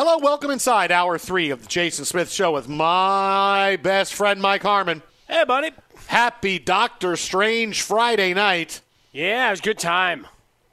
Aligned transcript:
Hello, 0.00 0.16
welcome 0.18 0.52
inside 0.52 0.92
hour 0.92 1.18
three 1.18 1.50
of 1.50 1.62
the 1.62 1.66
Jason 1.66 2.04
Smith 2.04 2.30
Show 2.30 2.52
with 2.52 2.68
my 2.68 3.80
best 3.82 4.14
friend 4.14 4.40
Mike 4.40 4.62
Harmon. 4.62 5.02
Hey, 5.26 5.42
buddy. 5.44 5.72
Happy 6.06 6.60
Doctor 6.60 7.16
Strange 7.16 7.82
Friday 7.82 8.32
night. 8.32 8.80
Yeah, 9.10 9.48
it 9.48 9.50
was 9.50 9.58
a 9.58 9.64
good 9.64 9.80
time. 9.80 10.28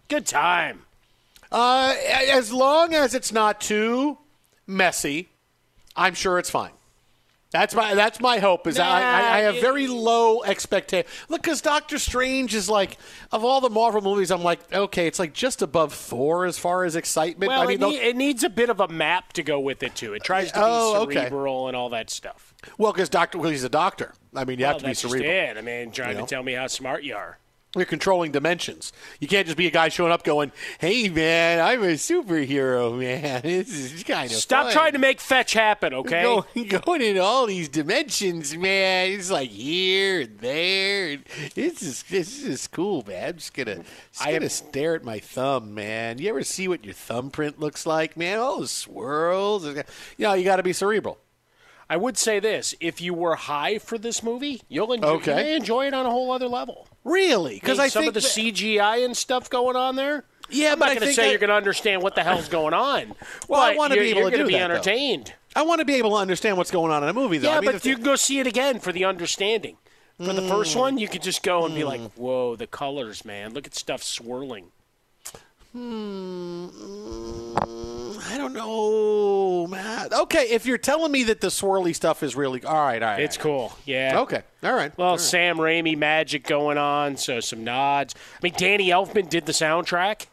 Good 0.10 0.28
time. 0.28 0.84
Uh, 1.52 1.96
as 2.30 2.54
long 2.54 2.94
as 2.94 3.16
it's 3.16 3.32
not 3.32 3.60
too 3.60 4.20
messy, 4.68 5.30
I'm 5.96 6.14
sure 6.14 6.38
it's 6.38 6.52
fine. 6.52 6.74
That's 7.56 7.74
my 7.74 7.94
that's 7.96 8.20
my 8.20 8.40
hope. 8.40 8.68
Is 8.68 8.78
I, 8.78 9.02
I, 9.02 9.38
I 9.38 9.40
have 9.44 9.62
very 9.62 9.88
low 9.88 10.44
expectation. 10.44 11.10
Look, 11.30 11.42
because 11.42 11.62
Doctor 11.62 11.98
Strange 11.98 12.54
is 12.54 12.70
like 12.70 12.98
of 13.32 13.46
all 13.46 13.62
the 13.62 13.70
Marvel 13.70 14.02
movies, 14.02 14.30
I'm 14.30 14.44
like 14.44 14.60
okay, 14.74 15.08
it's 15.08 15.20
like 15.20 15.32
just 15.34 15.62
above 15.62 15.94
Thor 15.94 16.46
as 16.46 16.58
far 16.60 16.84
as 16.84 16.98
excitement. 16.98 17.50
Well, 17.50 17.62
I 17.62 17.66
mean, 17.66 17.82
it, 17.82 17.86
need- 17.88 18.02
it 18.02 18.16
needs 18.18 18.44
a 18.44 18.50
bit 18.50 18.70
of 18.70 18.82
a 18.82 18.90
map 18.90 19.32
to 19.34 19.44
go 19.44 19.60
with 19.60 19.84
it 19.84 19.96
too. 19.96 20.14
It 20.14 20.24
tries 20.24 20.52
to 20.52 20.58
be 20.60 20.64
Oh, 20.66 21.04
okay. 21.04 21.14
cerebral 21.14 21.68
and 21.70 21.78
all 21.78 21.90
that 21.92 22.10
stuff. 22.10 22.54
well, 22.78 22.92
because 22.92 23.08
Doctor, 23.08 23.38
well, 23.38 23.50
he's 23.52 23.64
a 23.64 23.70
doctor. 23.70 24.14
I 24.36 24.44
mean, 24.44 24.60
you 24.60 24.66
well, 24.66 24.74
have 24.74 24.82
to 24.82 24.88
be 24.88 24.94
cerebral. 24.94 25.24
it. 25.32 25.58
I 25.58 25.62
mean, 25.62 25.92
trying 25.92 26.10
You 26.10 26.16
know? 26.16 26.26
to 26.26 26.30
tell 26.30 26.44
me 26.44 26.54
how 26.54 26.68
smart 26.68 27.04
you 27.04 27.16
are. 27.16 27.38
You're 27.76 27.86
controlling 27.86 28.32
dimensions. 28.32 28.94
You 29.20 29.28
can't 29.28 29.46
just 29.46 29.58
be 29.58 29.68
a 29.68 29.72
guy 29.72 29.90
showing 29.90 30.12
up 30.12 30.24
going, 30.24 30.52
"Hey, 30.80 31.10
man, 31.10 31.60
I'm 31.60 31.84
a 31.84 31.94
superhero, 31.96 32.98
man. 33.00 33.42
This 33.44 33.70
is 33.70 34.04
kind 34.04 34.32
of 34.32 34.38
Stop 34.38 34.66
fun. 34.68 34.74
trying 34.74 34.94
to 34.94 35.00
make 35.00 35.20
fetch 35.20 35.54
happen, 35.54 35.94
okay? 35.94 36.24
Going, 36.24 36.68
going 36.86 37.02
in 37.02 37.18
all 37.20 37.46
these 37.48 37.68
dimensions, 37.70 38.56
man. 38.58 39.12
It's 39.12 39.30
like 39.30 39.50
here 39.50 40.22
and 40.22 40.40
there. 40.40 41.18
This 41.54 41.82
is 41.84 42.04
this 42.04 42.44
is 42.44 42.68
cool, 42.68 43.04
man. 43.08 43.30
I'm 43.30 43.36
just 43.36 43.54
gonna 43.54 43.76
just 43.78 44.22
I 44.26 44.30
am- 44.30 44.36
gonna 44.40 44.50
stare 44.50 44.96
at 44.96 45.04
my 45.04 45.20
thumb, 45.20 45.74
man. 45.74 46.18
You 46.18 46.30
ever 46.30 46.44
see 46.44 46.68
what 46.68 46.86
your 46.86 46.94
thumbprint 46.94 47.60
looks 47.60 47.86
like, 47.86 48.16
man? 48.16 48.40
All 48.40 48.62
the 48.62 48.68
swirls. 48.68 49.66
You 49.66 49.84
know, 50.20 50.34
you 50.34 50.44
got 50.46 50.56
to 50.58 50.64
be 50.64 50.74
cerebral. 50.74 51.18
I 51.90 51.98
would 51.98 52.18
say 52.18 52.40
this: 52.40 52.74
if 52.80 53.00
you 53.02 53.14
were 53.14 53.36
high 53.36 53.78
for 53.80 53.98
this 53.98 54.24
movie, 54.24 54.62
you'll 54.70 54.94
enjoy, 54.94 55.08
Okay. 55.16 55.32
you 55.32 55.36
may 55.44 55.56
enjoy 55.56 55.88
it 55.88 55.94
on 55.94 56.06
a 56.06 56.10
whole 56.10 56.32
other 56.32 56.48
level. 56.48 56.88
Really? 57.06 57.54
Because 57.56 57.80
I 57.80 57.84
mean, 57.84 57.86
I 57.86 57.90
some 57.90 58.02
think 58.04 58.10
of 58.18 58.22
the 58.22 58.28
that- 58.28 58.56
CGI 58.56 59.06
and 59.06 59.16
stuff 59.16 59.50
going 59.50 59.78
on 59.78 59.96
there. 59.96 60.26
Yeah, 60.50 60.74
I'm 60.74 60.80
but 60.80 60.88
not 60.88 60.92
I 60.92 60.96
going 61.00 61.08
to 61.08 61.14
say 61.14 61.28
I- 61.28 61.30
you're 61.30 61.40
going 61.40 61.50
to 61.50 61.56
understand 61.56 62.02
what 62.04 62.16
the 62.16 62.24
hell's 62.24 62.50
going 62.50 62.74
on. 62.74 63.16
Well, 63.48 63.62
I 63.62 63.76
wanna 63.76 63.96
you're- 63.96 64.12
be 64.14 64.20
able 64.20 64.30
to 64.32 64.46
be 64.46 64.54
that, 64.54 64.68
though. 64.68 64.74
entertained. 64.74 65.34
I 65.56 65.62
want 65.62 65.80
to 65.80 65.86
be 65.86 65.96
able 65.96 66.10
to 66.12 66.16
understand 66.18 66.58
what's 66.58 66.72
going 66.72 66.92
on 66.92 67.02
in 67.04 67.08
a 67.10 67.14
movie, 67.14 67.38
though. 67.38 67.48
Yeah, 67.50 67.58
I 67.58 67.62
mean, 67.62 67.72
but 67.72 67.86
you 67.86 67.96
can 67.96 68.04
go 68.04 68.16
see 68.18 68.40
it 68.40 68.48
again 68.48 68.80
for 68.80 68.92
the 68.92 69.06
understanding. 69.06 69.78
For 70.18 70.34
the 70.34 70.42
Mm. 70.42 70.50
first 70.50 70.76
one, 70.76 70.98
you 70.98 71.08
could 71.08 71.22
just 71.22 71.44
go 71.44 71.66
and 71.66 71.74
be 71.76 71.84
like, 71.84 72.00
"Whoa, 72.16 72.56
the 72.56 72.68
colors, 72.68 73.24
man! 73.26 73.54
Look 73.54 73.66
at 73.68 73.76
stuff 73.76 74.02
swirling." 74.04 74.66
Hmm, 75.74 76.68
mm, 76.68 78.32
I 78.32 78.38
don't 78.38 78.54
know, 78.54 78.66
Okay, 80.12 80.50
if 80.52 80.66
you're 80.66 80.78
telling 80.78 81.12
me 81.12 81.24
that 81.24 81.42
the 81.42 81.48
swirly 81.48 81.96
stuff 81.96 82.24
is 82.24 82.36
really 82.36 82.64
all 82.64 82.74
right, 82.74 83.02
all 83.02 83.10
right, 83.10 83.22
It's 83.22 83.38
all 83.38 83.44
cool. 83.44 83.78
Yeah. 83.86 84.20
Okay, 84.22 84.44
all 84.64 84.74
right. 84.74 84.96
Well, 84.98 85.08
all 85.08 85.14
right. 85.16 85.22
Sam 85.22 85.58
Raimi 85.58 85.98
magic 85.98 86.44
going 86.46 86.78
on, 86.78 87.18
so 87.18 87.40
some 87.40 87.64
nods. 87.64 88.16
I 88.36 88.40
mean, 88.44 88.54
Danny 88.58 88.90
Elfman 88.90 89.30
did 89.30 89.46
the 89.46 89.52
soundtrack. 89.52 90.28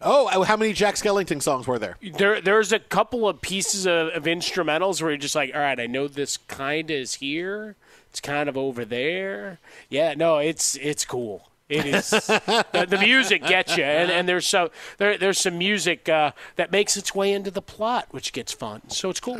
Oh, 0.00 0.28
uh, 0.28 0.44
how 0.44 0.56
many 0.56 0.72
Jack 0.72 0.96
Skellington 0.96 1.40
songs 1.40 1.66
were 1.66 1.78
there? 1.78 1.96
There, 2.02 2.40
there's 2.40 2.70
a 2.70 2.78
couple 2.78 3.26
of 3.26 3.40
pieces 3.40 3.86
of, 3.86 4.08
of 4.08 4.24
instrumentals 4.24 5.00
where 5.00 5.10
you're 5.10 5.18
just 5.18 5.34
like, 5.34 5.54
all 5.54 5.60
right, 5.60 5.80
I 5.80 5.86
know 5.86 6.06
this 6.06 6.36
kind 6.36 6.90
of 6.90 6.96
is 6.96 7.14
here. 7.14 7.76
It's 8.10 8.20
kind 8.20 8.48
of 8.48 8.58
over 8.58 8.84
there. 8.84 9.58
Yeah, 9.88 10.14
no, 10.14 10.38
it's 10.38 10.76
it's 10.76 11.04
cool. 11.04 11.48
It 11.68 11.84
is 11.84 12.10
the, 12.10 12.86
the 12.88 12.98
music 12.98 13.44
gets 13.44 13.76
you, 13.76 13.82
and, 13.82 14.08
and 14.10 14.28
there's 14.28 14.46
so 14.46 14.70
there, 14.98 15.18
there's 15.18 15.38
some 15.38 15.58
music 15.58 16.08
uh, 16.08 16.30
that 16.54 16.70
makes 16.70 16.96
its 16.96 17.12
way 17.12 17.32
into 17.32 17.50
the 17.50 17.62
plot, 17.62 18.06
which 18.12 18.32
gets 18.32 18.52
fun. 18.52 18.88
So 18.88 19.10
it's 19.10 19.18
cool. 19.18 19.36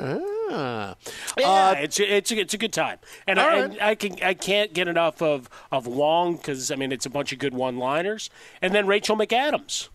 Ah. 0.51 0.97
Yeah, 1.39 1.73
it's 1.75 2.01
it's 2.01 2.33
a, 2.33 2.39
it's 2.39 2.55
a 2.55 2.59
good 2.59 2.73
time, 2.73 2.99
and, 3.29 3.39
I, 3.39 3.57
all 3.57 3.63
and 3.63 3.81
I 3.81 3.95
can 3.95 4.21
I 4.23 4.35
can't 4.35 4.73
get 4.73 4.89
enough 4.89 5.23
of 5.23 5.49
of 5.71 5.87
Wong 5.87 6.37
because 6.37 6.71
I 6.73 6.77
mean 6.77 6.91
it's 6.91 7.07
a 7.07 7.11
bunch 7.11 7.33
of 7.33 7.39
good 7.39 7.55
one 7.55 7.79
liners, 7.79 8.29
and 8.61 8.75
then 8.75 8.87
Rachel 8.89 9.17
McAdams. 9.17 9.89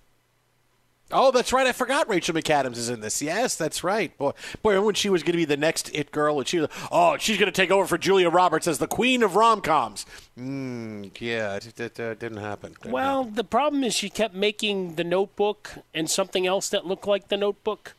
Oh, 1.13 1.31
that's 1.31 1.51
right. 1.53 1.67
I 1.67 1.71
forgot 1.71 2.09
Rachel 2.09 2.33
McAdams 2.35 2.77
is 2.77 2.89
in 2.89 3.01
this. 3.01 3.21
Yes, 3.21 3.55
that's 3.55 3.83
right. 3.83 4.17
Boy, 4.17 4.31
boy, 4.61 4.81
when 4.81 4.95
she 4.95 5.09
was 5.09 5.23
going 5.23 5.33
to 5.33 5.37
be 5.37 5.45
the 5.45 5.57
next 5.57 5.89
it 5.93 6.11
girl, 6.11 6.39
and 6.39 6.47
she 6.47 6.59
was, 6.59 6.69
oh, 6.91 7.17
she's 7.17 7.37
going 7.37 7.51
to 7.51 7.51
take 7.51 7.71
over 7.71 7.85
for 7.85 7.97
Julia 7.97 8.29
Roberts 8.29 8.67
as 8.67 8.77
the 8.79 8.87
queen 8.87 9.23
of 9.23 9.35
rom 9.35 9.61
coms. 9.61 10.05
Mm, 10.37 11.11
yeah, 11.19 11.55
it, 11.55 11.79
it, 11.79 11.99
uh, 11.99 12.13
didn't 12.15 12.37
happen. 12.37 12.73
Didn't 12.81 12.91
Well, 12.93 13.23
happen. 13.23 13.35
the 13.35 13.43
problem 13.43 13.83
is 13.83 13.93
she 13.93 14.09
kept 14.09 14.33
making 14.33 14.95
the 14.95 15.03
Notebook 15.03 15.73
and 15.93 16.09
something 16.09 16.47
else 16.47 16.69
that 16.69 16.85
looked 16.85 17.07
like 17.07 17.27
the 17.27 17.37
Notebook. 17.37 17.93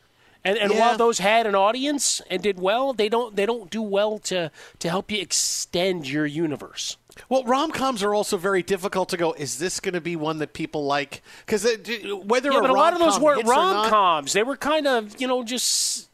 And, 0.45 0.59
and 0.59 0.73
Yeah. 0.73 0.81
while 0.81 0.97
those 0.97 1.19
had 1.21 1.47
an 1.47 1.55
audience 1.55 2.21
and 2.29 2.43
did 2.43 2.59
well, 2.59 2.93
they 2.93 3.09
don't 3.09 3.37
they 3.37 3.47
don't 3.47 3.71
do 3.71 3.81
well 3.81 4.19
to 4.21 4.51
to 4.81 4.89
help 4.89 5.13
you 5.13 5.21
extend 5.21 6.09
your 6.09 6.27
universe. 6.27 6.97
Well, 7.29 7.45
rom 7.45 7.71
coms 7.71 8.03
are 8.03 8.15
also 8.15 8.37
very 8.37 8.63
difficult 8.63 9.09
to 9.11 9.17
go. 9.17 9.33
Is 9.33 9.59
this 9.59 9.81
going 9.81 9.95
to 9.95 10.01
be 10.01 10.17
one 10.17 10.39
that 10.39 10.53
people 10.53 10.85
like? 10.85 11.23
Because 11.45 11.65
uh, 11.65 11.77
whether 12.25 12.51
Yeah, 12.51 12.59
a 12.59 12.63
but 12.63 12.71
a 12.71 12.75
lot 12.75 12.93
of 12.93 12.99
those 12.99 13.19
weren't 13.19 13.39
hits 13.39 13.51
or 13.51 13.55
not- 13.55 13.83
rom 13.83 13.91
coms. 13.91 14.33
They 14.33 14.43
were 14.43 14.57
kind 14.57 14.87
of 14.87 15.21
you 15.21 15.27
know 15.27 15.43
just 15.45 16.09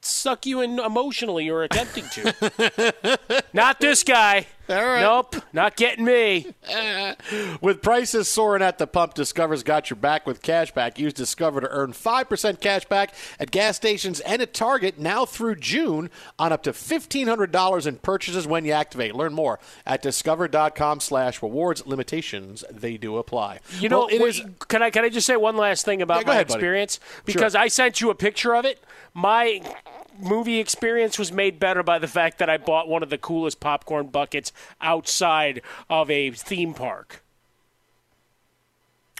suck 0.00 0.46
you 0.46 0.60
in 0.60 0.78
emotionally 0.80 1.48
or 1.48 1.62
attempting 1.62 2.04
to. 2.10 3.38
not 3.52 3.80
this 3.80 4.02
guy. 4.02 4.46
Nope, 4.68 5.36
not 5.52 5.76
getting 5.76 6.04
me. 6.04 6.54
With 7.60 7.82
prices 7.82 8.28
soaring 8.28 8.62
at 8.62 8.78
the 8.78 8.86
pump, 8.86 9.14
Discover's 9.14 9.62
got 9.62 9.90
your 9.90 9.96
back 9.96 10.26
with 10.26 10.40
cash 10.42 10.72
back. 10.72 10.98
Use 10.98 11.12
Discover 11.12 11.62
to 11.62 11.68
earn 11.68 11.92
5% 11.92 12.60
cash 12.60 12.84
back 12.86 13.14
at 13.38 13.50
gas 13.50 13.76
stations 13.76 14.20
and 14.20 14.40
at 14.40 14.54
Target 14.54 14.98
now 14.98 15.24
through 15.24 15.56
June 15.56 16.10
on 16.38 16.52
up 16.52 16.62
to 16.62 16.72
$1,500 16.72 17.86
in 17.86 17.96
purchases 17.96 18.46
when 18.46 18.64
you 18.64 18.72
activate. 18.72 19.14
Learn 19.14 19.32
more 19.34 19.58
at 19.86 20.00
discover.com 20.02 21.00
slash 21.00 21.42
rewards. 21.42 21.86
Limitations, 21.86 22.64
they 22.70 22.96
do 22.96 23.16
apply. 23.18 23.60
You 23.78 23.88
know, 23.88 24.00
Well, 24.00 24.08
it 24.08 24.20
wait, 24.22 24.28
is- 24.36 24.42
can 24.68 24.82
I 24.82 24.90
can 24.90 25.04
I 25.04 25.08
just 25.08 25.26
say 25.26 25.36
one 25.36 25.56
last 25.56 25.84
thing 25.84 26.00
about 26.02 26.20
Yeah, 26.22 26.26
my 26.28 26.32
ahead, 26.34 26.48
buddy. 26.48 26.58
experience? 26.58 27.00
Because 27.24 27.54
I 27.54 27.68
sent 27.68 28.00
you 28.00 28.10
a 28.10 28.14
picture 28.14 28.54
of 28.54 28.64
it. 28.64 28.82
My 29.14 29.60
movie 30.18 30.58
experience 30.58 31.18
was 31.18 31.32
made 31.32 31.58
better 31.58 31.82
by 31.82 31.98
the 31.98 32.08
fact 32.08 32.38
that 32.38 32.48
I 32.50 32.58
bought 32.58 32.88
one 32.88 33.02
of 33.02 33.10
the 33.10 33.18
coolest 33.18 33.60
popcorn 33.60 34.08
buckets 34.08 34.52
outside 34.80 35.62
of 35.88 36.10
a 36.10 36.30
theme 36.30 36.74
park. 36.74 37.22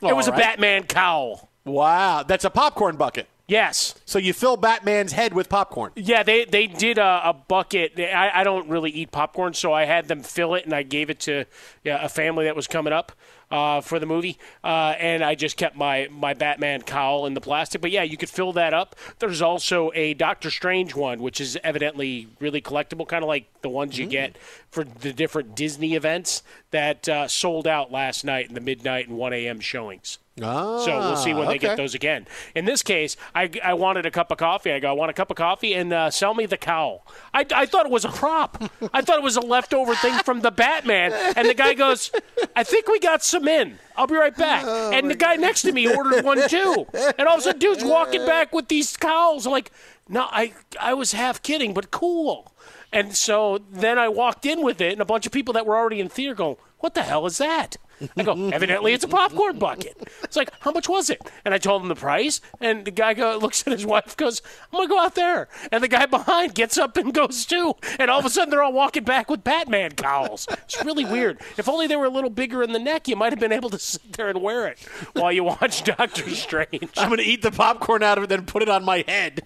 it 0.02 0.14
was 0.14 0.28
All 0.28 0.34
a. 0.34 0.36
Batman 0.36 0.84
cowl. 0.84 1.48
Wow, 1.64 2.24
that's 2.24 2.44
a 2.44 2.50
popcorn 2.50 2.96
bucket. 2.96 3.28
Yes. 3.48 3.94
So 4.04 4.18
you 4.18 4.32
fill 4.32 4.56
Batman's 4.56 5.12
head 5.12 5.34
with 5.34 5.48
popcorn. 5.48 5.92
Yeah, 5.94 6.22
they 6.22 6.44
they 6.44 6.66
did 6.66 6.96
a, 6.98 7.20
a 7.30 7.32
bucket. 7.34 7.98
I, 7.98 8.30
I 8.34 8.44
don't 8.44 8.68
really 8.68 8.90
eat 8.90 9.10
popcorn, 9.10 9.52
so 9.52 9.72
I 9.72 9.84
had 9.84 10.08
them 10.08 10.22
fill 10.22 10.54
it, 10.54 10.64
and 10.64 10.72
I 10.72 10.82
gave 10.82 11.10
it 11.10 11.20
to 11.20 11.44
yeah, 11.84 12.02
a 12.02 12.08
family 12.08 12.46
that 12.46 12.56
was 12.56 12.66
coming 12.66 12.92
up 12.92 13.12
uh, 13.52 13.82
for 13.82 13.98
the 13.98 14.06
movie, 14.06 14.38
uh, 14.64 14.94
and 14.98 15.22
I 15.22 15.34
just 15.34 15.58
kept 15.58 15.76
my 15.76 16.08
my 16.10 16.32
Batman 16.32 16.82
cowl 16.82 17.26
in 17.26 17.34
the 17.34 17.40
plastic. 17.40 17.82
But 17.82 17.90
yeah, 17.90 18.02
you 18.02 18.16
could 18.16 18.30
fill 18.30 18.52
that 18.54 18.72
up. 18.72 18.96
There's 19.18 19.42
also 19.42 19.92
a 19.94 20.14
Doctor 20.14 20.50
Strange 20.50 20.94
one, 20.94 21.20
which 21.20 21.40
is 21.40 21.58
evidently 21.62 22.28
really 22.40 22.62
collectible, 22.62 23.06
kind 23.06 23.22
of 23.22 23.28
like 23.28 23.46
the 23.60 23.68
ones 23.68 23.98
you 23.98 24.06
get 24.06 24.38
for 24.70 24.84
the 24.84 25.12
different 25.12 25.54
Disney 25.54 25.94
events 25.94 26.42
that 26.70 27.06
uh, 27.08 27.28
sold 27.28 27.66
out 27.66 27.92
last 27.92 28.24
night 28.24 28.48
in 28.48 28.54
the 28.54 28.60
midnight 28.60 29.06
and 29.06 29.18
1 29.18 29.32
a.m. 29.34 29.60
showings. 29.60 30.18
Ah, 30.42 30.78
So 30.84 30.98
we'll 30.98 31.16
see 31.16 31.34
when 31.34 31.46
they 31.48 31.58
get 31.58 31.76
those 31.76 31.94
again. 31.94 32.26
In 32.54 32.64
this 32.64 32.82
case, 32.82 33.16
I, 33.34 33.50
I 33.62 33.74
wanted 33.74 34.06
a 34.06 34.10
cup 34.10 34.30
of 34.30 34.38
coffee. 34.38 34.72
I 34.72 34.78
go, 34.78 34.88
I 34.88 34.92
want 34.92 35.10
a 35.10 35.12
cup 35.12 35.30
of 35.30 35.36
coffee 35.36 35.74
and 35.74 35.92
uh, 35.92 36.10
sell 36.10 36.32
me 36.32 36.46
the 36.46 36.56
cowl. 36.56 37.06
I, 37.34 37.44
I 37.54 37.66
thought 37.66 37.84
it 37.84 37.92
was 37.92 38.06
a 38.06 38.08
prop. 38.08 38.62
I 38.94 39.02
thought 39.02 39.18
it 39.18 39.22
was 39.22 39.36
a 39.36 39.42
leftover 39.42 39.94
thing 39.96 40.14
from 40.24 40.40
the 40.40 40.50
Batman. 40.50 41.12
And 41.36 41.46
the 41.48 41.54
guy 41.54 41.74
goes, 41.74 42.10
I 42.56 42.64
think 42.64 42.88
we 42.88 42.98
got 42.98 43.22
some 43.22 43.46
in. 43.46 43.78
I'll 43.94 44.06
be 44.06 44.14
right 44.14 44.34
back. 44.34 44.64
and 44.94 45.10
the 45.10 45.14
guy 45.14 45.36
next 45.36 45.62
to 45.62 45.72
me 45.72 45.86
ordered 45.94 46.24
one 46.24 46.48
too. 46.48 46.86
And 47.18 47.28
all 47.28 47.34
of 47.34 47.40
a 47.40 47.42
sudden, 47.42 47.58
dude's 47.58 47.84
walking 47.84 48.24
back 48.24 48.54
with 48.54 48.68
these 48.68 48.96
cowls. 48.96 49.44
I'm 49.44 49.52
like, 49.52 49.70
no, 50.08 50.22
I, 50.30 50.54
I 50.80 50.94
was 50.94 51.12
half 51.12 51.42
kidding, 51.42 51.74
but 51.74 51.90
cool. 51.90 52.52
And 52.90 53.14
so 53.14 53.60
then 53.70 53.98
I 53.98 54.08
walked 54.08 54.44
in 54.46 54.62
with 54.62 54.80
it, 54.80 54.92
and 54.92 55.00
a 55.00 55.04
bunch 55.06 55.24
of 55.26 55.32
people 55.32 55.52
that 55.54 55.66
were 55.66 55.76
already 55.76 56.00
in 56.00 56.08
theater 56.08 56.34
go, 56.34 56.58
What 56.78 56.94
the 56.94 57.02
hell 57.02 57.24
is 57.26 57.38
that? 57.38 57.76
I 58.16 58.22
go, 58.22 58.48
Evidently, 58.50 58.92
it's 58.92 59.04
a 59.04 59.08
popcorn 59.08 59.58
bucket. 59.58 59.96
It's 60.22 60.36
like, 60.36 60.50
How 60.60 60.70
much 60.70 60.88
was 60.88 61.10
it? 61.10 61.20
And 61.44 61.54
I 61.54 61.58
told 61.58 61.82
him 61.82 61.88
the 61.88 61.94
price, 61.94 62.40
and 62.60 62.84
the 62.84 62.90
guy 62.90 63.14
go, 63.14 63.38
looks 63.38 63.66
at 63.66 63.72
his 63.72 63.86
wife, 63.86 64.16
goes, 64.16 64.42
I'm 64.72 64.78
going 64.78 64.88
to 64.88 64.94
go 64.94 65.00
out 65.00 65.14
there. 65.14 65.48
And 65.70 65.82
the 65.82 65.88
guy 65.88 66.06
behind 66.06 66.54
gets 66.54 66.78
up 66.78 66.96
and 66.96 67.12
goes 67.12 67.44
too. 67.44 67.74
And 67.98 68.10
all 68.10 68.18
of 68.20 68.24
a 68.24 68.30
sudden, 68.30 68.50
they're 68.50 68.62
all 68.62 68.72
walking 68.72 69.04
back 69.04 69.30
with 69.30 69.44
Batman 69.44 69.92
cowls. 69.92 70.46
It's 70.50 70.84
really 70.84 71.04
weird. 71.04 71.40
If 71.56 71.68
only 71.68 71.86
they 71.86 71.96
were 71.96 72.06
a 72.06 72.10
little 72.10 72.30
bigger 72.30 72.62
in 72.62 72.72
the 72.72 72.78
neck, 72.78 73.08
you 73.08 73.16
might 73.16 73.32
have 73.32 73.40
been 73.40 73.52
able 73.52 73.70
to 73.70 73.78
sit 73.78 74.12
there 74.14 74.28
and 74.28 74.42
wear 74.42 74.66
it 74.66 74.78
while 75.14 75.32
you 75.32 75.44
watch 75.44 75.84
Doctor 75.96 76.28
Strange. 76.30 76.90
I'm 76.96 77.08
going 77.08 77.18
to 77.18 77.24
eat 77.24 77.42
the 77.42 77.50
popcorn 77.50 78.02
out 78.02 78.18
of 78.18 78.24
it, 78.24 78.28
then 78.28 78.46
put 78.46 78.62
it 78.62 78.68
on 78.68 78.84
my 78.84 79.04
head. 79.06 79.42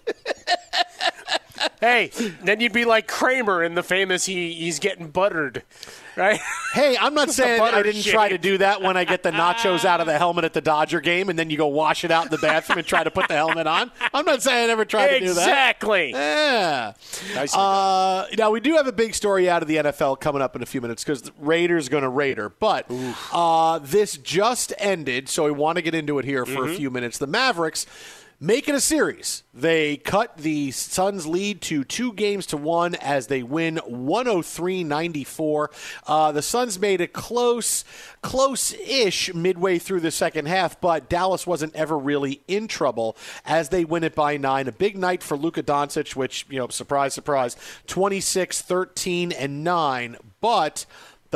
Hey, 1.80 2.10
then 2.42 2.60
you'd 2.60 2.72
be 2.72 2.84
like 2.84 3.06
Kramer 3.06 3.62
in 3.62 3.74
the 3.74 3.82
famous 3.82 4.26
he, 4.26 4.52
he's 4.52 4.78
getting 4.78 5.08
buttered, 5.08 5.62
right? 6.16 6.40
Hey, 6.72 6.96
I'm 7.00 7.14
not 7.14 7.30
saying 7.32 7.60
I 7.60 7.82
didn't 7.82 8.02
try 8.04 8.28
to 8.28 8.38
do 8.38 8.58
that 8.58 8.82
when 8.82 8.96
I 8.96 9.04
get 9.04 9.22
the 9.22 9.30
nachos 9.30 9.84
out 9.84 10.00
of 10.00 10.06
the 10.06 10.18
helmet 10.18 10.44
at 10.44 10.52
the 10.52 10.60
Dodger 10.60 11.00
game, 11.00 11.28
and 11.28 11.38
then 11.38 11.50
you 11.50 11.56
go 11.56 11.66
wash 11.66 12.04
it 12.04 12.10
out 12.10 12.24
in 12.26 12.30
the 12.30 12.38
bathroom 12.38 12.78
and 12.78 12.86
try 12.86 13.04
to 13.04 13.10
put 13.10 13.28
the 13.28 13.34
helmet 13.34 13.66
on. 13.66 13.90
I'm 14.12 14.24
not 14.24 14.42
saying 14.42 14.64
I 14.64 14.66
never 14.66 14.84
tried 14.84 15.08
to 15.08 15.20
do 15.20 15.34
that. 15.34 15.42
exactly. 15.48 16.10
Yeah. 16.12 16.92
Nicely 17.34 17.58
Uh, 17.60 18.26
now 18.38 18.50
we 18.50 18.60
do 18.60 18.74
have 18.76 18.86
a 18.86 18.92
big 18.92 19.14
story 19.14 19.48
out 19.48 19.62
of 19.62 19.68
the 19.68 19.76
NFL 19.76 20.20
coming 20.20 20.42
up 20.42 20.56
in 20.56 20.62
a 20.62 20.66
few 20.66 20.80
minutes 20.80 21.04
because 21.04 21.22
the 21.22 21.32
Raiders 21.38 21.88
going 21.88 22.02
to 22.02 22.08
Raider, 22.08 22.48
but 22.48 22.90
uh, 23.32 23.78
this 23.80 24.16
just 24.16 24.72
ended, 24.78 25.28
so 25.28 25.44
we 25.44 25.50
want 25.50 25.76
to 25.76 25.82
get 25.82 25.94
into 25.94 26.18
it 26.18 26.24
here 26.24 26.44
for 26.44 26.52
Mm-hmm. 26.56 26.72
a 26.72 26.76
few 26.76 26.90
minutes. 26.90 27.18
The 27.18 27.26
Mavericks 27.26 27.86
making 28.38 28.74
a 28.74 28.80
series. 28.80 29.42
They 29.54 29.96
cut 29.96 30.36
the 30.36 30.70
Suns' 30.70 31.26
lead 31.26 31.62
to 31.62 31.84
two 31.84 32.12
games 32.12 32.46
to 32.46 32.56
one 32.56 32.94
as 32.96 33.28
they 33.28 33.42
win 33.42 33.80
103-94. 33.88 35.68
Uh, 36.06 36.32
the 36.32 36.42
Suns 36.42 36.78
made 36.78 37.00
it 37.00 37.12
close, 37.12 37.84
close-ish 38.20 39.32
midway 39.34 39.78
through 39.78 40.00
the 40.00 40.10
second 40.10 40.46
half, 40.46 40.80
but 40.80 41.08
Dallas 41.08 41.46
wasn't 41.46 41.74
ever 41.74 41.96
really 41.96 42.42
in 42.46 42.68
trouble 42.68 43.16
as 43.44 43.70
they 43.70 43.84
win 43.84 44.04
it 44.04 44.14
by 44.14 44.36
nine. 44.36 44.68
A 44.68 44.72
big 44.72 44.98
night 44.98 45.22
for 45.22 45.36
Luka 45.36 45.62
Doncic, 45.62 46.14
which 46.14 46.46
you 46.50 46.58
know, 46.58 46.68
surprise, 46.68 47.14
surprise, 47.14 47.56
26, 47.86 48.62
13, 48.62 49.32
and 49.32 49.64
nine, 49.64 50.16
but. 50.40 50.84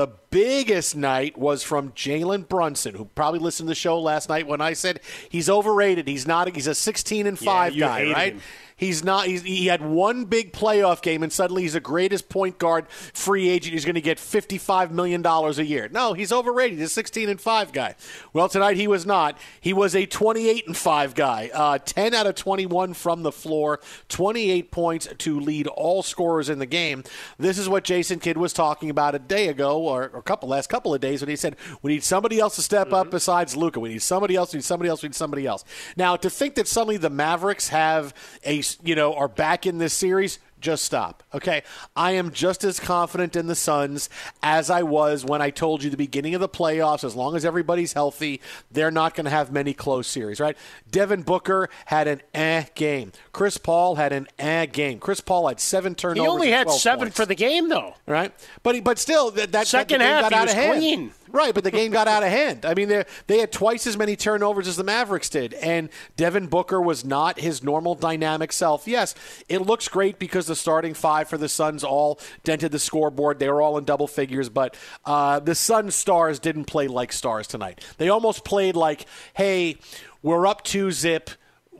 The 0.01 0.09
biggest 0.31 0.97
night 0.97 1.37
was 1.37 1.63
from 1.63 1.93
Jalen 1.93 2.49
Brunson, 2.49 2.95
who 2.95 3.05
probably 3.05 3.39
listened 3.39 3.67
to 3.67 3.71
the 3.71 3.75
show 3.75 4.01
last 4.01 4.31
night 4.31 4.47
when 4.47 4.63
I 4.63 4.73
said 4.73 5.01
he's 5.29 5.51
overrated. 5.51 6.09
He's 6.09 6.27
not. 6.27 6.55
He's 6.55 6.67
a 6.67 6.75
16 6.75 7.27
and 7.27 7.39
five 7.39 7.75
you 7.75 7.81
guy, 7.81 8.11
right? 8.11 8.33
him. 8.33 8.41
He's 8.81 9.05
not. 9.05 9.27
He's, 9.27 9.43
he 9.43 9.67
had 9.67 9.83
one 9.83 10.25
big 10.25 10.55
playoff 10.55 11.03
game, 11.03 11.23
and 11.23 11.31
suddenly 11.31 11.65
he's 11.65 11.75
the 11.75 11.81
greatest 11.81 12.31
point 12.31 12.59
guard 12.59 12.89
free 12.89 13.51
agent. 13.51 13.75
He's 13.75 13.85
going 13.85 13.95
to 13.95 14.01
get 14.01 14.19
fifty-five 14.19 14.91
million 14.91 15.21
dollars 15.21 15.59
a 15.59 15.67
year. 15.67 15.91
No, 15.93 16.15
he's 16.15 16.33
overrated. 16.33 16.79
He's 16.79 16.87
a 16.87 16.95
sixteen 16.95 17.29
and 17.29 17.39
five 17.39 17.73
guy. 17.75 17.95
Well, 18.33 18.49
tonight 18.49 18.79
he 18.79 18.89
was 18.89 19.05
not. 19.05 19.37
He 19.61 19.75
was 19.75 19.95
a 19.95 20.07
twenty-eight 20.07 20.67
and 20.67 20.75
five 20.75 21.15
guy. 21.15 21.51
Uh, 21.53 21.77
Ten 21.77 22.15
out 22.15 22.27
of 22.27 22.37
twenty-one 22.37 22.95
from 22.95 23.23
the 23.23 23.31
floor. 23.31 23.81
Twenty-eight 24.09 24.71
points 24.71 25.07
to 25.19 25.39
lead 25.39 25.67
all 25.67 26.03
scorers 26.03 26.49
in 26.49 26.59
the 26.59 26.65
game. 26.65 27.05
This 27.39 27.59
is 27.59 27.69
what 27.69 27.85
Jason 27.85 28.19
Kidd 28.19 28.39
was 28.39 28.55
talking 28.55 28.89
about 28.89 29.15
a 29.15 29.19
day 29.19 29.49
ago, 29.49 29.79
or, 29.79 30.09
or 30.09 30.21
a 30.21 30.23
couple 30.23 30.49
last 30.49 30.71
couple 30.71 30.95
of 30.95 31.03
days, 31.03 31.21
when 31.21 31.29
he 31.29 31.37
said 31.37 31.55
we 31.83 31.93
need 31.93 32.03
somebody 32.03 32.41
else 32.41 32.57
to 32.57 32.63
step 32.63 32.95
up 32.95 33.11
besides 33.11 33.59
Luka. 33.59 33.79
We 33.79 33.91
need 33.91 34.03
somebody 34.03 34.37
else. 34.37 34.55
We 34.55 34.57
need 34.57 34.65
somebody 34.65 34.89
else. 34.89 35.03
We 35.03 35.11
need 35.11 35.17
somebody 35.17 35.47
else. 35.47 35.67
Now, 35.99 36.17
to 36.17 36.31
think 36.31 36.55
that 36.55 36.67
suddenly 36.67 36.97
the 36.97 37.11
Mavericks 37.11 37.69
have 37.69 38.15
a 38.43 38.63
you 38.83 38.95
know 38.95 39.15
are 39.15 39.29
back 39.29 39.67
in 39.67 39.79
this 39.79 39.95
series 39.95 40.39
just 40.61 40.85
stop. 40.85 41.23
Okay. 41.35 41.63
I 41.97 42.13
am 42.13 42.31
just 42.31 42.65
as 42.65 42.79
confident 42.79 43.35
in 43.35 43.47
the 43.47 43.55
Suns 43.55 44.09
as 44.43 44.71
I 44.71 44.83
was 44.83 45.25
when 45.25 45.43
I 45.43 45.51
told 45.51 45.83
you 45.83 45.91
the 45.91 45.97
beginning 45.97 46.35
of 46.35 46.41
the 46.41 46.49
playoffs. 46.49 47.03
As 47.03 47.17
long 47.17 47.35
as 47.35 47.45
everybody's 47.45 47.95
healthy, 47.95 48.41
they're 48.71 48.91
not 48.91 49.15
going 49.15 49.25
to 49.25 49.31
have 49.31 49.51
many 49.51 49.73
close 49.73 50.07
series, 50.07 50.41
right? 50.41 50.57
Devin 50.91 51.23
Booker 51.23 51.69
had 51.87 52.07
an 52.07 52.23
eh 52.35 52.65
game. 52.75 53.13
Chris 53.33 53.59
Paul 53.59 53.97
had 53.97 54.13
an 54.13 54.29
eh 54.39 54.67
game. 54.67 54.99
Chris 54.99 55.21
Paul 55.21 55.49
had 55.49 55.61
seven 55.61 55.95
turnovers. 55.95 56.23
He 56.23 56.29
only 56.29 56.51
had 56.51 56.71
seven 56.71 57.07
points 57.07 57.17
for 57.17 57.27
the 57.27 57.35
game, 57.35 57.69
though. 57.69 57.95
right? 58.07 58.33
But 58.63 58.75
he, 58.75 58.81
but 58.81 58.99
still, 58.99 59.31
that, 59.33 59.53
that 59.53 59.67
Second 59.67 60.01
that, 60.01 60.23
half, 60.23 60.31
got 60.31 60.33
he 60.33 60.39
out 60.39 60.43
was 60.43 60.53
of 60.53 60.59
hand. 60.59 60.79
clean. 60.79 61.13
Right, 61.33 61.55
but 61.55 61.65
the 61.65 61.71
game 61.71 61.93
got 61.93 62.09
out 62.09 62.23
of 62.23 62.29
hand. 62.29 62.65
I 62.65 62.75
mean, 62.75 62.89
they 62.89 63.05
they 63.27 63.39
had 63.39 63.53
twice 63.53 63.87
as 63.87 63.97
many 63.97 64.17
turnovers 64.17 64.67
as 64.67 64.77
the 64.77 64.85
Mavericks 64.85 65.29
did, 65.29 65.55
and 65.55 65.89
Devin 66.17 66.49
Booker 66.49 66.81
was 66.81 67.05
not 67.05 67.39
his 67.39 67.63
normal 67.63 67.95
dynamic 67.95 68.53
self. 68.53 68.89
Yes, 68.89 69.15
it 69.49 69.59
looks 69.59 69.89
great 69.89 70.19
because 70.19 70.47
the 70.47 70.57
starting 70.57 70.95
five 70.95 71.29
for 71.29 71.39
the 71.39 71.49
Suns 71.49 71.85
all 71.85 72.19
dented 72.43 72.73
the 72.73 72.79
scoreboard. 72.79 73.39
They 73.39 73.49
were 73.49 73.63
all 73.63 73.79
in 73.79 73.85
double 73.85 74.09
figures, 74.09 74.49
but 74.49 74.77
uh, 75.05 75.39
the 75.39 75.55
Sun 75.55 75.93
stars 75.93 76.39
didn't 76.41 76.65
play 76.65 76.89
like 76.89 77.13
stars 77.13 77.47
tonight. 77.47 77.85
They 77.99 78.09
almost 78.09 78.45
played 78.45 78.75
like, 78.75 79.07
"Hey, 79.35 79.77
we're 80.23 80.47
up 80.47 80.65
two 80.65 80.91
zip." 80.91 81.31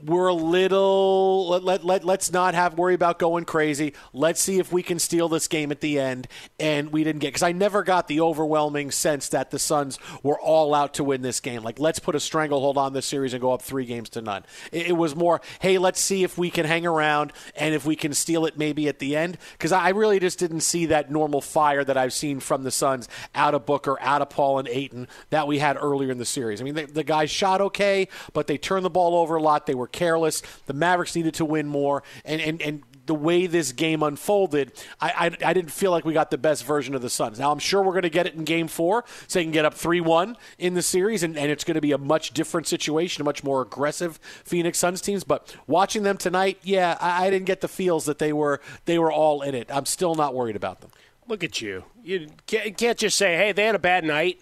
We're 0.05 0.27
a 0.27 0.33
little 0.33 1.49
let, 1.49 1.63
let, 1.63 1.83
let 1.83 2.03
let's 2.03 2.31
not 2.31 2.53
have 2.53 2.77
worry 2.77 2.93
about 2.93 3.19
going 3.19 3.45
crazy. 3.45 3.93
Let's 4.13 4.41
see 4.41 4.59
if 4.59 4.71
we 4.71 4.83
can 4.83 4.99
steal 4.99 5.29
this 5.29 5.47
game 5.47 5.71
at 5.71 5.81
the 5.81 5.99
end. 5.99 6.27
And 6.59 6.91
we 6.91 7.03
didn't 7.03 7.19
get 7.19 7.29
because 7.29 7.43
I 7.43 7.51
never 7.51 7.83
got 7.83 8.07
the 8.07 8.21
overwhelming 8.21 8.91
sense 8.91 9.29
that 9.29 9.51
the 9.51 9.59
Suns 9.59 9.99
were 10.23 10.39
all 10.39 10.73
out 10.73 10.95
to 10.95 11.03
win 11.03 11.21
this 11.21 11.39
game. 11.39 11.63
Like 11.63 11.79
let's 11.79 11.99
put 11.99 12.15
a 12.15 12.19
stranglehold 12.19 12.77
on 12.77 12.93
this 12.93 13.05
series 13.05 13.33
and 13.33 13.41
go 13.41 13.53
up 13.53 13.61
three 13.61 13.85
games 13.85 14.09
to 14.11 14.21
none. 14.21 14.43
It, 14.71 14.87
it 14.87 14.93
was 14.93 15.15
more, 15.15 15.41
hey, 15.59 15.77
let's 15.77 15.99
see 15.99 16.23
if 16.23 16.37
we 16.37 16.49
can 16.49 16.65
hang 16.65 16.85
around 16.85 17.33
and 17.55 17.73
if 17.75 17.85
we 17.85 17.95
can 17.95 18.13
steal 18.13 18.45
it 18.45 18.57
maybe 18.57 18.87
at 18.87 18.99
the 18.99 19.15
end. 19.15 19.37
Because 19.53 19.71
I 19.71 19.89
really 19.89 20.19
just 20.19 20.39
didn't 20.39 20.61
see 20.61 20.87
that 20.87 21.11
normal 21.11 21.41
fire 21.41 21.83
that 21.83 21.97
I've 21.97 22.13
seen 22.13 22.39
from 22.39 22.63
the 22.63 22.71
Suns 22.71 23.07
out 23.35 23.53
of 23.53 23.65
Booker, 23.65 23.97
out 24.01 24.21
of 24.21 24.29
Paul 24.29 24.59
and 24.59 24.67
Ayton 24.67 25.07
that 25.29 25.47
we 25.47 25.59
had 25.59 25.77
earlier 25.77 26.11
in 26.11 26.17
the 26.17 26.25
series. 26.25 26.61
I 26.61 26.63
mean, 26.63 26.75
the, 26.75 26.85
the 26.85 27.03
guys 27.03 27.29
shot 27.29 27.61
okay, 27.61 28.07
but 28.33 28.47
they 28.47 28.57
turned 28.57 28.85
the 28.85 28.89
ball 28.89 29.15
over 29.15 29.35
a 29.35 29.41
lot. 29.41 29.65
They 29.65 29.75
were 29.75 29.87
careless. 29.91 30.41
The 30.65 30.73
Mavericks 30.73 31.15
needed 31.15 31.33
to 31.35 31.45
win 31.45 31.67
more, 31.67 32.03
and 32.25 32.41
and 32.41 32.61
and 32.61 32.83
the 33.05 33.15
way 33.15 33.47
this 33.47 33.71
game 33.71 34.03
unfolded, 34.03 34.71
I, 34.99 35.09
I, 35.43 35.49
I, 35.49 35.53
didn't 35.53 35.71
feel 35.71 35.91
like 35.91 36.05
we 36.05 36.13
got 36.13 36.31
the 36.31 36.37
best 36.37 36.63
version 36.63 36.95
of 36.95 37.01
the 37.01 37.09
Suns. 37.09 37.39
Now, 37.39 37.51
I'm 37.51 37.59
sure 37.59 37.81
we're 37.81 37.91
going 37.91 38.03
to 38.03 38.09
get 38.09 38.27
it 38.27 38.35
in 38.35 38.43
game 38.43 38.67
four, 38.67 39.03
so 39.27 39.39
they 39.39 39.43
can 39.43 39.51
get 39.51 39.65
up 39.65 39.73
3 39.73 40.01
1 40.01 40.37
in 40.59 40.75
the 40.75 40.81
series, 40.81 41.23
and, 41.23 41.37
and 41.37 41.51
it's 41.51 41.63
going 41.63 41.75
to 41.75 41.81
be 41.81 41.91
a 41.91 41.97
much 41.97 42.31
different 42.31 42.67
situation, 42.67 43.21
a 43.21 43.25
much 43.25 43.43
more 43.43 43.61
aggressive 43.61 44.17
Phoenix 44.45 44.77
Suns 44.77 45.01
teams. 45.01 45.23
But 45.23 45.55
watching 45.67 46.03
them 46.03 46.17
tonight, 46.17 46.59
yeah, 46.63 46.97
I, 47.01 47.27
I 47.27 47.29
didn't 47.29 47.47
get 47.47 47.61
the 47.61 47.67
feels 47.67 48.05
that 48.05 48.19
they 48.19 48.33
were 48.33 48.61
they 48.85 48.99
were 48.99 49.11
all 49.11 49.41
in 49.41 49.55
it. 49.55 49.69
I'm 49.71 49.85
still 49.85 50.15
not 50.15 50.33
worried 50.33 50.55
about 50.55 50.81
them. 50.81 50.91
Look 51.27 51.43
at 51.43 51.61
you. 51.61 51.85
You 52.03 52.27
can't 52.47 52.97
just 52.97 53.17
say, 53.17 53.35
hey, 53.35 53.51
they 53.51 53.65
had 53.65 53.75
a 53.75 53.79
bad 53.79 54.03
night. 54.03 54.41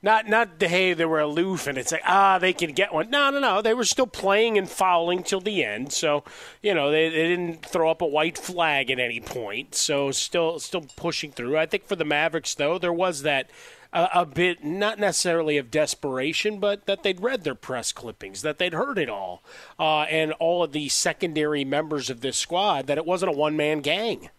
Not 0.00 0.28
not 0.28 0.60
the 0.60 0.68
hey 0.68 0.92
they 0.92 1.04
were 1.04 1.18
aloof 1.18 1.66
and 1.66 1.76
it's 1.76 1.90
like 1.90 2.02
ah 2.06 2.38
they 2.38 2.52
can 2.52 2.72
get 2.72 2.94
one. 2.94 3.10
No 3.10 3.30
no 3.30 3.40
no 3.40 3.60
they 3.60 3.74
were 3.74 3.84
still 3.84 4.06
playing 4.06 4.56
and 4.56 4.70
fouling 4.70 5.24
till 5.24 5.40
the 5.40 5.64
end. 5.64 5.92
So 5.92 6.22
you 6.62 6.72
know 6.72 6.90
they, 6.90 7.08
they 7.08 7.28
didn't 7.28 7.64
throw 7.66 7.90
up 7.90 8.00
a 8.00 8.06
white 8.06 8.38
flag 8.38 8.90
at 8.92 9.00
any 9.00 9.20
point. 9.20 9.74
So 9.74 10.12
still 10.12 10.60
still 10.60 10.86
pushing 10.96 11.32
through. 11.32 11.58
I 11.58 11.66
think 11.66 11.86
for 11.86 11.96
the 11.96 12.04
Mavericks 12.04 12.54
though 12.54 12.78
there 12.78 12.92
was 12.92 13.22
that 13.22 13.50
uh, 13.92 14.08
a 14.14 14.26
bit 14.26 14.62
not 14.64 14.98
necessarily 14.98 15.56
of 15.56 15.70
desperation, 15.70 16.60
but 16.60 16.86
that 16.86 17.02
they'd 17.02 17.20
read 17.20 17.44
their 17.44 17.54
press 17.54 17.90
clippings, 17.90 18.42
that 18.42 18.58
they'd 18.58 18.74
heard 18.74 18.98
it 18.98 19.08
all, 19.08 19.42
uh, 19.78 20.02
and 20.02 20.32
all 20.32 20.62
of 20.62 20.72
the 20.72 20.88
secondary 20.88 21.64
members 21.64 22.10
of 22.10 22.20
this 22.20 22.36
squad 22.36 22.86
that 22.86 22.98
it 22.98 23.06
wasn't 23.06 23.32
a 23.32 23.36
one 23.36 23.56
man 23.56 23.80
gang. 23.80 24.30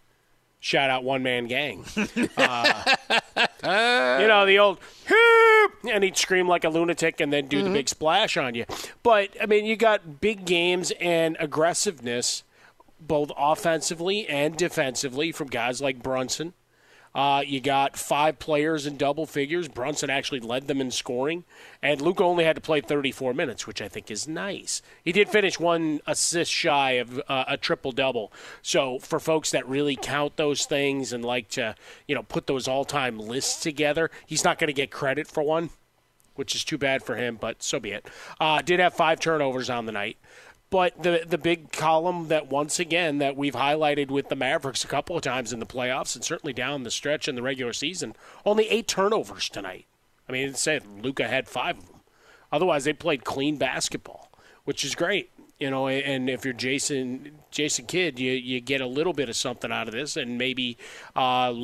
Shout 0.60 0.90
out 0.90 1.04
one 1.04 1.22
man 1.22 1.46
gang. 1.46 1.84
Uh, 3.62 4.18
you 4.20 4.26
know, 4.26 4.46
the 4.46 4.58
old 4.58 4.78
and 5.90 6.02
he'd 6.02 6.16
scream 6.16 6.48
like 6.48 6.64
a 6.64 6.68
lunatic 6.68 7.20
and 7.20 7.32
then 7.32 7.46
do 7.46 7.58
mm-hmm. 7.58 7.66
the 7.66 7.72
big 7.72 7.88
splash 7.88 8.36
on 8.36 8.54
you. 8.54 8.64
But, 9.02 9.30
I 9.40 9.46
mean, 9.46 9.66
you 9.66 9.76
got 9.76 10.20
big 10.20 10.46
games 10.46 10.92
and 11.00 11.36
aggressiveness, 11.38 12.42
both 12.98 13.30
offensively 13.36 14.26
and 14.26 14.56
defensively, 14.56 15.30
from 15.32 15.48
guys 15.48 15.82
like 15.82 16.02
Brunson. 16.02 16.54
Uh, 17.14 17.42
you 17.44 17.60
got 17.60 17.96
five 17.96 18.38
players 18.38 18.86
in 18.86 18.96
double 18.96 19.26
figures. 19.26 19.66
Brunson 19.66 20.10
actually 20.10 20.40
led 20.40 20.68
them 20.68 20.80
in 20.80 20.90
scoring, 20.90 21.44
and 21.82 22.00
Luka 22.00 22.22
only 22.22 22.44
had 22.44 22.54
to 22.54 22.62
play 22.62 22.80
34 22.80 23.34
minutes, 23.34 23.66
which 23.66 23.82
I 23.82 23.88
think 23.88 24.10
is 24.10 24.28
nice. 24.28 24.80
He 25.04 25.10
did 25.10 25.28
finish 25.28 25.58
one 25.58 26.00
assist 26.06 26.52
shy 26.52 26.92
of 26.92 27.20
uh, 27.28 27.44
a 27.48 27.56
triple 27.56 27.90
double. 27.90 28.32
So 28.62 29.00
for 29.00 29.18
folks 29.18 29.50
that 29.50 29.68
really 29.68 29.96
count 29.96 30.36
those 30.36 30.66
things 30.66 31.12
and 31.12 31.24
like 31.24 31.48
to, 31.50 31.74
you 32.06 32.14
know, 32.14 32.22
put 32.22 32.46
those 32.46 32.68
all-time 32.68 33.18
lists 33.18 33.60
together, 33.60 34.10
he's 34.26 34.44
not 34.44 34.58
going 34.58 34.68
to 34.68 34.72
get 34.72 34.92
credit 34.92 35.26
for 35.26 35.42
one, 35.42 35.70
which 36.36 36.54
is 36.54 36.62
too 36.62 36.78
bad 36.78 37.02
for 37.02 37.16
him. 37.16 37.38
But 37.40 37.62
so 37.62 37.80
be 37.80 37.90
it. 37.90 38.06
Uh, 38.38 38.62
did 38.62 38.78
have 38.78 38.94
five 38.94 39.18
turnovers 39.18 39.68
on 39.68 39.86
the 39.86 39.92
night. 39.92 40.16
But 40.70 41.02
the 41.02 41.24
the 41.26 41.38
big 41.38 41.72
column 41.72 42.28
that 42.28 42.48
once 42.48 42.78
again 42.78 43.18
that 43.18 43.36
we've 43.36 43.54
highlighted 43.54 44.08
with 44.08 44.28
the 44.28 44.36
Mavericks 44.36 44.84
a 44.84 44.88
couple 44.88 45.16
of 45.16 45.22
times 45.22 45.52
in 45.52 45.58
the 45.58 45.66
playoffs 45.66 46.14
and 46.14 46.24
certainly 46.24 46.52
down 46.52 46.84
the 46.84 46.92
stretch 46.92 47.26
in 47.26 47.34
the 47.34 47.42
regular 47.42 47.72
season, 47.72 48.14
only 48.46 48.68
eight 48.68 48.86
turnovers 48.86 49.48
tonight. 49.48 49.86
I 50.28 50.32
mean, 50.32 50.54
say 50.54 50.80
Luka 51.02 51.26
had 51.26 51.48
five 51.48 51.76
of 51.76 51.86
them. 51.88 52.00
Otherwise, 52.52 52.84
they 52.84 52.92
played 52.92 53.24
clean 53.24 53.56
basketball, 53.56 54.30
which 54.64 54.84
is 54.84 54.94
great. 54.94 55.30
You 55.58 55.70
know, 55.70 55.88
and 55.88 56.30
if 56.30 56.44
you're 56.44 56.54
Jason 56.54 57.32
Jason 57.50 57.86
Kidd, 57.86 58.20
you 58.20 58.32
you 58.32 58.60
get 58.60 58.80
a 58.80 58.86
little 58.86 59.12
bit 59.12 59.28
of 59.28 59.36
something 59.36 59.72
out 59.72 59.88
of 59.88 59.92
this, 59.92 60.16
and 60.16 60.38
maybe 60.38 60.78
uh, 61.16 61.54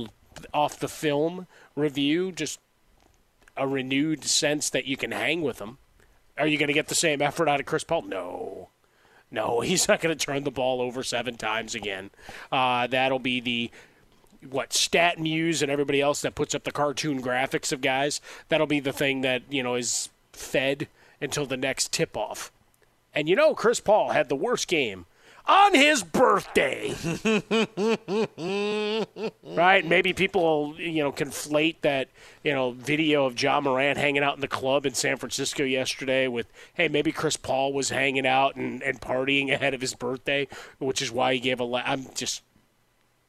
off 0.53 0.81
the 0.81 0.89
film 0.89 1.47
review, 1.77 2.33
just 2.33 2.59
a 3.57 3.67
renewed 3.67 4.25
sense 4.25 4.69
that 4.71 4.87
you 4.87 4.97
can 4.97 5.13
hang 5.13 5.43
with 5.43 5.59
them. 5.59 5.79
Are 6.37 6.47
you 6.47 6.59
going 6.59 6.69
to 6.69 6.75
get 6.75 6.89
the 6.89 6.95
same 6.95 7.23
effort 7.23 7.49
out 7.49 7.61
of 7.61 7.67
Chris 7.67 7.85
Paul? 7.85 8.03
No. 8.03 8.69
No, 9.31 9.61
he's 9.63 9.89
not 9.89 10.01
going 10.01 10.17
to 10.17 10.27
turn 10.27 10.45
the 10.45 10.51
ball 10.51 10.81
over 10.81 11.03
seven 11.03 11.37
times 11.37 11.75
again. 11.75 12.11
Uh, 12.51 12.87
that'll 12.87 13.19
be 13.19 13.41
the 13.41 13.71
what 14.49 14.71
StatMuse 14.71 15.63
and 15.63 15.71
everybody 15.71 16.01
else 16.01 16.21
that 16.23 16.35
puts 16.35 16.55
up 16.55 16.65
the 16.65 16.71
cartoon 16.71 17.23
graphics 17.23 17.73
of 17.73 17.81
guys. 17.81 18.21
That'll 18.49 18.67
be 18.67 18.81
the 18.81 18.93
thing 18.93 19.23
that 19.23 19.43
you 19.51 19.63
know 19.63 19.75
is 19.75 20.09
fed 20.33 20.89
until 21.21 21.47
the 21.47 21.57
next 21.57 21.93
tip 21.93 22.17
off. 22.17 22.53
And 23.15 23.29
you 23.29 23.37
know, 23.37 23.55
Chris 23.55 23.81
Paul 23.81 24.11
had 24.11 24.29
the 24.29 24.37
worst 24.37 24.69
game 24.69 25.07
on 25.47 25.75
his 25.75 26.03
birthday. 26.03 26.95
right? 29.45 29.87
Maybe 29.87 30.13
people, 30.13 30.75
you 30.79 31.03
know, 31.03 31.13
conflate 31.13 31.81
that, 31.83 32.09
you 32.43 32.53
know, 32.53 32.73
video 32.73 33.27
of 33.27 33.41
Ja 33.41 33.61
Morant 33.61 33.99
hanging 33.99 34.23
out 34.23 34.35
in 34.35 34.41
the 34.41 34.49
club 34.49 34.87
in 34.87 34.95
San 34.95 35.17
Francisco 35.17 35.63
yesterday 35.63 36.29
with, 36.29 36.51
hey, 36.75 36.89
maybe 36.89 37.13
Chris 37.13 37.37
Paul 37.37 37.73
was 37.73 37.91
hanging 37.91 38.27
out 38.27 38.57
and, 38.57 38.83
and 38.83 39.01
partying 39.01 39.53
ahead 39.53 39.75
of 39.75 39.81
his 39.81 39.95
birthday, 39.95 40.49
which 40.79 41.01
is 41.01 41.13
why 41.13 41.35
he 41.35 41.41
gave 41.41 41.61
a. 41.61 41.65
La- 41.65 41.83
I'm 41.85 42.07
just 42.15 42.43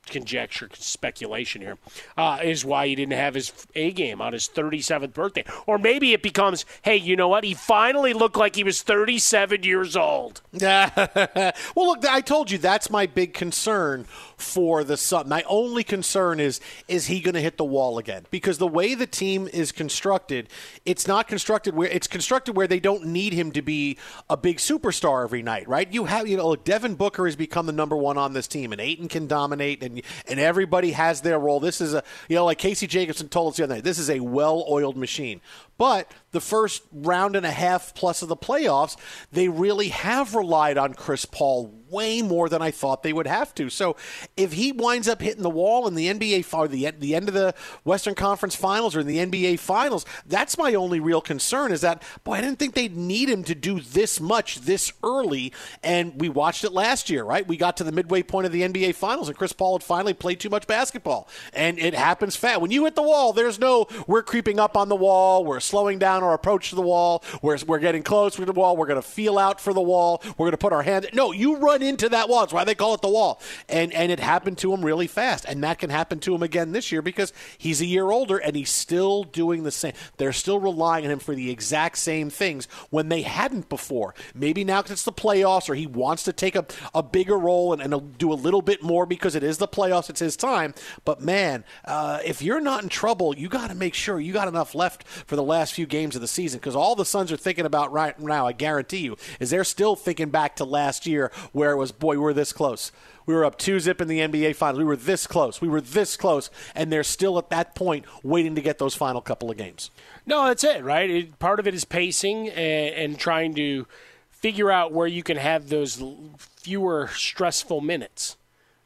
conjecture, 0.09 0.69
speculation 0.73 1.61
here, 1.61 1.77
uh, 2.17 2.39
is 2.43 2.65
why 2.65 2.87
he 2.87 2.95
didn't 2.95 3.13
have 3.13 3.33
his 3.33 3.51
A 3.75 3.91
game 3.91 4.21
on 4.21 4.33
his 4.33 4.47
37th 4.47 5.13
birthday. 5.13 5.43
Or 5.65 5.77
maybe 5.77 6.13
it 6.13 6.21
becomes, 6.21 6.65
hey, 6.81 6.97
you 6.97 7.15
know 7.15 7.27
what? 7.27 7.43
He 7.43 7.53
finally 7.53 8.13
looked 8.13 8.37
like 8.37 8.55
he 8.55 8.63
was 8.63 8.81
37 8.81 9.63
years 9.63 9.95
old. 9.95 10.41
well, 10.61 11.53
look, 11.75 12.05
I 12.05 12.21
told 12.21 12.51
you 12.51 12.57
that's 12.57 12.89
my 12.89 13.05
big 13.05 13.33
concern 13.33 14.05
for 14.37 14.83
the 14.83 14.95
Sun. 14.95 15.27
My 15.27 15.43
only 15.47 15.83
concern 15.83 16.39
is 16.39 16.61
is 16.87 17.07
he 17.07 17.19
going 17.19 17.33
to 17.33 17.41
hit 17.41 17.57
the 17.57 17.65
wall 17.65 17.97
again? 17.97 18.25
Because 18.29 18.59
the 18.59 18.67
way 18.67 18.93
the 18.93 19.07
team 19.07 19.49
is 19.51 19.71
constructed, 19.71 20.47
it's 20.85 21.07
not 21.07 21.27
constructed 21.27 21.75
where 21.75 21.89
it's 21.89 22.07
constructed 22.07 22.55
where 22.55 22.67
they 22.67 22.79
don't 22.79 23.05
need 23.05 23.33
him 23.33 23.51
to 23.53 23.61
be 23.61 23.97
a 24.29 24.37
big 24.37 24.57
superstar 24.57 25.23
every 25.23 25.41
night, 25.41 25.67
right? 25.67 25.91
You 25.91 26.05
have 26.05 26.27
you 26.27 26.37
know 26.37 26.55
Devin 26.55 26.95
Booker 26.95 27.25
has 27.25 27.35
become 27.35 27.65
the 27.65 27.71
number 27.71 27.97
one 27.97 28.17
on 28.17 28.33
this 28.33 28.47
team, 28.47 28.71
and 28.71 28.79
Ayton 28.79 29.07
can 29.07 29.27
dominate, 29.27 29.81
and 29.81 30.01
and 30.27 30.39
everybody 30.39 30.91
has 30.91 31.21
their 31.21 31.39
role. 31.39 31.59
This 31.59 31.81
is 31.81 31.95
a 31.95 32.03
you 32.29 32.35
know 32.35 32.45
like 32.45 32.59
Casey 32.59 32.85
Jacobsen 32.85 33.29
told 33.29 33.53
us 33.53 33.57
the 33.57 33.63
other 33.63 33.75
night. 33.75 33.83
This 33.83 33.99
is 33.99 34.09
a 34.09 34.19
well-oiled 34.19 34.97
machine. 34.97 35.41
But 35.77 36.11
the 36.31 36.41
first 36.41 36.83
round 36.91 37.35
and 37.35 37.45
a 37.45 37.51
half 37.51 37.93
plus 37.95 38.21
of 38.21 38.29
the 38.29 38.37
playoffs, 38.37 38.97
they 39.31 39.49
really 39.49 39.89
have 39.89 40.35
relied 40.35 40.77
on 40.77 40.93
Chris 40.93 41.25
Paul 41.25 41.73
way 41.89 42.21
more 42.21 42.49
than 42.49 42.61
I 42.61 42.71
thought 42.71 43.03
they 43.03 43.13
would 43.13 43.27
have 43.27 43.55
to. 43.55 43.69
So 43.69 43.95
if 44.35 44.53
he 44.53 44.71
winds 44.71 45.07
up 45.07 45.21
hitting 45.21 45.43
the 45.43 45.49
wall 45.49 45.87
in 45.87 45.95
the 45.95 46.07
NBA 46.07 46.53
or 46.53 46.67
the 46.67 46.91
the 46.91 47.15
end 47.15 47.27
of 47.27 47.33
the 47.33 47.53
Western 47.83 48.15
Conference 48.15 48.55
Finals 48.55 48.95
or 48.95 49.01
in 49.01 49.07
the 49.07 49.17
NBA 49.17 49.59
Finals, 49.59 50.05
that's 50.25 50.57
my 50.57 50.73
only 50.73 50.99
real 50.99 51.21
concern. 51.21 51.71
Is 51.71 51.81
that 51.81 52.03
boy, 52.23 52.33
I 52.33 52.41
didn't 52.41 52.59
think 52.59 52.73
they'd 52.73 52.95
need 52.95 53.29
him 53.29 53.43
to 53.45 53.55
do 53.55 53.79
this 53.79 54.19
much 54.19 54.61
this 54.61 54.91
early, 55.03 55.53
and 55.83 56.19
we 56.19 56.29
watched 56.29 56.63
it 56.63 56.73
last 56.73 57.09
year, 57.09 57.23
right? 57.23 57.47
We 57.47 57.57
got 57.57 57.77
to 57.77 57.83
the 57.83 57.91
midway 57.91 58.23
point 58.23 58.45
of 58.45 58.51
the 58.51 58.61
NBA 58.61 58.95
Finals, 58.95 59.29
and 59.29 59.37
Chris 59.37 59.53
Paul 59.53 59.77
had 59.77 59.83
finally 59.83 60.13
played 60.13 60.39
too 60.39 60.49
much 60.49 60.67
basketball, 60.67 61.27
and 61.53 61.79
it 61.79 61.93
happens 61.93 62.35
fast. 62.35 62.61
When 62.61 62.71
you 62.71 62.83
hit 62.85 62.95
the 62.95 63.01
wall, 63.01 63.33
there's 63.33 63.59
no 63.59 63.87
we're 64.07 64.23
creeping 64.23 64.59
up 64.59 64.75
on 64.75 64.89
the 64.89 64.95
wall, 64.95 65.45
we're 65.45 65.59
slowing 65.67 65.99
down 65.99 66.23
our 66.23 66.33
approach 66.33 66.69
to 66.69 66.75
the 66.75 66.81
wall. 66.81 67.23
We're, 67.41 67.57
we're 67.67 67.79
getting 67.79 68.03
close 68.03 68.35
to 68.35 68.45
the 68.45 68.53
wall. 68.53 68.77
We're 68.77 68.87
going 68.87 69.01
to 69.01 69.07
feel 69.07 69.37
out 69.37 69.59
for 69.59 69.73
the 69.73 69.81
wall. 69.81 70.21
We're 70.37 70.45
going 70.45 70.51
to 70.51 70.57
put 70.57 70.73
our 70.73 70.83
hand. 70.83 71.09
No, 71.13 71.31
you 71.31 71.57
run 71.57 71.81
into 71.81 72.09
that 72.09 72.29
wall. 72.29 72.41
That's 72.41 72.53
why 72.53 72.63
they 72.63 72.75
call 72.75 72.93
it 72.93 73.01
the 73.01 73.09
wall. 73.09 73.41
And 73.67 73.93
and 73.93 74.11
it 74.11 74.19
happened 74.19 74.57
to 74.59 74.73
him 74.73 74.85
really 74.85 75.07
fast. 75.07 75.45
And 75.45 75.63
that 75.63 75.79
can 75.79 75.89
happen 75.89 76.19
to 76.21 76.33
him 76.33 76.43
again 76.43 76.71
this 76.71 76.91
year 76.91 77.01
because 77.01 77.33
he's 77.57 77.81
a 77.81 77.85
year 77.85 78.09
older 78.09 78.37
and 78.37 78.55
he's 78.55 78.69
still 78.69 79.23
doing 79.23 79.63
the 79.63 79.71
same. 79.71 79.93
They're 80.17 80.33
still 80.33 80.59
relying 80.59 81.05
on 81.05 81.11
him 81.11 81.19
for 81.19 81.35
the 81.35 81.49
exact 81.49 81.97
same 81.97 82.29
things 82.29 82.65
when 82.89 83.09
they 83.09 83.23
hadn't 83.23 83.69
before. 83.69 84.13
Maybe 84.33 84.63
now 84.63 84.81
because 84.81 84.91
it's 84.91 85.03
the 85.03 85.11
playoffs 85.11 85.69
or 85.69 85.75
he 85.75 85.87
wants 85.87 86.23
to 86.23 86.33
take 86.33 86.55
a, 86.55 86.65
a 86.93 87.03
bigger 87.03 87.37
role 87.37 87.73
and, 87.73 87.81
and 87.81 88.17
do 88.17 88.31
a 88.31 88.35
little 88.35 88.61
bit 88.61 88.83
more 88.83 89.05
because 89.05 89.35
it 89.35 89.43
is 89.43 89.57
the 89.57 89.67
playoffs. 89.67 90.09
It's 90.09 90.19
his 90.19 90.37
time. 90.37 90.73
But 91.05 91.21
man, 91.21 91.65
uh, 91.85 92.19
if 92.25 92.41
you're 92.41 92.61
not 92.61 92.83
in 92.83 92.89
trouble, 92.89 93.35
you 93.35 93.49
got 93.49 93.69
to 93.69 93.75
make 93.75 93.93
sure 93.93 94.19
you 94.19 94.33
got 94.33 94.47
enough 94.47 94.75
left 94.75 95.07
for 95.07 95.35
the 95.35 95.43
last 95.43 95.56
few 95.65 95.85
games 95.85 96.15
of 96.15 96.21
the 96.21 96.27
season 96.27 96.59
because 96.59 96.75
all 96.75 96.95
the 96.95 97.05
Suns 97.05 97.31
are 97.31 97.37
thinking 97.37 97.65
about 97.65 97.91
right 97.91 98.19
now, 98.19 98.47
I 98.47 98.51
guarantee 98.51 98.99
you, 98.99 99.17
is 99.39 99.49
they're 99.49 99.63
still 99.63 99.95
thinking 99.95 100.29
back 100.29 100.55
to 100.57 100.65
last 100.65 101.05
year 101.05 101.31
where 101.51 101.71
it 101.71 101.77
was, 101.77 101.91
boy, 101.91 102.19
we're 102.19 102.33
this 102.33 102.53
close. 102.53 102.91
We 103.25 103.33
were 103.33 103.43
up 103.43 103.57
two 103.57 103.79
zip 103.79 103.99
in 103.99 104.07
the 104.07 104.19
NBA 104.19 104.55
Finals. 104.55 104.79
We 104.79 104.85
were 104.85 104.95
this 104.95 105.27
close. 105.27 105.59
We 105.59 105.67
were 105.67 105.81
this 105.81 106.15
close, 106.15 106.49
and 106.73 106.91
they're 106.91 107.03
still 107.03 107.37
at 107.37 107.49
that 107.49 107.75
point 107.75 108.05
waiting 108.23 108.55
to 108.55 108.61
get 108.61 108.77
those 108.77 108.95
final 108.95 109.21
couple 109.21 109.51
of 109.51 109.57
games. 109.57 109.91
No, 110.25 110.45
that's 110.45 110.63
it, 110.63 110.83
right? 110.83 111.09
It, 111.09 111.39
part 111.39 111.59
of 111.59 111.67
it 111.67 111.73
is 111.73 111.83
pacing 111.83 112.49
and, 112.49 112.95
and 112.95 113.19
trying 113.19 113.53
to 113.55 113.85
figure 114.29 114.71
out 114.71 114.93
where 114.93 115.07
you 115.07 115.23
can 115.23 115.37
have 115.37 115.69
those 115.69 116.01
fewer 116.37 117.09
stressful 117.13 117.81
minutes 117.81 118.37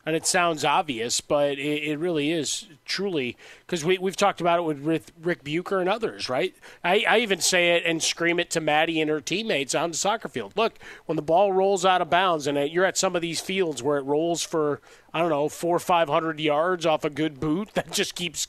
and 0.05 0.15
it 0.15 0.25
sounds 0.25 0.65
obvious, 0.65 1.21
but 1.21 1.59
it, 1.59 1.83
it 1.83 1.99
really 1.99 2.31
is 2.31 2.67
truly 2.85 3.37
because 3.59 3.85
we, 3.85 3.97
we've 3.97 4.15
talked 4.15 4.41
about 4.41 4.59
it 4.59 4.63
with 4.63 4.79
Rick, 4.79 5.03
Rick 5.21 5.43
Bucher 5.43 5.79
and 5.79 5.87
others, 5.87 6.27
right? 6.27 6.55
I, 6.83 7.05
I 7.07 7.17
even 7.19 7.39
say 7.39 7.75
it 7.75 7.83
and 7.85 8.01
scream 8.01 8.39
it 8.39 8.49
to 8.51 8.61
Maddie 8.61 8.99
and 8.99 9.09
her 9.09 9.21
teammates 9.21 9.75
on 9.75 9.91
the 9.91 9.97
soccer 9.97 10.27
field. 10.27 10.53
Look, 10.55 10.79
when 11.05 11.17
the 11.17 11.21
ball 11.21 11.53
rolls 11.53 11.85
out 11.85 12.01
of 12.01 12.09
bounds, 12.09 12.47
and 12.47 12.57
uh, 12.57 12.61
you're 12.61 12.85
at 12.85 12.97
some 12.97 13.15
of 13.15 13.21
these 13.21 13.39
fields 13.39 13.83
where 13.83 13.97
it 13.97 14.05
rolls 14.05 14.41
for 14.43 14.81
I 15.13 15.19
don't 15.19 15.29
know 15.29 15.49
four 15.49 15.75
or 15.75 15.79
five 15.79 16.09
hundred 16.09 16.39
yards 16.39 16.85
off 16.85 17.05
a 17.05 17.09
good 17.09 17.39
boot 17.39 17.69
that 17.73 17.91
just 17.91 18.15
keeps, 18.15 18.47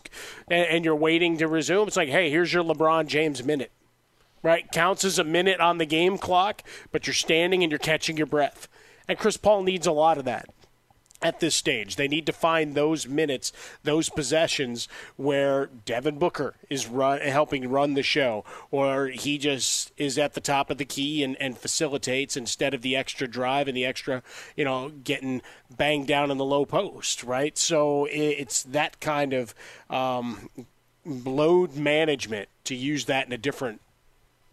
and, 0.49 0.67
and 0.67 0.85
you're 0.85 0.97
waiting 0.97 1.37
to 1.39 1.49
resume. 1.49 1.87
It's 1.87 1.97
like, 1.97 2.09
hey, 2.09 2.31
here's 2.31 2.53
your 2.53 2.65
LeBron 2.65 3.07
James 3.07 3.45
minute 3.45 3.73
right? 4.45 4.73
Counts 4.73 5.05
as 5.05 5.21
a 5.21 5.25
minute 5.25 5.61
on 5.61 5.79
the 5.79 5.87
game 5.87 6.19
clock, 6.19 6.65
but 6.91 7.07
you're 7.07 7.15
standing 7.15 7.63
and 7.63 7.71
you're 7.71 7.79
catching 7.79 8.17
your 8.17 8.27
breath. 8.27 8.67
And 9.07 9.17
Chris 9.17 9.37
Paul 9.37 9.63
needs 9.63 9.87
a 9.87 9.93
lot 9.93 10.19
of 10.19 10.25
that 10.25 10.47
at 11.23 11.41
this 11.41 11.55
stage. 11.55 11.97
They 11.97 12.09
need 12.09 12.27
to 12.27 12.33
find 12.33 12.75
those 12.75 13.07
minutes, 13.07 13.53
those 13.85 14.09
possessions 14.09 14.89
where 15.17 15.67
Devin 15.85 16.19
Booker 16.19 16.55
is 16.69 16.89
run, 16.89 17.21
helping 17.21 17.71
run 17.71 17.95
the 17.95 18.03
show, 18.03 18.45
or 18.71 19.07
he 19.07 19.39
just 19.39 19.93
is 19.97 20.19
at 20.19 20.35
the 20.35 20.41
top 20.41 20.71
of 20.71 20.79
the 20.79 20.85
key 20.85 21.23
and, 21.23 21.37
and 21.41 21.57
facilitates 21.57 22.37
instead 22.37 22.75
of 22.75 22.83
the 22.83 22.97
extra 22.97 23.29
drive 23.29 23.69
and 23.69 23.77
the 23.77 23.85
extra, 23.85 24.23
you 24.57 24.65
know, 24.65 24.91
getting 25.05 25.43
banged 25.77 26.09
down 26.09 26.31
in 26.31 26.39
the 26.39 26.45
low 26.45 26.65
post, 26.65 27.23
right? 27.23 27.57
So 27.57 28.09
it's 28.11 28.63
that 28.65 29.01
kind 29.01 29.33
of 29.33 29.55
um, 29.89 30.49
load 31.05 31.77
management, 31.77 32.49
to 32.65 32.75
use 32.75 33.07
that 33.07 33.27
in 33.27 33.33
a 33.33 33.39
different 33.39 33.81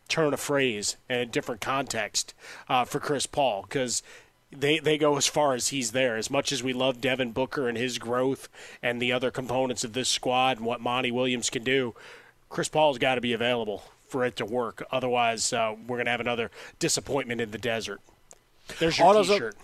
turn 0.08 0.34
of 0.34 0.40
phrase 0.40 0.98
and 1.08 1.22
a 1.22 1.26
different 1.26 1.62
context 1.62 2.34
uh, 2.68 2.84
for 2.86 3.00
Chris 3.00 3.26
Paul, 3.26 3.64
because– 3.64 4.04
they 4.51 4.79
they 4.79 4.98
go 4.98 5.18
as 5.18 5.27
far 5.27 5.53
as 5.53 5.70
he's 5.70 5.91
there. 5.91 6.18
As 6.18 6.29
much 6.29 6.51
as 6.51 6.63
we 6.63 6.74
love 6.74 7.01
Devin 7.01 7.32
Booker 7.32 7.68
and 7.68 7.77
his 7.77 7.98
growth 7.98 8.50
and 8.82 9.01
the 9.01 9.12
other 9.12 9.32
components 9.32 9.84
of 9.84 9.94
this 9.94 10.10
squad 10.10 10.58
and 10.58 10.65
what 10.65 10.82
Monty 10.82 11.12
Williams 11.12 11.50
can 11.50 11.63
do, 11.63 11.96
Chris 12.50 12.70
Paul's 12.70 12.98
got 12.98 13.15
to 13.15 13.22
be 13.22 13.34
available 13.34 13.84
for 14.08 14.25
it 14.25 14.36
to 14.38 14.46
work. 14.46 14.86
Otherwise, 14.91 15.53
uh, 15.53 15.75
we're 15.88 15.98
going 15.98 16.06
to 16.06 16.12
have 16.12 16.20
another 16.20 16.50
disappointment 16.79 17.41
in 17.41 17.51
the 17.51 17.58
desert. 17.58 18.01
There's 18.79 18.98
your 18.98 19.08
Autos 19.08 19.27
T-shirt. 19.27 19.56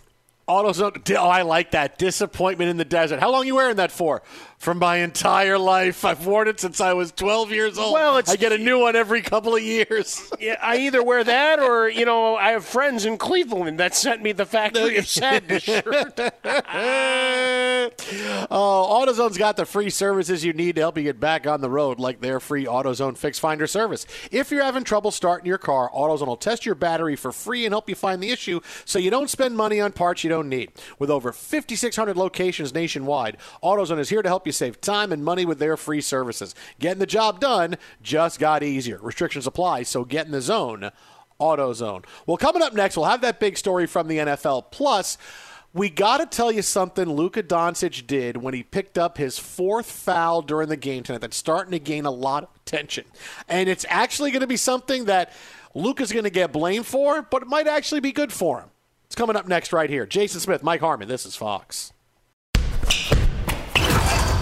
AutoZone. 0.48 1.15
Oh, 1.18 1.27
I 1.27 1.42
like 1.42 1.72
that. 1.72 1.98
Disappointment 1.98 2.70
in 2.70 2.77
the 2.77 2.86
desert. 2.86 3.20
How 3.20 3.32
long 3.32 3.48
you 3.48 3.56
wearing 3.56 3.77
that 3.77 3.92
for? 3.92 4.22
From 4.58 4.80
my 4.80 4.98
entire 4.98 5.60
life. 5.60 6.04
I've 6.06 6.26
worn 6.26 6.48
it 6.48 6.60
since 6.60 6.82
I 6.82 6.94
was 6.94 7.12
12 7.12 7.52
years 7.52 7.78
old. 7.78 7.94
Well, 7.94 8.18
it's, 8.18 8.32
I 8.32 8.36
get 8.36 8.52
a 8.52 8.58
new 8.58 8.80
one 8.80 8.96
every 8.96 9.22
couple 9.22 9.56
of 9.56 9.62
years. 9.62 10.32
Yeah, 10.40 10.58
I 10.62 10.78
either 10.80 11.02
wear 11.02 11.24
that 11.24 11.60
or, 11.60 11.90
you 11.90 12.06
know, 12.06 12.36
I 12.36 12.52
have 12.52 12.66
friends 12.66 13.06
in 13.06 13.18
Cleveland 13.18 13.80
that 13.80 13.96
sent 13.96 14.22
me 14.22 14.32
the 14.32 14.46
Factory 14.46 14.98
of 14.98 15.08
Sadness 15.08 15.64
shirt. 15.64 15.86
oh, 18.52 19.06
AutoZone's 19.08 19.38
got 19.38 19.58
the 19.58 19.66
free 19.66 19.90
services 19.90 20.44
you 20.44 20.54
need 20.54 20.76
to 20.76 20.82
help 20.82 20.98
you 20.98 21.04
get 21.04 21.20
back 21.20 21.48
on 21.48 21.62
the 21.62 21.70
road, 21.70 22.00
like 22.00 22.22
their 22.22 22.40
free 22.40 22.66
AutoZone 22.66 23.18
Fix 23.18 23.40
Finder 23.40 23.66
service. 23.66 24.06
If 24.32 24.52
you're 24.52 24.64
having 24.64 24.84
trouble 24.84 25.12
starting 25.12 25.48
your 25.48 25.58
car, 25.58 25.90
AutoZone 25.92 26.28
will 26.28 26.38
test 26.38 26.66
your 26.66 26.76
battery 26.76 27.16
for 27.16 27.32
free 27.32 27.66
and 27.66 27.74
help 27.74 27.90
you 27.90 27.96
find 27.96 28.22
the 28.22 28.30
issue 28.30 28.60
so 28.84 29.00
you 29.00 29.10
don't 29.10 29.30
spend 29.30 29.56
money 29.56 29.80
on 29.80 29.94
parts 29.94 30.24
you 30.24 30.30
don't 30.30 30.50
need. 30.50 30.72
With 31.00 31.10
over 31.10 31.32
5,600 31.32 32.18
locations 32.18 32.74
nationwide, 32.74 33.38
AutoZone 33.64 34.00
is 34.00 34.10
here 34.10 34.22
to 34.22 34.30
help 34.30 34.46
you 34.46 34.52
save 34.56 34.82
time 34.82 35.12
and 35.12 35.24
money 35.24 35.46
with 35.46 35.60
their 35.60 35.78
free 35.78 36.02
services. 36.02 36.56
Getting 36.80 37.00
the 37.00 37.06
job 37.06 37.40
done 37.40 37.78
just 38.02 38.40
got 38.40 38.64
easier. 38.64 39.00
Restrictions 39.02 39.48
apply, 39.48 39.84
so 39.84 40.04
get 40.06 40.26
in 40.26 40.32
the 40.32 40.42
zone. 40.42 40.92
AutoZone. 41.40 42.06
Well, 42.26 42.38
coming 42.38 42.62
up 42.62 42.74
next, 42.74 42.96
we'll 42.96 43.08
have 43.08 43.22
that 43.22 43.40
big 43.40 43.58
story 43.58 43.88
from 43.88 44.08
the 44.08 44.20
NFL. 44.20 44.72
Plus, 44.72 45.18
we 45.74 45.90
got 45.90 46.20
to 46.20 46.26
tell 46.26 46.52
you 46.52 46.62
something 46.62 47.10
Luka 47.10 47.44
Doncic 47.44 48.08
did 48.08 48.38
when 48.38 48.54
he 48.54 48.64
picked 48.64 48.98
up 48.98 49.18
his 49.18 49.38
fourth 49.38 49.92
foul 49.92 50.42
during 50.42 50.70
the 50.70 50.78
game 50.78 51.04
tonight 51.04 51.20
that's 51.20 51.36
starting 51.36 51.72
to 51.72 51.80
gain 51.80 52.06
a 52.06 52.12
lot 52.12 52.44
of 52.44 52.50
attention. 52.56 53.04
And 53.50 53.68
it's 53.68 53.86
actually 53.90 54.32
going 54.32 54.42
to 54.42 54.48
be 54.48 54.56
something 54.56 55.06
that 55.06 55.34
Luka's 55.74 56.14
going 56.14 56.24
to 56.24 56.30
get 56.30 56.54
blamed 56.54 56.86
for, 56.86 57.22
but 57.22 57.42
it 57.42 57.50
might 57.50 57.68
actually 57.68 58.00
be 58.00 58.14
good 58.14 58.32
for 58.32 58.62
him. 58.62 58.70
It's 59.06 59.16
coming 59.16 59.36
up 59.36 59.48
next 59.48 59.74
right 59.74 59.90
here. 59.90 60.06
Jason 60.06 60.40
Smith, 60.40 60.64
Mike 60.64 60.80
Harmon. 60.80 61.10
This 61.10 61.25
is 61.25 61.36
Fox. 61.36 61.92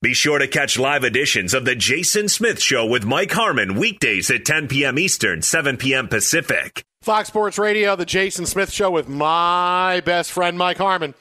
Be 0.00 0.14
sure 0.14 0.38
to 0.38 0.46
catch 0.46 0.78
live 0.78 1.02
editions 1.02 1.54
of 1.54 1.64
The 1.64 1.74
Jason 1.74 2.28
Smith 2.28 2.62
Show 2.62 2.86
with 2.86 3.04
Mike 3.04 3.32
Harmon 3.32 3.74
weekdays 3.74 4.30
at 4.30 4.44
10 4.44 4.68
p.m. 4.68 4.96
Eastern, 4.96 5.42
7 5.42 5.76
p.m. 5.76 6.06
Pacific. 6.06 6.84
Fox 7.02 7.26
Sports 7.26 7.58
Radio, 7.58 7.96
The 7.96 8.06
Jason 8.06 8.46
Smith 8.46 8.70
Show 8.70 8.92
with 8.92 9.08
my 9.08 10.00
best 10.04 10.30
friend, 10.30 10.56
Mike 10.56 10.78
Harmon. 10.78 11.14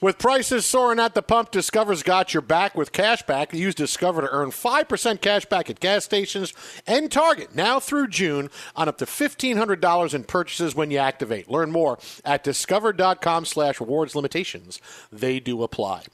With 0.00 0.18
prices 0.18 0.64
soaring 0.64 1.00
at 1.00 1.14
the 1.14 1.22
pump, 1.22 1.50
Discover's 1.50 2.04
got 2.04 2.32
your 2.32 2.40
back 2.42 2.76
with 2.76 2.92
cash 2.92 3.22
back. 3.24 3.52
Use 3.52 3.74
Discover 3.74 4.20
to 4.20 4.30
earn 4.30 4.52
5% 4.52 5.20
cash 5.20 5.46
back 5.46 5.68
at 5.68 5.80
gas 5.80 6.04
stations 6.04 6.54
and 6.86 7.10
Target 7.10 7.56
now 7.56 7.80
through 7.80 8.06
June 8.06 8.48
on 8.76 8.88
up 8.88 8.98
to 8.98 9.06
$1,500 9.06 10.14
in 10.14 10.22
purchases 10.22 10.76
when 10.76 10.92
you 10.92 10.98
activate. 10.98 11.50
Learn 11.50 11.72
more 11.72 11.98
at 12.24 12.44
discover.com 12.44 13.44
slash 13.44 13.80
rewards 13.80 14.14
limitations. 14.14 14.80
They 15.10 15.40
do 15.40 15.64
apply. 15.64 16.04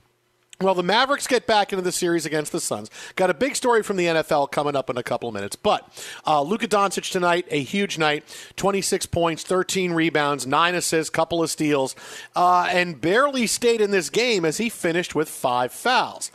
Well, 0.60 0.74
the 0.74 0.82
Mavericks 0.82 1.26
get 1.26 1.46
back 1.46 1.72
into 1.72 1.82
the 1.82 1.90
series 1.90 2.26
against 2.26 2.52
the 2.52 2.60
Suns. 2.60 2.90
Got 3.16 3.30
a 3.30 3.34
big 3.34 3.56
story 3.56 3.82
from 3.82 3.96
the 3.96 4.04
NFL 4.04 4.50
coming 4.50 4.76
up 4.76 4.90
in 4.90 4.98
a 4.98 5.02
couple 5.02 5.26
of 5.26 5.34
minutes. 5.34 5.56
But 5.56 5.88
uh, 6.26 6.42
Luka 6.42 6.68
Doncic 6.68 7.10
tonight, 7.10 7.46
a 7.50 7.62
huge 7.62 7.96
night 7.96 8.24
26 8.56 9.06
points, 9.06 9.42
13 9.42 9.92
rebounds, 9.92 10.46
9 10.46 10.74
assists, 10.74 11.08
couple 11.08 11.42
of 11.42 11.50
steals, 11.50 11.96
uh, 12.36 12.68
and 12.70 13.00
barely 13.00 13.46
stayed 13.46 13.80
in 13.80 13.90
this 13.90 14.10
game 14.10 14.44
as 14.44 14.58
he 14.58 14.68
finished 14.68 15.14
with 15.14 15.30
five 15.30 15.72
fouls. 15.72 16.30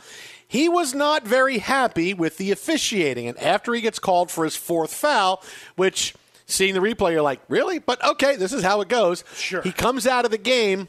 He 0.48 0.68
was 0.68 0.92
not 0.92 1.24
very 1.24 1.58
happy 1.58 2.12
with 2.12 2.36
the 2.36 2.50
officiating. 2.50 3.28
And 3.28 3.38
after 3.38 3.74
he 3.74 3.80
gets 3.80 4.00
called 4.00 4.32
for 4.32 4.42
his 4.42 4.56
fourth 4.56 4.92
foul, 4.92 5.40
which 5.76 6.16
seeing 6.46 6.74
the 6.74 6.80
replay, 6.80 7.12
you're 7.12 7.22
like, 7.22 7.42
really? 7.48 7.78
But 7.78 8.04
okay, 8.04 8.34
this 8.34 8.52
is 8.52 8.64
how 8.64 8.80
it 8.80 8.88
goes. 8.88 9.22
Sure. 9.36 9.62
He 9.62 9.70
comes 9.70 10.04
out 10.04 10.24
of 10.24 10.32
the 10.32 10.38
game 10.38 10.88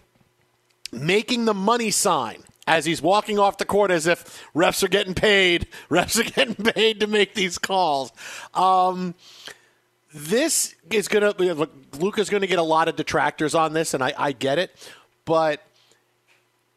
making 0.91 1.45
the 1.45 1.53
money 1.53 1.91
sign 1.91 2.43
as 2.67 2.85
he's 2.85 3.01
walking 3.01 3.39
off 3.39 3.57
the 3.57 3.65
court 3.65 3.89
as 3.89 4.05
if 4.05 4.45
refs 4.53 4.83
are 4.83 4.89
getting 4.89 5.13
paid. 5.13 5.67
Refs 5.89 6.19
are 6.19 6.29
getting 6.29 6.55
paid 6.55 6.99
to 6.99 7.07
make 7.07 7.33
these 7.33 7.57
calls. 7.57 8.11
Um, 8.53 9.15
this 10.13 10.75
is 10.91 11.07
going 11.07 11.33
to. 11.33 11.69
Luka's 11.97 12.29
going 12.29 12.41
to 12.41 12.47
get 12.47 12.59
a 12.59 12.63
lot 12.63 12.87
of 12.87 12.95
detractors 12.95 13.55
on 13.55 13.73
this, 13.73 13.93
and 13.93 14.03
I, 14.03 14.13
I 14.17 14.31
get 14.33 14.59
it. 14.59 14.75
But 15.25 15.61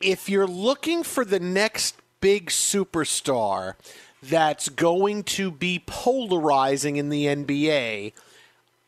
if 0.00 0.28
you're 0.28 0.46
looking 0.46 1.02
for 1.02 1.24
the 1.24 1.40
next 1.40 1.96
big 2.20 2.50
superstar 2.50 3.74
that's 4.22 4.68
going 4.68 5.24
to 5.24 5.50
be 5.50 5.82
polarizing 5.86 6.96
in 6.96 7.08
the 7.08 7.26
NBA, 7.26 8.12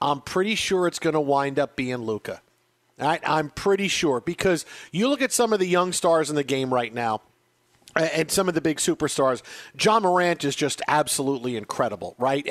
I'm 0.00 0.20
pretty 0.20 0.54
sure 0.54 0.86
it's 0.86 0.98
going 0.98 1.14
to 1.14 1.20
wind 1.20 1.58
up 1.58 1.76
being 1.76 1.98
Luka. 1.98 2.42
I, 3.06 3.20
I'm 3.24 3.50
pretty 3.50 3.88
sure 3.88 4.20
because 4.20 4.64
you 4.90 5.08
look 5.08 5.22
at 5.22 5.32
some 5.32 5.52
of 5.52 5.58
the 5.58 5.66
young 5.66 5.92
stars 5.92 6.30
in 6.30 6.36
the 6.36 6.44
game 6.44 6.72
right 6.72 6.92
now 6.92 7.22
and 7.96 8.30
some 8.30 8.48
of 8.48 8.54
the 8.54 8.60
big 8.60 8.78
superstars. 8.78 9.42
Ja 9.80 10.00
Morant 10.00 10.44
is 10.44 10.54
just 10.56 10.80
absolutely 10.88 11.56
incredible, 11.56 12.14
right? 12.18 12.46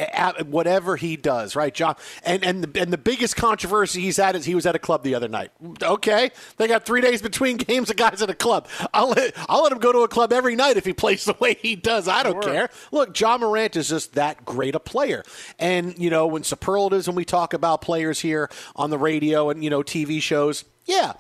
Whatever 0.46 0.96
he 0.96 1.16
does, 1.18 1.56
right, 1.56 1.74
John? 1.74 1.96
And 2.24 2.44
and 2.44 2.64
the, 2.64 2.82
and 2.82 2.92
the 2.94 2.98
biggest 2.98 3.36
controversy 3.36 4.02
he's 4.02 4.18
had 4.18 4.36
is 4.36 4.46
he 4.46 4.56
was 4.56 4.66
at 4.66 4.76
a 4.76 4.80
club 4.80 5.04
the 5.04 5.16
other 5.16 5.28
night. 5.28 5.52
Okay, 5.82 6.32
they 6.58 6.68
got 6.68 6.86
three 6.86 7.02
days 7.02 7.22
between 7.22 7.58
games. 7.58 7.88
The 7.88 7.94
guy's 7.94 8.22
at 8.22 8.30
a 8.30 8.36
club. 8.36 8.68
I'll 8.94 9.10
let 9.10 9.34
I'll 9.50 9.64
let 9.64 9.72
him 9.72 9.80
go 9.80 9.92
to 9.92 10.00
a 10.00 10.08
club 10.08 10.32
every 10.34 10.56
night 10.56 10.78
if 10.78 10.86
he 10.86 10.94
plays 10.94 11.26
the 11.32 11.36
way 11.40 11.56
he 11.56 11.76
does. 11.76 12.08
I 12.08 12.24
don't 12.24 12.42
Sure. 12.44 12.52
care. 12.54 12.70
Look, 12.92 13.20
Ja 13.20 13.38
Morant 13.38 13.76
is 13.76 13.90
just 13.90 14.14
that 14.14 14.46
great 14.46 14.76
a 14.76 14.80
player. 14.80 15.24
And 15.60 15.98
you 15.98 16.10
know, 16.10 16.28
when 16.28 16.44
superlatives, 16.44 17.08
when 17.08 17.16
we 17.16 17.26
talk 17.26 17.54
about 17.54 17.82
players 17.82 18.20
here 18.20 18.50
on 18.76 18.90
the 18.90 18.98
radio 18.98 19.50
and 19.50 19.64
you 19.64 19.70
know 19.70 19.82
TV 19.84 20.22
shows, 20.22 20.66
yeah, 20.86 21.14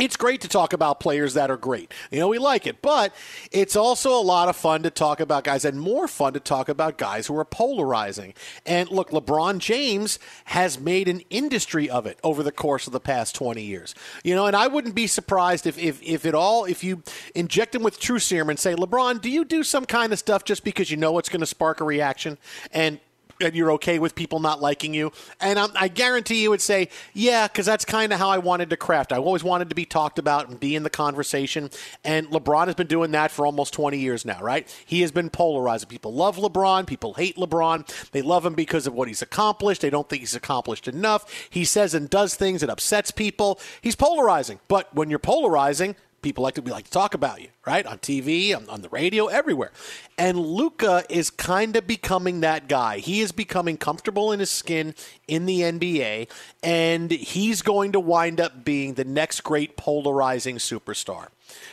it's 0.00 0.16
great 0.16 0.40
to 0.40 0.48
talk 0.48 0.72
about 0.72 0.98
players 0.98 1.34
that 1.34 1.52
are 1.52 1.56
great. 1.56 1.92
You 2.10 2.18
know, 2.18 2.26
we 2.26 2.38
like 2.38 2.66
it, 2.66 2.82
but 2.82 3.14
it's 3.52 3.76
also 3.76 4.10
a 4.18 4.20
lot 4.20 4.48
of 4.48 4.56
fun 4.56 4.82
to 4.82 4.90
talk 4.90 5.20
about 5.20 5.44
guys 5.44 5.64
and 5.64 5.80
more 5.80 6.08
fun 6.08 6.32
to 6.32 6.40
talk 6.40 6.68
about 6.68 6.98
guys 6.98 7.28
who 7.28 7.38
are 7.38 7.44
polarizing. 7.44 8.34
And 8.66 8.90
look, 8.90 9.10
LeBron 9.10 9.58
James 9.58 10.18
has 10.46 10.80
made 10.80 11.06
an 11.06 11.22
industry 11.30 11.88
of 11.88 12.06
it 12.06 12.18
over 12.24 12.42
the 12.42 12.50
course 12.50 12.88
of 12.88 12.92
the 12.92 12.98
past 12.98 13.36
20 13.36 13.62
years. 13.62 13.94
You 14.24 14.34
know, 14.34 14.46
and 14.46 14.56
I 14.56 14.66
wouldn't 14.66 14.96
be 14.96 15.06
surprised 15.06 15.64
if, 15.64 15.78
if, 15.78 16.02
if 16.02 16.26
it 16.26 16.34
all, 16.34 16.64
if 16.64 16.82
you 16.82 17.04
inject 17.36 17.72
him 17.72 17.84
with 17.84 18.00
true 18.00 18.18
serum 18.18 18.50
and 18.50 18.58
say, 18.58 18.74
LeBron, 18.74 19.20
do 19.20 19.30
you 19.30 19.44
do 19.44 19.62
some 19.62 19.84
kind 19.84 20.12
of 20.12 20.18
stuff 20.18 20.42
just 20.42 20.64
because 20.64 20.90
you 20.90 20.96
know 20.96 21.18
it's 21.18 21.28
going 21.28 21.38
to 21.40 21.46
spark 21.46 21.80
a 21.80 21.84
reaction? 21.84 22.36
And 22.72 22.98
and 23.40 23.54
you're 23.54 23.72
okay 23.72 23.98
with 23.98 24.14
people 24.14 24.40
not 24.40 24.60
liking 24.60 24.94
you. 24.94 25.12
And 25.40 25.58
um, 25.58 25.72
I 25.74 25.88
guarantee 25.88 26.42
you 26.42 26.50
would 26.50 26.60
say, 26.60 26.88
yeah, 27.12 27.46
because 27.48 27.66
that's 27.66 27.84
kind 27.84 28.12
of 28.12 28.18
how 28.18 28.28
I 28.28 28.38
wanted 28.38 28.70
to 28.70 28.76
craft. 28.76 29.12
I 29.12 29.16
always 29.16 29.44
wanted 29.44 29.68
to 29.70 29.74
be 29.74 29.84
talked 29.84 30.18
about 30.18 30.48
and 30.48 30.58
be 30.58 30.76
in 30.76 30.82
the 30.82 30.90
conversation. 30.90 31.70
And 32.04 32.28
LeBron 32.28 32.66
has 32.66 32.74
been 32.74 32.86
doing 32.86 33.10
that 33.12 33.30
for 33.30 33.46
almost 33.46 33.72
20 33.74 33.98
years 33.98 34.24
now, 34.24 34.40
right? 34.40 34.66
He 34.86 35.00
has 35.00 35.10
been 35.10 35.30
polarizing. 35.30 35.88
People 35.88 36.14
love 36.14 36.36
LeBron. 36.36 36.86
People 36.86 37.14
hate 37.14 37.36
LeBron. 37.36 38.10
They 38.10 38.22
love 38.22 38.44
him 38.44 38.54
because 38.54 38.86
of 38.86 38.94
what 38.94 39.08
he's 39.08 39.22
accomplished. 39.22 39.80
They 39.82 39.90
don't 39.90 40.08
think 40.08 40.20
he's 40.20 40.34
accomplished 40.34 40.88
enough. 40.88 41.48
He 41.50 41.64
says 41.64 41.94
and 41.94 42.08
does 42.08 42.34
things 42.34 42.60
that 42.60 42.70
upsets 42.70 43.10
people. 43.10 43.60
He's 43.80 43.96
polarizing. 43.96 44.60
But 44.68 44.94
when 44.94 45.10
you're 45.10 45.18
polarizing, 45.18 45.96
people 46.24 46.42
like 46.42 46.54
to 46.54 46.62
we 46.62 46.72
like 46.72 46.86
to 46.86 46.90
talk 46.90 47.14
about 47.14 47.40
you, 47.40 47.48
right? 47.66 47.86
On 47.86 47.98
TV, 47.98 48.56
on, 48.56 48.68
on 48.68 48.80
the 48.80 48.88
radio, 48.88 49.26
everywhere. 49.26 49.70
And 50.18 50.38
Luka 50.38 51.04
is 51.08 51.30
kind 51.30 51.76
of 51.76 51.86
becoming 51.86 52.40
that 52.40 52.66
guy. 52.66 52.98
He 52.98 53.20
is 53.20 53.30
becoming 53.30 53.76
comfortable 53.76 54.32
in 54.32 54.40
his 54.40 54.50
skin 54.50 54.94
in 55.28 55.46
the 55.46 55.60
NBA, 55.60 56.28
and 56.62 57.10
he's 57.10 57.62
going 57.62 57.92
to 57.92 58.00
wind 58.00 58.40
up 58.40 58.64
being 58.64 58.94
the 58.94 59.04
next 59.04 59.42
great 59.42 59.76
polarizing 59.76 60.56
superstar. 60.56 61.28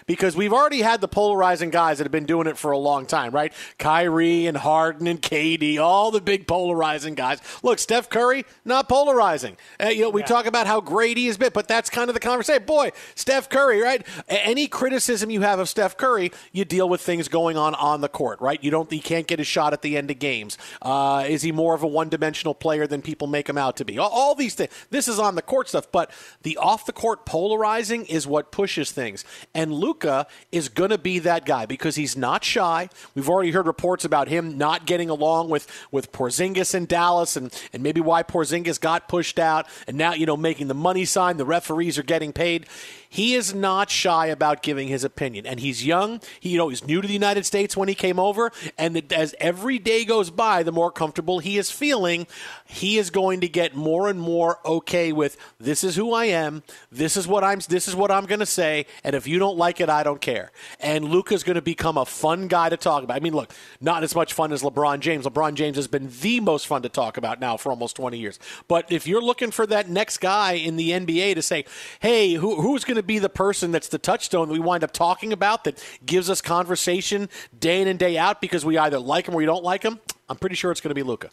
Because 0.06 0.36
we've 0.36 0.54
already 0.54 0.82
had 0.82 1.02
the 1.02 1.08
polarizing 1.08 1.70
guys 1.70 1.98
that 1.98 2.06
have 2.06 2.12
been 2.12 2.26
doing 2.26 2.48
it 2.48 2.58
for 2.58 2.72
a 2.72 2.78
long 2.78 3.06
time, 3.06 3.32
right? 3.32 3.54
Kyrie 3.78 4.48
and 4.48 4.58
Harden 4.58 5.08
and 5.08 5.22
KD, 5.22 5.80
all 5.80 6.12
the 6.12 6.22
big 6.22 6.48
polarizing 6.48 7.16
guys. 7.16 7.40
Look, 7.64 7.80
Steph 7.80 8.10
Curry, 8.10 8.46
not 8.66 8.90
polarizing. 8.90 9.58
Uh, 9.82 9.88
you 9.90 10.02
know, 10.02 10.10
we 10.10 10.24
talk 10.24 10.46
about 10.46 10.68
how 10.68 10.82
great 10.82 11.18
he 11.18 11.28
has 11.28 11.38
been, 11.38 11.52
but 11.54 11.68
that's 11.68 11.90
kind 11.90 12.10
of 12.10 12.14
the 12.14 12.20
conversation. 12.20 12.66
Boy, 12.66 12.92
Steph 13.16 13.50
Curry, 13.50 13.82
right? 13.82 14.06
Any 14.28 14.68
criticism 14.68 15.30
you 15.30 15.42
have 15.42 15.60
of 15.60 15.70
Steph 15.70 15.98
Curry, 15.98 16.32
you 16.52 16.66
deal 16.66 16.88
with 16.90 17.02
things 17.02 17.28
going 17.28 17.58
on 17.58 17.76
on 17.76 18.02
the 18.02 18.10
court, 18.10 18.42
right? 18.42 18.64
You 18.64 18.72
don't, 18.72 18.92
you 18.92 19.02
can't 19.02 19.28
get 19.28 19.40
a 19.40 19.44
shot 19.44 19.74
at 19.74 19.82
the 19.82 19.98
end 19.98 20.12
of 20.12 20.20
games. 20.20 20.58
Uh, 20.82 21.26
is 21.28 21.42
he 21.42 21.52
more 21.52 21.74
of 21.76 21.84
a 21.84 21.88
one-dimensional 21.88 22.56
player 22.56 22.88
than 22.88 23.02
people 23.02 23.28
make 23.28 23.48
him 23.48 23.58
out 23.58 23.78
to 23.78 23.86
be? 23.86 23.98
All, 23.98 24.10
all 24.10 24.36
these 24.36 24.56
things. 24.56 24.72
This 24.90 25.08
is 25.08 25.20
on 25.20 25.36
the 25.36 25.42
court 25.42 25.70
stuff, 25.70 25.92
but 25.92 26.12
the 26.44 26.58
off-the-court 26.58 27.26
polarizing 27.26 28.06
is 28.06 28.28
what 28.28 28.52
pushes 28.52 28.92
things. 28.92 29.26
And 29.54 29.71
Luka 29.74 30.28
is 30.52 30.70
going 30.70 30.90
to 30.90 30.98
be 30.98 31.20
that 31.20 31.46
guy 31.46 31.66
because 31.66 31.96
he's 31.96 32.18
not 32.18 32.44
shy. 32.44 32.90
We've 33.16 33.30
already 33.30 33.52
heard 33.52 33.68
reports 33.68 34.06
about 34.06 34.28
him 34.28 34.58
not 34.58 34.86
getting 34.86 35.10
along 35.10 35.50
with 35.50 35.68
with 35.92 36.12
Porzingis 36.12 36.76
in 36.76 36.86
Dallas, 36.86 37.36
and 37.36 37.54
and 37.74 37.84
maybe 37.84 38.02
why 38.02 38.24
Porzingis 38.24 38.80
got 38.80 39.08
pushed 39.08 39.40
out, 39.40 39.68
and 39.88 39.98
now 39.98 40.14
you 40.14 40.26
know 40.26 40.38
making 40.38 40.68
the 40.68 40.74
money 40.74 41.06
sign. 41.06 41.38
The 41.38 41.46
referees 41.46 41.98
are 41.98 42.04
getting 42.04 42.34
paid. 42.34 42.68
He 43.14 43.36
is 43.36 43.54
not 43.54 43.90
shy 43.90 44.28
about 44.28 44.64
giving 44.64 44.88
his 44.88 45.04
opinion, 45.04 45.46
and 45.46 45.60
he's 45.60 45.86
young. 45.86 46.22
He, 46.40 46.52
you 46.52 46.58
know, 46.58 46.70
he's 46.70 46.88
new 46.88 47.02
to 47.02 47.08
the 47.08 47.14
United 47.14 47.46
States 47.46 47.76
when 47.76 47.90
he 47.90 47.94
came 47.94 48.18
over, 48.18 48.54
and 48.78 48.96
that 48.96 49.12
as 49.12 49.36
every 49.38 49.80
day 49.80 50.06
goes 50.06 50.30
by, 50.30 50.64
the 50.64 50.72
more 50.72 50.94
comfortable 50.94 51.40
he 51.40 51.58
is 51.58 51.70
feeling, 51.70 52.26
he 52.66 52.98
is 52.98 53.10
going 53.10 53.42
to 53.42 53.50
get 53.50 53.76
more 53.76 54.08
and 54.08 54.18
more 54.18 54.60
okay 54.66 55.12
with 55.12 55.36
this 55.60 55.84
is 55.84 55.98
who 55.98 56.14
I 56.14 56.26
am, 56.26 56.64
this 56.90 57.18
is 57.18 57.28
what 57.28 57.44
I'm, 57.44 57.60
this 57.68 57.90
is 57.90 57.98
what 57.98 58.12
I'm 58.12 58.26
going 58.28 58.40
to 58.40 58.46
say, 58.46 58.86
and 59.04 59.14
if 59.14 59.28
you 59.28 59.40
don't 59.40 59.51
don't 59.52 59.58
like 59.58 59.82
it, 59.82 59.90
I 59.90 60.04
don't 60.04 60.22
care. 60.22 60.52
And 60.80 61.06
Luka's 61.06 61.44
going 61.44 61.56
to 61.56 61.62
become 61.62 61.98
a 61.98 62.06
fun 62.06 62.48
guy 62.48 62.70
to 62.70 62.78
talk 62.78 63.04
about. 63.04 63.18
I 63.18 63.20
mean, 63.20 63.34
look, 63.34 63.52
not 63.82 64.04
as 64.04 64.16
much 64.16 64.34
fun 64.34 64.54
as 64.54 64.62
LeBron 64.62 65.02
James. 65.02 65.26
LeBron 65.26 65.56
James 65.56 65.76
has 65.76 65.88
been 65.88 66.10
the 66.22 66.40
most 66.40 66.68
fun 66.68 66.82
to 66.84 66.90
talk 66.90 67.18
about 67.18 67.40
now 67.40 67.58
for 67.58 67.70
almost 67.70 67.98
20 67.98 68.18
years. 68.18 68.40
But 68.68 68.90
if 68.92 69.08
you're 69.08 69.22
looking 69.22 69.52
for 69.52 69.68
that 69.68 69.90
next 69.90 70.20
guy 70.20 70.54
in 70.54 70.78
the 70.78 70.92
NBA 70.92 71.36
to 71.36 71.42
say, 71.42 71.66
hey, 72.00 72.34
who, 72.34 72.62
who's 72.62 72.86
going 72.86 72.96
to 72.96 73.04
be 73.04 73.20
the 73.20 73.30
person 73.30 73.72
that's 73.72 73.90
the 73.90 73.98
touchstone 73.98 74.48
that 74.48 74.54
we 74.54 74.60
wind 74.60 74.84
up 74.84 74.94
talking 74.94 75.34
about 75.34 75.66
that 75.66 75.84
gives 76.06 76.30
us 76.30 76.42
conversation 76.42 77.30
day 77.58 77.82
in 77.82 77.88
and 77.88 78.00
day 78.00 78.18
out 78.18 78.40
because 78.40 78.66
we 78.66 78.78
either 78.78 79.00
like 79.00 79.28
him 79.28 79.34
or 79.34 79.38
we 79.38 79.46
don't 79.46 79.64
like 79.64 79.84
him? 79.84 80.00
I'm 80.30 80.38
pretty 80.38 80.56
sure 80.56 80.72
it's 80.72 80.82
going 80.82 80.90
to 80.92 80.96
be 80.96 81.04
Luka. 81.04 81.30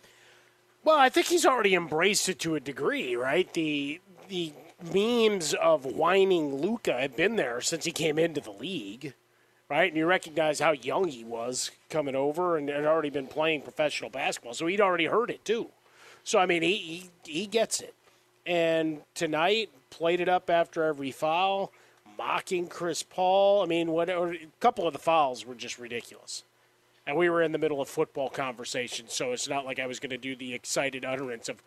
Well, 0.83 0.99
I 0.99 1.09
think 1.09 1.27
he's 1.27 1.47
already 1.47 1.75
embraced 1.75 2.29
it 2.29 2.41
to 2.41 2.57
a 2.57 2.61
degree, 2.61 3.15
right? 3.15 3.53
The 3.53 4.01
the 4.29 4.53
memes 4.83 5.55
of 5.55 5.85
whining 5.85 6.57
Luka 6.57 7.01
have 7.01 7.17
been 7.17 7.37
there 7.37 7.61
since 7.61 7.85
he 7.85 7.91
came 7.91 8.19
into 8.19 8.41
the 8.41 8.51
league, 8.51 9.15
right? 9.69 9.91
And 9.91 9.97
you 9.97 10.07
recognize 10.07 10.61
how 10.61 10.73
young 10.73 11.09
he 11.09 11.25
was 11.25 11.71
coming 11.91 12.15
over 12.15 12.57
and 12.57 12.69
had 12.69 12.85
already 12.85 13.11
been 13.11 13.27
playing 13.27 13.63
professional 13.63 14.11
basketball, 14.11 14.55
so 14.55 14.67
he'd 14.67 14.81
already 14.81 15.07
heard 15.07 15.31
it 15.31 15.45
too. 15.45 15.69
So 16.25 16.39
I 16.39 16.47
mean, 16.47 16.63
he 16.63 16.77
he, 16.77 17.11
he 17.25 17.47
gets 17.47 17.81
it. 17.81 17.95
And 18.47 19.03
tonight 19.15 19.71
played 19.91 20.21
it 20.21 20.29
up 20.29 20.49
after 20.49 20.85
every 20.85 21.11
foul, 21.11 21.73
mocking 22.17 22.67
Chris 22.67 23.03
Paul. 23.03 23.63
I 23.63 23.67
mean, 23.67 23.91
what 23.91 24.09
a 24.09 24.39
couple 24.61 24.87
of 24.87 24.93
the 24.93 24.99
fouls 24.99 25.45
were 25.45 25.55
just 25.55 25.79
ridiculous. 25.79 26.45
And 27.07 27.17
we 27.17 27.31
were 27.31 27.43
in 27.43 27.53
the 27.53 27.59
middle 27.59 27.81
of 27.81 27.89
football 27.89 28.29
conversation, 28.29 29.07
so 29.09 29.33
it's 29.33 29.49
not 29.49 29.65
like 29.65 29.79
I 29.79 29.87
was 29.87 29.99
going 29.99 30.11
to 30.11 30.19
do 30.19 30.37
the 30.37 30.53
excited 30.55 31.05
utterance 31.05 31.49
of, 31.49 31.63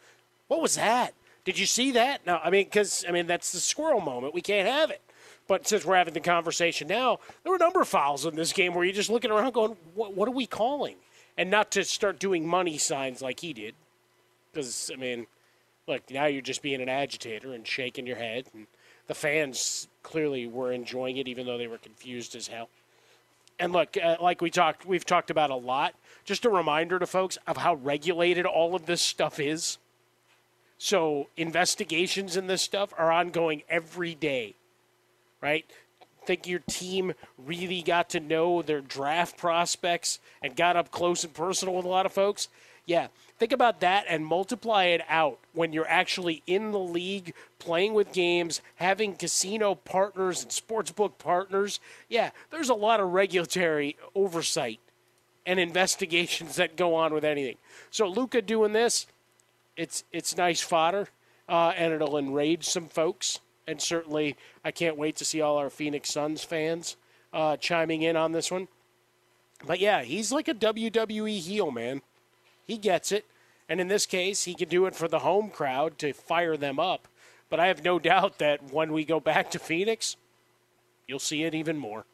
"What 0.47 0.61
was 0.61 0.75
that? 0.75 1.13
Did 1.43 1.57
you 1.57 1.65
see 1.65 1.91
that?" 1.91 2.25
No, 2.25 2.39
I 2.43 2.49
mean, 2.49 2.65
because 2.65 3.05
I 3.07 3.11
mean 3.11 3.27
that's 3.27 3.51
the 3.51 3.59
squirrel 3.59 4.01
moment. 4.01 4.33
We 4.33 4.41
can't 4.41 4.67
have 4.67 4.91
it. 4.91 5.01
But 5.47 5.67
since 5.67 5.83
we're 5.83 5.95
having 5.95 6.13
the 6.13 6.19
conversation 6.21 6.87
now, 6.87 7.19
there 7.43 7.51
were 7.51 7.57
a 7.57 7.59
number 7.59 7.81
of 7.81 7.87
fouls 7.87 8.25
in 8.25 8.35
this 8.35 8.53
game 8.53 8.73
where 8.73 8.85
you're 8.85 8.93
just 8.93 9.09
looking 9.09 9.31
around, 9.31 9.53
going, 9.53 9.75
"What, 9.95 10.15
what 10.15 10.27
are 10.27 10.31
we 10.31 10.45
calling?" 10.45 10.95
And 11.37 11.49
not 11.49 11.71
to 11.71 11.83
start 11.83 12.19
doing 12.19 12.47
money 12.47 12.77
signs 12.77 13.21
like 13.21 13.39
he 13.39 13.53
did, 13.53 13.75
because 14.51 14.91
I 14.93 14.97
mean, 14.97 15.27
look, 15.87 16.09
now 16.09 16.25
you're 16.25 16.41
just 16.41 16.61
being 16.61 16.81
an 16.81 16.89
agitator 16.89 17.53
and 17.53 17.67
shaking 17.67 18.05
your 18.05 18.17
head, 18.17 18.45
and 18.53 18.67
the 19.07 19.15
fans 19.15 19.87
clearly 20.03 20.47
were 20.47 20.71
enjoying 20.71 21.17
it, 21.17 21.27
even 21.27 21.45
though 21.45 21.57
they 21.57 21.67
were 21.67 21.77
confused 21.77 22.35
as 22.35 22.47
hell. 22.47 22.69
And 23.59 23.73
look, 23.73 23.97
uh, 24.01 24.17
like 24.21 24.41
we 24.41 24.49
talked, 24.49 24.85
we've 24.85 25.05
talked 25.05 25.29
about 25.29 25.49
a 25.49 25.55
lot. 25.55 25.93
Just 26.23 26.45
a 26.45 26.49
reminder 26.49 26.97
to 26.97 27.05
folks 27.05 27.37
of 27.45 27.57
how 27.57 27.75
regulated 27.75 28.45
all 28.45 28.73
of 28.75 28.85
this 28.85 29.01
stuff 29.01 29.39
is. 29.39 29.77
So 30.83 31.27
investigations 31.37 32.35
in 32.35 32.47
this 32.47 32.63
stuff 32.63 32.91
are 32.97 33.11
ongoing 33.11 33.61
every 33.69 34.15
day, 34.15 34.55
right? 35.39 35.63
Think 36.25 36.47
your 36.47 36.63
team 36.67 37.13
really 37.37 37.83
got 37.83 38.09
to 38.09 38.19
know 38.19 38.63
their 38.63 38.81
draft 38.81 39.37
prospects 39.37 40.17
and 40.41 40.55
got 40.55 40.75
up 40.75 40.89
close 40.89 41.23
and 41.23 41.35
personal 41.35 41.75
with 41.75 41.85
a 41.85 41.87
lot 41.87 42.07
of 42.07 42.13
folks? 42.13 42.47
Yeah, 42.87 43.09
think 43.37 43.51
about 43.51 43.81
that 43.81 44.05
and 44.09 44.25
multiply 44.25 44.85
it 44.85 45.03
out 45.07 45.37
when 45.53 45.71
you're 45.71 45.87
actually 45.87 46.41
in 46.47 46.71
the 46.71 46.79
league, 46.79 47.35
playing 47.59 47.93
with 47.93 48.11
games, 48.11 48.59
having 48.77 49.13
casino 49.13 49.75
partners 49.75 50.41
and 50.41 50.49
sportsbook 50.49 51.19
partners. 51.19 51.79
Yeah, 52.09 52.31
there's 52.49 52.69
a 52.69 52.73
lot 52.73 52.99
of 52.99 53.13
regulatory 53.13 53.97
oversight 54.15 54.79
and 55.45 55.59
investigations 55.59 56.55
that 56.55 56.75
go 56.75 56.95
on 56.95 57.13
with 57.13 57.23
anything. 57.23 57.57
So 57.91 58.07
Luka 58.07 58.41
doing 58.41 58.73
this, 58.73 59.05
it's 59.77 60.03
it's 60.11 60.37
nice 60.37 60.61
fodder, 60.61 61.07
uh, 61.47 61.73
and 61.75 61.93
it'll 61.93 62.17
enrage 62.17 62.65
some 62.65 62.87
folks. 62.87 63.39
And 63.67 63.81
certainly, 63.81 64.35
I 64.65 64.71
can't 64.71 64.97
wait 64.97 65.15
to 65.17 65.25
see 65.25 65.41
all 65.41 65.57
our 65.57 65.69
Phoenix 65.69 66.11
Suns 66.11 66.43
fans 66.43 66.97
uh, 67.31 67.57
chiming 67.57 68.01
in 68.01 68.15
on 68.15 68.31
this 68.31 68.51
one. 68.51 68.67
But 69.65 69.79
yeah, 69.79 70.01
he's 70.01 70.31
like 70.31 70.47
a 70.47 70.53
WWE 70.53 71.37
heel, 71.39 71.71
man. 71.71 72.01
He 72.65 72.77
gets 72.77 73.11
it. 73.11 73.25
And 73.69 73.79
in 73.79 73.87
this 73.87 74.05
case, 74.05 74.43
he 74.43 74.53
can 74.53 74.67
do 74.67 74.85
it 74.85 74.95
for 74.95 75.07
the 75.07 75.19
home 75.19 75.49
crowd 75.49 75.97
to 75.99 76.13
fire 76.13 76.57
them 76.57 76.79
up. 76.79 77.07
But 77.49 77.59
I 77.59 77.67
have 77.67 77.83
no 77.83 77.99
doubt 78.11 78.39
that 78.39 78.71
when 78.71 78.91
we 78.91 79.05
go 79.05 79.19
back 79.19 79.51
to 79.51 79.59
Phoenix, 79.59 80.17
you'll 81.07 81.19
see 81.19 81.43
it 81.43 81.55
even 81.55 81.77
more. 81.77 82.05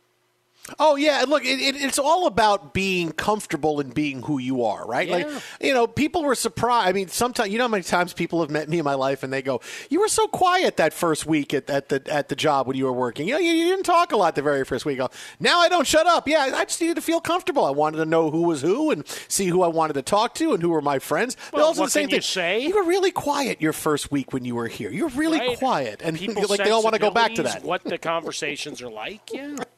Oh 0.80 0.95
yeah, 0.95 1.23
look, 1.27 1.43
it, 1.45 1.60
it, 1.60 1.75
it's 1.82 1.97
all 1.99 2.27
about 2.27 2.73
being 2.73 3.12
comfortable 3.12 3.80
and 3.80 3.93
being 3.93 4.21
who 4.23 4.38
you 4.38 4.63
are, 4.63 4.86
right? 4.86 5.08
Yeah. 5.08 5.15
Like, 5.15 5.27
you 5.62 5.73
know, 5.73 5.88
people 5.88 6.23
were 6.23 6.36
surprised. 6.36 6.89
I 6.89 6.93
mean, 6.93 7.08
sometimes 7.08 7.49
you 7.49 7.58
know 7.58 7.63
how 7.65 7.69
many 7.69 7.84
times 7.84 8.13
people 8.13 8.41
have 8.41 8.49
met 8.49 8.67
me 8.69 8.80
in 8.80 8.86
my 8.86 8.95
life 8.95 9.23
and 9.23 9.32
they 9.32 9.41
go, 9.41 9.62
"You 9.89 9.99
were 10.01 10.08
so 10.08 10.27
quiet 10.27 10.77
that 10.77 10.93
first 10.93 11.25
week 11.25 11.53
at, 11.53 11.69
at 11.69 11.89
the 11.89 12.01
at 12.12 12.30
the 12.30 12.36
job 12.36 12.67
when 12.67 12.75
you 12.75 12.86
were 12.86 12.93
working. 12.93 13.27
You 13.27 13.34
know, 13.36 13.39
you, 13.39 13.51
you 13.51 13.65
didn't 13.65 13.86
talk 13.86 14.12
a 14.12 14.17
lot 14.17 14.36
the 14.36 14.41
very 14.41 14.65
first 14.65 14.86
week." 14.86 14.97
I 14.99 15.08
go, 15.08 15.10
Now 15.39 15.60
I 15.60 15.69
don't 15.69 15.88
shut 15.88 16.06
up. 16.08 16.27
Yeah, 16.27 16.51
I 16.53 16.65
just 16.65 16.82
needed 16.82 16.95
to 16.95 17.01
feel 17.01 17.21
comfortable. 17.21 17.63
I 17.65 17.71
wanted 17.71 17.97
to 17.97 18.06
know 18.06 18.30
who 18.32 18.43
was 18.43 18.62
who 18.62 18.91
and 18.91 19.08
see 19.27 19.47
who 19.47 19.63
I 19.63 19.67
wanted 19.67 19.93
to 19.93 20.01
talk 20.01 20.34
to 20.36 20.53
and 20.53 20.62
who 20.62 20.69
were 20.69 20.82
my 20.82 20.99
friends. 20.99 21.38
But 21.51 21.58
Well, 21.60 21.65
also 21.67 21.82
what 21.82 21.88
the 21.88 21.91
same 21.91 22.08
can 22.10 22.15
you 22.17 22.21
say? 22.21 22.60
You 22.62 22.75
were 22.75 22.84
really 22.84 23.12
quiet 23.12 23.62
your 23.62 23.73
first 23.73 24.12
week 24.12 24.34
when 24.34 24.43
you 24.45 24.56
were 24.56 24.67
here. 24.67 24.91
You're 24.91 25.10
really 25.10 25.39
Right? 25.39 25.58
quiet, 25.58 26.01
and 26.03 26.17
People's 26.17 26.49
like 26.49 26.63
they 26.63 26.71
all 26.71 26.84
want 26.84 26.95
to 26.95 26.99
go 27.01 27.12
back 27.12 27.36
to 27.36 27.43
that. 27.43 27.63
What 27.63 27.84
the 27.84 27.97
conversations 27.97 28.82
are 28.82 28.89
like, 28.89 29.21
yeah. 29.32 29.56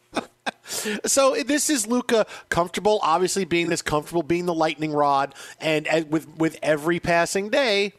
So 1.06 1.36
this 1.46 1.70
is 1.70 1.88
Luka 1.88 2.26
comfortable, 2.50 3.00
obviously 3.02 3.44
being 3.44 3.70
this 3.70 3.82
comfortable, 3.82 4.24
being 4.24 4.46
the 4.46 4.54
lightning 4.54 4.94
rod, 4.94 5.34
and 5.60 5.88
as 5.88 6.06
with 6.06 6.38
with 6.38 6.58
every 6.62 7.00
passing 7.00 7.50
day, 7.50 7.94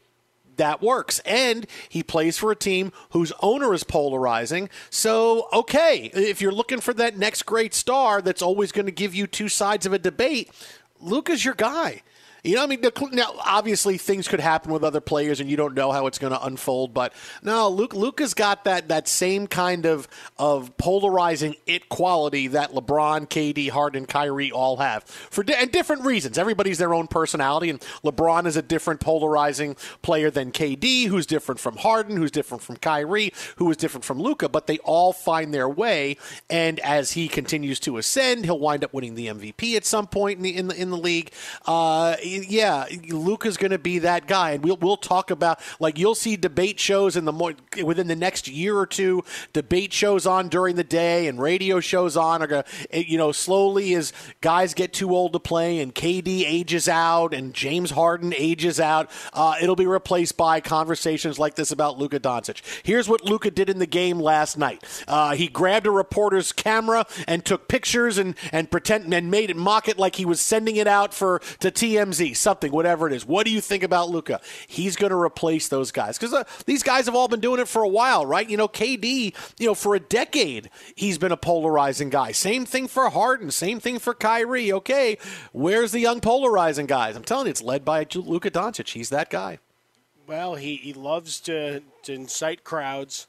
that 0.57 0.81
works. 0.81 1.19
And 1.21 1.67
he 1.89 2.03
plays 2.03 2.39
for 2.39 2.51
a 2.53 2.57
team 2.57 2.93
whose 3.11 3.33
owner 3.41 3.75
is 3.75 3.85
polarizing. 3.85 4.71
So 4.89 5.49
okay, 5.53 6.11
if 6.15 6.41
you're 6.41 6.53
looking 6.53 6.81
for 6.81 6.95
that 6.95 7.19
next 7.19 7.43
great 7.43 7.75
star, 7.75 8.23
that's 8.23 8.43
always 8.43 8.73
going 8.73 8.87
to 8.87 8.93
give 8.93 9.15
you 9.15 9.27
two 9.27 9.49
sides 9.49 9.85
of 9.85 9.93
a 9.93 9.99
debate. 9.99 10.51
Luka's 11.01 11.45
your 11.45 11.55
guy. 11.55 12.03
You 12.43 12.57
know, 12.57 12.63
I 12.63 12.67
mean, 12.67 12.81
now 13.13 13.35
obviously 13.45 13.99
things 13.99 14.29
could 14.29 14.41
happen 14.41 14.73
with 14.73 14.85
other 14.85 15.01
players, 15.01 15.41
and 15.41 15.51
you 15.51 15.57
don't 15.57 15.75
know 15.75 15.93
how 15.93 16.07
it's 16.07 16.19
going 16.19 16.33
to 16.33 16.45
unfold. 16.45 16.95
But 16.95 17.13
no, 17.43 17.69
Luke, 17.69 17.95
Luka's 17.95 18.35
got 18.35 18.65
that 18.65 18.89
that 18.89 19.09
same 19.09 19.47
kind 19.47 19.87
of 19.87 20.09
of 20.39 20.77
polarizing 20.77 21.57
it 21.67 21.89
quality 21.89 22.49
that 22.49 22.73
LeBron, 22.73 23.29
KD, 23.29 23.71
Harden, 23.71 24.07
Kyrie 24.07 24.51
all 24.51 24.79
have 24.79 25.05
for 25.05 25.43
di- 25.43 25.55
and 25.55 25.71
different 25.71 26.05
reasons. 26.05 26.39
Everybody's 26.39 26.79
their 26.79 26.95
own 26.95 27.07
personality, 27.07 27.71
and 27.71 27.81
LeBron 28.05 28.47
is 28.47 28.57
a 28.57 28.63
different 28.63 29.01
polarizing 29.01 29.77
player 30.03 30.31
than 30.31 30.53
KD, 30.53 31.07
who's 31.07 31.27
different 31.27 31.61
from 31.61 31.77
Harden, 31.77 32.17
who's 32.17 32.31
different 32.31 32.63
from 32.63 32.77
Kyrie, 32.77 33.33
who 33.57 33.71
is 33.71 33.77
different 33.77 34.05
from 34.05 34.21
Luka. 34.21 34.49
But 34.49 34.67
they 34.67 34.79
all 34.79 35.13
find 35.13 35.53
their 35.53 35.69
way, 35.69 36.17
and 36.49 36.81
as 36.81 37.13
he 37.13 37.29
continues 37.29 37.81
to 37.81 37.99
ascend, 37.99 38.45
he'll 38.45 38.59
wind 38.59 38.85
up 38.85 38.95
winning 38.95 39.15
the 39.15 39.27
MVP 39.27 39.77
at 39.77 39.85
some 39.85 40.07
point 40.07 40.39
in 40.39 40.43
the 40.43 40.57
in 40.57 40.69
the, 40.69 40.81
in 40.81 40.91
the 40.91 40.97
league. 40.97 41.33
Uh, 41.67 42.17
yeah, 42.31 42.87
Luka's 43.09 43.57
going 43.57 43.71
to 43.71 43.79
be 43.79 44.01
that 44.01 44.27
guy, 44.27 44.53
and 44.53 44.65
we'll 44.65 44.77
we'll 44.77 44.97
talk 44.97 45.31
about 45.31 45.61
like 45.79 45.99
you'll 45.99 46.15
see 46.15 46.37
debate 46.37 46.79
shows 46.79 47.17
in 47.17 47.25
the 47.25 47.33
more 47.33 47.55
within 47.83 48.07
the 48.07 48.17
next 48.17 48.49
year 48.49 48.77
or 48.77 48.87
two. 48.87 49.25
Debate 49.53 49.93
shows 49.93 50.27
on 50.27 50.49
during 50.49 50.77
the 50.77 50.85
day 50.85 51.27
and 51.27 51.41
radio 51.41 51.81
shows 51.81 52.17
on 52.17 52.43
are 52.43 52.47
going 52.47 52.65
to 52.91 53.11
you 53.11 53.19
know 53.19 53.33
slowly 53.33 53.95
as 53.95 54.13
guys 54.41 54.75
get 54.75 54.93
too 54.93 55.15
old 55.15 55.33
to 55.33 55.41
play 55.41 55.81
and 55.81 55.95
KD 55.95 56.45
ages 56.47 56.89
out 56.89 57.35
and 57.35 57.55
James 57.55 57.91
Harden 57.91 58.33
ages 58.37 58.81
out, 58.81 59.11
uh, 59.33 59.55
it'll 59.61 59.77
be 59.77 59.87
replaced 59.87 60.37
by 60.37 60.61
conversations 60.61 61.39
like 61.39 61.55
this 61.55 61.71
about 61.71 61.99
Luka 61.99 62.21
Doncic. 62.21 62.63
Here's 62.83 63.09
what 63.09 63.25
Luka 63.25 63.51
did 63.51 63.69
in 63.69 63.79
the 63.79 63.87
game 63.87 64.19
last 64.19 64.57
night. 64.57 64.85
Uh, 65.07 65.35
he 65.35 65.49
grabbed 65.49 65.87
a 65.87 65.91
reporter's 65.91 66.53
camera 66.53 67.07
and 67.27 67.45
took 67.45 67.69
pictures 67.69 68.19
and 68.19 68.35
and 68.53 68.71
pretend 68.71 69.13
and 69.13 69.31
made 69.31 69.51
it 69.51 69.57
mock 69.57 69.89
it 69.89 69.99
like 69.99 70.17
he 70.17 70.25
was 70.25 70.41
sending 70.41 70.77
it 70.77 70.87
out 70.87 71.15
for 71.15 71.41
to 71.61 71.71
TMZ, 71.71 72.20
something, 72.35 72.73
whatever 72.73 73.07
it 73.07 73.13
is. 73.13 73.27
What 73.27 73.47
do 73.47 73.53
you 73.53 73.61
think 73.61 73.83
about 73.83 74.11
Luka? 74.11 74.41
He's 74.67 74.97
going 74.97 75.11
to 75.11 75.17
replace 75.17 75.69
those 75.69 75.91
guys 75.91 76.19
because 76.19 76.33
uh, 76.33 76.45
these 76.67 76.83
guys 76.83 77.07
have 77.07 77.15
all 77.15 77.29
been 77.29 77.41
doing 77.41 77.61
it 77.61 77.69
for 77.69 77.83
a 77.83 77.89
while, 77.89 78.25
right? 78.27 78.49
You 78.49 78.57
know, 78.57 78.69
KD, 78.69 79.35
you 79.59 79.67
know, 79.67 79.75
for 79.75 79.95
a 79.95 80.01
decade 80.01 80.71
he's 80.95 81.19
been 81.19 81.33
a 81.33 81.37
polarizing 81.37 82.11
guy. 82.11 82.33
Same 82.33 82.65
thing 82.65 82.89
for 82.89 83.09
Harden. 83.11 83.51
Same 83.51 83.81
thing 83.81 83.99
for 83.99 84.15
Kyrie. 84.15 84.73
Okay, 84.73 85.19
where's 85.53 85.93
the 85.93 86.01
young 86.01 86.21
polarizing 86.21 86.87
guys? 86.87 87.17
I'm 87.17 87.25
telling 87.25 87.47
you, 87.47 87.51
it's 87.51 87.63
led 87.63 87.85
by 87.85 88.07
Luka 88.15 88.51
Doncic. 88.51 88.91
He's 88.91 89.11
that 89.11 89.31
guy. 89.31 89.59
Well, 90.27 90.55
he, 90.55 90.77
he 90.77 90.93
loves 90.93 91.41
to, 91.41 91.83
to 92.05 92.13
incite 92.13 92.63
crowds, 92.63 93.27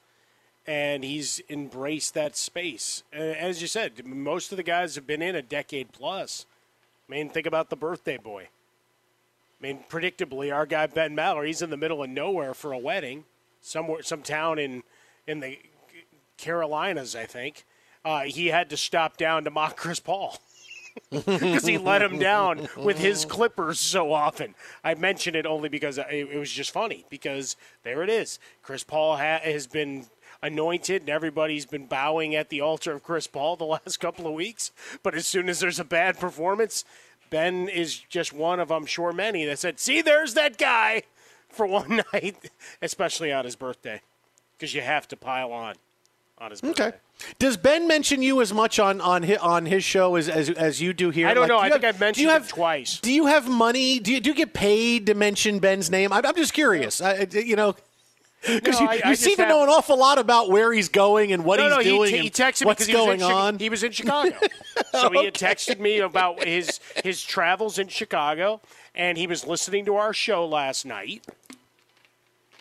and 0.68 1.04
he's 1.04 1.42
embraced 1.50 2.14
that 2.14 2.36
space. 2.36 3.04
As 3.12 3.62
you 3.62 3.68
said, 3.68 4.06
most 4.06 4.52
of 4.52 4.58
the 4.58 4.64
guys 4.64 4.96
have 4.96 5.08
been 5.08 5.22
in 5.22 5.36
a 5.36 5.42
decade 5.42 5.92
plus. 5.92 6.46
I 7.10 7.12
mean, 7.12 7.30
think 7.30 7.48
about 7.48 7.70
the 7.70 7.76
birthday 7.76 8.18
boy. 8.18 8.50
I 9.62 9.68
mean, 9.68 9.80
predictably, 9.90 10.54
our 10.54 10.66
guy 10.66 10.88
Ben 10.88 11.16
Maller, 11.16 11.46
he's 11.46 11.62
in 11.62 11.70
the 11.70 11.78
middle 11.78 12.02
of 12.02 12.10
nowhere 12.10 12.54
for 12.56 12.74
a 12.74 12.80
wedding, 12.80 13.26
somewhere, 13.62 14.02
some 14.02 14.24
town 14.24 14.58
in 14.58 14.84
in 15.28 15.40
the 15.40 15.60
Carolinas, 16.38 17.16
I 17.16 17.26
think. 17.26 17.66
Uh, 18.04 18.22
he 18.22 18.48
had 18.48 18.72
to 18.72 18.78
stop 18.78 19.18
down 19.18 19.44
to 19.44 19.52
mock 19.52 19.78
Chris 19.78 20.00
Paul. 20.00 20.40
because 21.10 21.66
he 21.66 21.78
let 21.78 22.02
him 22.02 22.20
down 22.20 22.68
with 22.76 22.98
his 22.98 23.24
clippers 23.24 23.80
so 23.80 24.12
often. 24.12 24.56
I 24.84 24.96
mention 24.96 25.36
it 25.36 25.46
only 25.46 25.70
because 25.70 25.98
it, 25.98 26.08
it 26.10 26.38
was 26.38 26.52
just 26.52 26.72
funny 26.72 27.06
because 27.10 27.56
there 27.84 28.04
it 28.04 28.10
is. 28.10 28.40
Chris 28.62 28.84
Paul 28.84 29.16
ha- 29.16 29.40
has 29.42 29.68
been 29.68 30.08
anointed 30.42 31.04
and 31.04 31.10
everybody's 31.10 31.66
been 31.66 31.86
bowing 31.86 32.36
at 32.36 32.50
the 32.50 32.60
altar 32.60 32.94
of 32.94 33.04
Chris 33.04 33.28
Paul 33.28 33.56
the 33.56 33.66
last 33.86 34.02
couple 34.02 34.28
of 34.28 34.34
weeks. 34.34 34.72
But 35.02 35.16
as 35.16 35.28
soon 35.28 35.48
as 35.48 35.62
there's 35.62 35.80
a 35.80 35.86
bad 35.86 36.20
performance, 36.20 36.84
Ben 37.32 37.68
is 37.68 37.98
just 37.98 38.32
one 38.34 38.60
of, 38.60 38.72
I'm 38.72 38.86
sure, 38.86 39.12
many 39.12 39.46
that 39.46 39.58
said, 39.58 39.80
see, 39.80 40.02
there's 40.02 40.36
that 40.36 40.58
guy 40.60 41.02
for 41.50 41.66
one 41.66 42.02
night, 42.14 42.36
especially 42.82 43.32
on 43.32 43.46
his 43.46 43.56
birthday, 43.56 44.02
because 44.58 44.76
you 44.76 44.82
have 44.82 45.08
to 45.08 45.18
pile 45.18 45.52
on 45.52 45.76
on 46.38 46.52
his 46.52 46.62
birthday. 46.62 46.88
Okay. 46.88 46.98
Does 47.40 47.56
Ben 47.56 47.88
mention 47.88 48.22
you 48.24 48.42
as 48.42 48.52
much 48.54 48.80
on 48.80 49.00
on 49.00 49.22
his, 49.24 49.38
on 49.38 49.66
his 49.68 49.84
show 49.84 50.16
as, 50.16 50.28
as 50.28 50.50
as 50.50 50.82
you 50.82 50.92
do 50.92 51.10
here? 51.12 51.28
I 51.28 51.34
don't 51.36 51.44
Like, 51.44 51.50
know. 51.50 51.58
do 51.58 51.62
I 51.64 51.66
you 51.68 51.72
think 51.74 51.86
I've 51.86 52.00
mentioned 52.00 52.24
you 52.24 52.30
have, 52.30 52.48
twice. 52.48 53.00
Do 53.00 53.14
you 53.14 53.28
have 53.28 53.48
money? 53.48 54.00
Do 54.00 54.12
you, 54.12 54.20
do 54.20 54.32
you 54.32 54.36
get 54.36 54.54
paid 54.54 55.06
to 55.06 55.14
mention 55.14 55.60
Ben's 55.60 55.90
name? 55.92 56.12
I'm, 56.12 56.26
I'm 56.26 56.36
just 56.36 56.54
curious. 56.54 57.00
I, 57.00 57.28
you 57.32 57.56
know, 57.56 57.76
because 58.42 58.80
No, 58.80 58.86
you, 58.86 58.88
I- 58.90 58.94
you 58.96 59.02
I 59.06 59.14
seem 59.14 59.36
to 59.38 59.42
have- 59.44 59.50
know 59.50 59.64
an 59.64 59.70
awful 59.70 59.98
lot 59.98 60.18
about 60.18 60.50
where 60.50 60.74
he's 60.74 60.90
going 60.90 61.32
and 61.32 61.44
what 61.46 61.58
no, 61.58 61.66
he's 61.66 61.72
no, 61.76 61.80
he, 61.80 61.90
doing. 61.90 62.10
t- 62.10 62.16
and 62.18 62.24
he 62.24 62.30
texted 62.30 62.62
me 62.62 62.66
what's 62.68 62.86
because 62.86 63.04
he 63.04 63.08
was 63.10 63.22
in 63.22 63.58
Chi- 63.58 63.64
He 63.64 63.70
was 63.70 63.84
in 63.84 63.92
Chicago, 63.92 64.38
so 64.92 65.10
he 65.12 65.26
had 65.26 65.34
texted 65.34 65.80
me 65.80 66.00
about 66.00 66.44
his 66.44 66.80
his 67.04 67.24
travels 67.24 67.78
in 67.78 67.88
Chicago, 67.88 68.62
and 68.96 69.18
he 69.18 69.28
was 69.28 69.46
listening 69.46 69.86
to 69.86 69.96
our 69.96 70.14
show 70.14 70.46
last 70.46 70.86
night, 70.86 71.26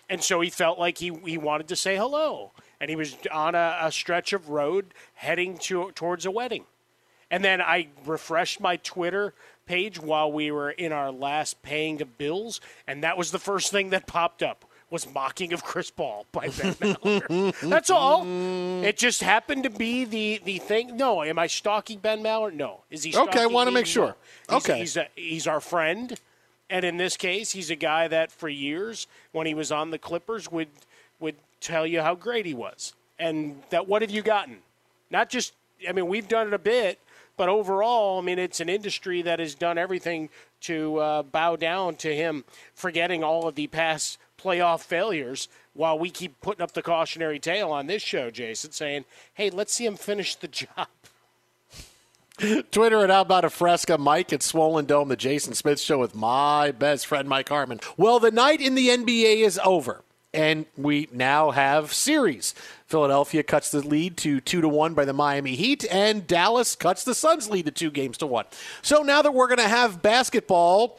and 0.09 0.23
so 0.23 0.41
he 0.41 0.51
felt 0.51 0.79
like 0.79 0.99
he 0.99 1.13
he 1.25 1.39
wanted 1.39 1.69
to 1.69 1.77
say 1.77 1.97
hello, 1.97 2.53
and 2.81 2.91
he 2.91 2.97
was 2.97 3.17
on 3.33 3.55
a, 3.55 3.79
a 3.83 3.93
stretch 3.93 4.33
of 4.33 4.49
road 4.51 4.93
heading 5.15 5.57
to 5.59 5.93
towards 5.93 6.27
a 6.27 6.31
wedding, 6.31 6.65
and 7.31 7.45
then 7.45 7.61
I 7.61 7.89
refreshed 8.05 8.61
my 8.61 8.77
Twitter 8.77 9.35
page 9.67 10.01
while 10.01 10.31
we 10.33 10.51
were 10.51 10.71
in 10.71 10.91
our 10.93 11.13
last 11.13 11.63
paying 11.63 12.03
of 12.03 12.19
bills, 12.19 12.61
and 12.87 13.05
that 13.05 13.17
was 13.17 13.31
the 13.31 13.39
first 13.39 13.71
thing 13.71 13.91
that 13.91 14.07
popped 14.07 14.43
up 14.43 14.65
was 14.91 15.13
mocking 15.15 15.53
of 15.53 15.63
Chris 15.63 15.91
Paul 15.91 16.27
by 16.33 16.49
Ben 16.49 16.75
Maller. 16.75 17.55
That's 17.71 17.91
all. 17.91 18.25
It 18.85 18.97
just 18.97 19.23
happened 19.23 19.63
to 19.63 19.71
be 19.71 20.05
the 20.05 20.41
the 20.45 20.59
thing. 20.59 20.97
No, 20.97 21.23
am 21.23 21.39
I 21.39 21.47
stalking 21.47 21.99
Ben 22.01 22.23
Maller? 22.23 22.53
No. 22.53 22.81
Is 22.91 23.05
he? 23.05 23.17
Okay, 23.17 23.43
I 23.43 23.47
wanna 23.47 23.71
make 23.71 23.87
sure. 23.87 24.17
No. 24.51 24.57
He's, 24.57 24.65
Okay. 24.69 24.79
he's 24.81 24.97
a, 24.97 25.09
he's 25.15 25.47
our 25.47 25.61
friend, 25.61 26.19
and 26.69 26.85
in 26.85 26.97
this 26.97 27.17
case, 27.17 27.53
he's 27.53 27.71
a 27.71 27.77
guy 27.77 28.09
that 28.09 28.33
for 28.33 28.49
years, 28.49 29.07
when 29.33 29.47
he 29.47 29.55
was 29.55 29.71
on 29.71 29.91
the 29.91 29.99
Clippers, 29.99 30.51
would 30.51 30.69
would 31.21 31.37
tell 31.61 31.87
you 31.87 32.01
how 32.03 32.15
great 32.15 32.47
he 32.47 32.55
was, 32.55 32.95
and 33.19 33.63
that 33.71 33.87
what 33.87 34.03
have 34.03 34.11
you 34.11 34.23
gotten? 34.23 34.59
Not 35.11 35.31
just. 35.31 35.53
I 35.89 35.93
mean, 35.93 36.09
we've 36.09 36.29
done 36.29 36.49
it 36.49 36.53
a 36.53 36.59
bit, 36.59 36.99
but 37.39 37.49
overall, 37.49 38.19
I 38.19 38.23
mean, 38.23 38.39
it's 38.39 38.61
an 38.61 38.69
industry 38.69 39.23
that 39.23 39.39
has 39.39 39.55
done 39.55 39.79
everything 39.79 40.29
to 40.63 40.99
uh, 40.99 41.23
bow 41.23 41.57
down 41.57 41.97
to 41.97 42.15
him, 42.15 42.45
forgetting 42.75 43.25
all 43.25 43.49
of 43.49 43.55
the 43.55 43.67
past 43.67 44.19
playoff 44.41 44.81
failures 44.81 45.49
while 45.75 45.99
we 45.99 46.11
keep 46.11 46.41
putting 46.41 46.63
up 46.63 46.73
the 46.73 46.83
cautionary 46.83 47.39
tale 47.39 47.71
on 47.71 47.87
this 47.87 48.03
show, 48.03 48.31
Jason, 48.31 48.73
saying, 48.73 49.05
hey, 49.35 49.51
let's 49.51 49.73
see 49.73 49.87
him 49.87 49.97
finish 49.97 50.35
the 50.35 50.49
job. 50.49 50.89
Twitter 52.71 53.05
at 53.05 53.11
How 53.11 53.21
About 53.21 53.45
a 53.45 53.51
Fresca, 53.51 53.99
Mike 53.99 54.33
at 54.33 54.43
Swollen 54.43 54.87
Dome, 54.87 55.09
the 55.09 55.17
Jason 55.17 55.55
Smith 55.55 55.79
Show 55.79 55.99
with 55.99 56.15
my 56.15 56.71
best 56.71 57.07
friend 57.07 57.29
Mike 57.29 57.49
Harmon. 57.49 57.81
Well, 57.97 58.19
the 58.19 58.31
night 58.31 58.61
in 58.61 58.75
the 58.75 58.89
NBA 58.89 59.45
is 59.45 59.61
over, 59.63 60.03
and 60.33 60.65
we 60.77 61.09
now 61.13 61.51
have 61.51 61.93
series. 61.93 62.55
Philadelphia 62.87 63.43
cuts 63.43 63.71
the 63.71 63.87
lead 63.87 64.17
to 64.19 64.41
two 64.41 64.61
to 64.61 64.69
one 64.69 64.95
by 64.95 65.05
the 65.05 65.13
Miami 65.13 65.55
Heat, 65.55 65.85
and 65.91 66.27
Dallas 66.27 66.75
cuts 66.77 67.05
the 67.05 67.15
Suns' 67.15 67.51
lead 67.51 67.67
to 67.67 67.73
two 67.73 67.91
games 67.91 68.17
to 68.19 68.27
one. 68.27 68.47
So 68.81 69.03
now 69.03 69.23
that 69.23 69.35
we're 69.35 69.49
going 69.49 69.59
to 69.59 69.69
have 69.69 70.03
basketball, 70.03 70.99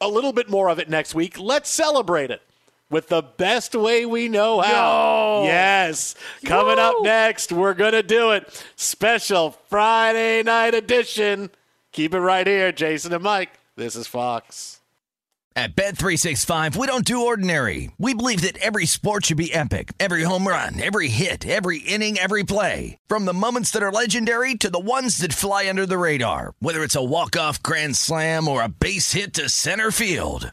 a 0.00 0.08
little 0.08 0.32
bit 0.32 0.50
more 0.50 0.68
of 0.68 0.78
it 0.78 0.88
next 0.88 1.14
week, 1.14 1.38
let's 1.38 1.70
celebrate 1.70 2.30
it. 2.30 2.42
With 2.88 3.08
the 3.08 3.22
best 3.22 3.74
way 3.74 4.06
we 4.06 4.28
know 4.28 4.60
how. 4.60 5.40
No. 5.40 5.42
Yes. 5.44 6.14
Coming 6.44 6.78
up 6.78 6.94
next, 7.02 7.50
we're 7.50 7.74
going 7.74 7.92
to 7.92 8.02
do 8.02 8.30
it. 8.30 8.64
Special 8.76 9.50
Friday 9.68 10.44
night 10.44 10.74
edition. 10.74 11.50
Keep 11.90 12.14
it 12.14 12.20
right 12.20 12.46
here, 12.46 12.70
Jason 12.70 13.12
and 13.12 13.24
Mike. 13.24 13.58
This 13.74 13.96
is 13.96 14.06
Fox. 14.06 14.80
At 15.56 15.74
Bet365, 15.74 16.76
we 16.76 16.86
don't 16.86 17.04
do 17.04 17.24
ordinary. 17.24 17.90
We 17.96 18.12
believe 18.12 18.42
that 18.42 18.58
every 18.58 18.84
sport 18.84 19.24
should 19.24 19.38
be 19.38 19.54
epic. 19.54 19.94
Every 19.98 20.22
home 20.22 20.46
run, 20.46 20.78
every 20.78 21.08
hit, 21.08 21.46
every 21.46 21.78
inning, 21.78 22.18
every 22.18 22.44
play. 22.44 22.98
From 23.08 23.24
the 23.24 23.32
moments 23.32 23.70
that 23.70 23.82
are 23.82 23.90
legendary 23.90 24.54
to 24.56 24.68
the 24.68 24.78
ones 24.78 25.16
that 25.18 25.32
fly 25.32 25.66
under 25.66 25.86
the 25.86 25.96
radar. 25.96 26.52
Whether 26.58 26.84
it's 26.84 26.94
a 26.94 27.02
walk-off 27.02 27.62
grand 27.62 27.96
slam 27.96 28.48
or 28.48 28.62
a 28.62 28.68
base 28.68 29.12
hit 29.12 29.32
to 29.34 29.48
center 29.48 29.90
field. 29.90 30.52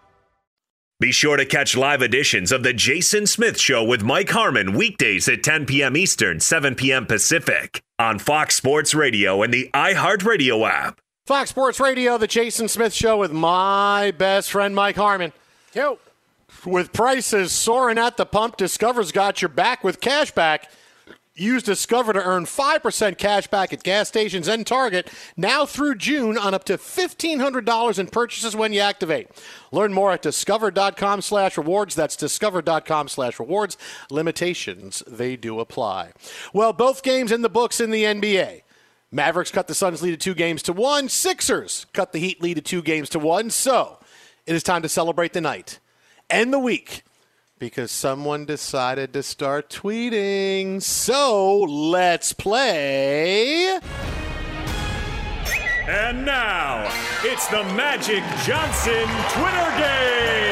Be 1.01 1.11
sure 1.11 1.35
to 1.35 1.47
catch 1.47 1.75
live 1.75 2.03
editions 2.03 2.51
of 2.51 2.61
The 2.61 2.73
Jason 2.73 3.25
Smith 3.25 3.59
Show 3.59 3.83
with 3.83 4.03
Mike 4.03 4.29
Harmon 4.29 4.73
weekdays 4.73 5.27
at 5.27 5.41
10 5.41 5.65
p.m. 5.65 5.97
Eastern, 5.97 6.39
7 6.39 6.75
p.m. 6.75 7.07
Pacific 7.07 7.81
on 7.97 8.19
Fox 8.19 8.53
Sports 8.53 8.93
Radio 8.93 9.41
and 9.41 9.51
the 9.51 9.67
iHeartRadio 9.73 10.69
app. 10.69 11.01
Fox 11.25 11.49
Sports 11.49 11.79
Radio, 11.79 12.19
The 12.19 12.27
Jason 12.27 12.67
Smith 12.67 12.93
Show 12.93 13.17
with 13.17 13.31
my 13.31 14.11
best 14.11 14.51
friend 14.51 14.75
Mike 14.75 14.95
Harmon. 14.95 15.33
Yo. 15.73 15.97
With 16.67 16.93
prices 16.93 17.51
soaring 17.51 17.97
at 17.97 18.17
the 18.17 18.25
pump, 18.27 18.57
Discover's 18.57 19.11
got 19.11 19.41
your 19.41 19.49
back 19.49 19.83
with 19.83 20.01
cash 20.01 20.29
back. 20.29 20.69
Use 21.35 21.63
Discover 21.63 22.13
to 22.13 22.23
earn 22.23 22.45
5% 22.45 23.17
cash 23.17 23.47
back 23.47 23.71
at 23.71 23.83
gas 23.83 24.09
stations 24.09 24.49
and 24.49 24.67
Target 24.67 25.09
now 25.37 25.65
through 25.65 25.95
June 25.95 26.37
on 26.37 26.53
up 26.53 26.65
to 26.65 26.77
$1,500 26.77 27.99
in 27.99 28.07
purchases 28.07 28.53
when 28.53 28.73
you 28.73 28.81
activate. 28.81 29.29
Learn 29.71 29.93
more 29.93 30.11
at 30.11 30.21
discover.com 30.21 31.21
slash 31.21 31.57
rewards. 31.57 31.95
That's 31.95 32.17
discover.com 32.17 33.07
slash 33.07 33.39
rewards. 33.39 33.77
Limitations, 34.09 35.03
they 35.07 35.37
do 35.37 35.61
apply. 35.61 36.11
Well, 36.53 36.73
both 36.73 37.01
games 37.01 37.31
in 37.31 37.43
the 37.43 37.49
books 37.49 37.79
in 37.79 37.91
the 37.91 38.03
NBA. 38.03 38.63
Mavericks 39.09 39.51
cut 39.51 39.67
the 39.67 39.75
Suns 39.75 40.01
lead 40.01 40.11
to 40.11 40.17
two 40.17 40.33
games 40.33 40.61
to 40.63 40.73
one. 40.73 41.07
Sixers 41.07 41.85
cut 41.93 42.11
the 42.11 42.19
Heat 42.19 42.41
lead 42.41 42.55
to 42.55 42.61
two 42.61 42.81
games 42.81 43.07
to 43.09 43.19
one. 43.19 43.49
So 43.49 43.99
it 44.45 44.53
is 44.53 44.63
time 44.63 44.81
to 44.81 44.89
celebrate 44.89 45.31
the 45.31 45.41
night 45.41 45.79
and 46.29 46.51
the 46.51 46.59
week 46.59 47.03
because 47.61 47.91
someone 47.91 48.43
decided 48.43 49.13
to 49.13 49.21
start 49.21 49.69
tweeting. 49.69 50.81
So 50.81 51.59
let's 51.59 52.33
play. 52.33 53.79
And 55.87 56.25
now, 56.25 56.91
it's 57.21 57.45
the 57.49 57.63
Magic 57.75 58.23
Johnson 58.43 59.07
Twitter 59.29 59.77
game. 59.77 60.50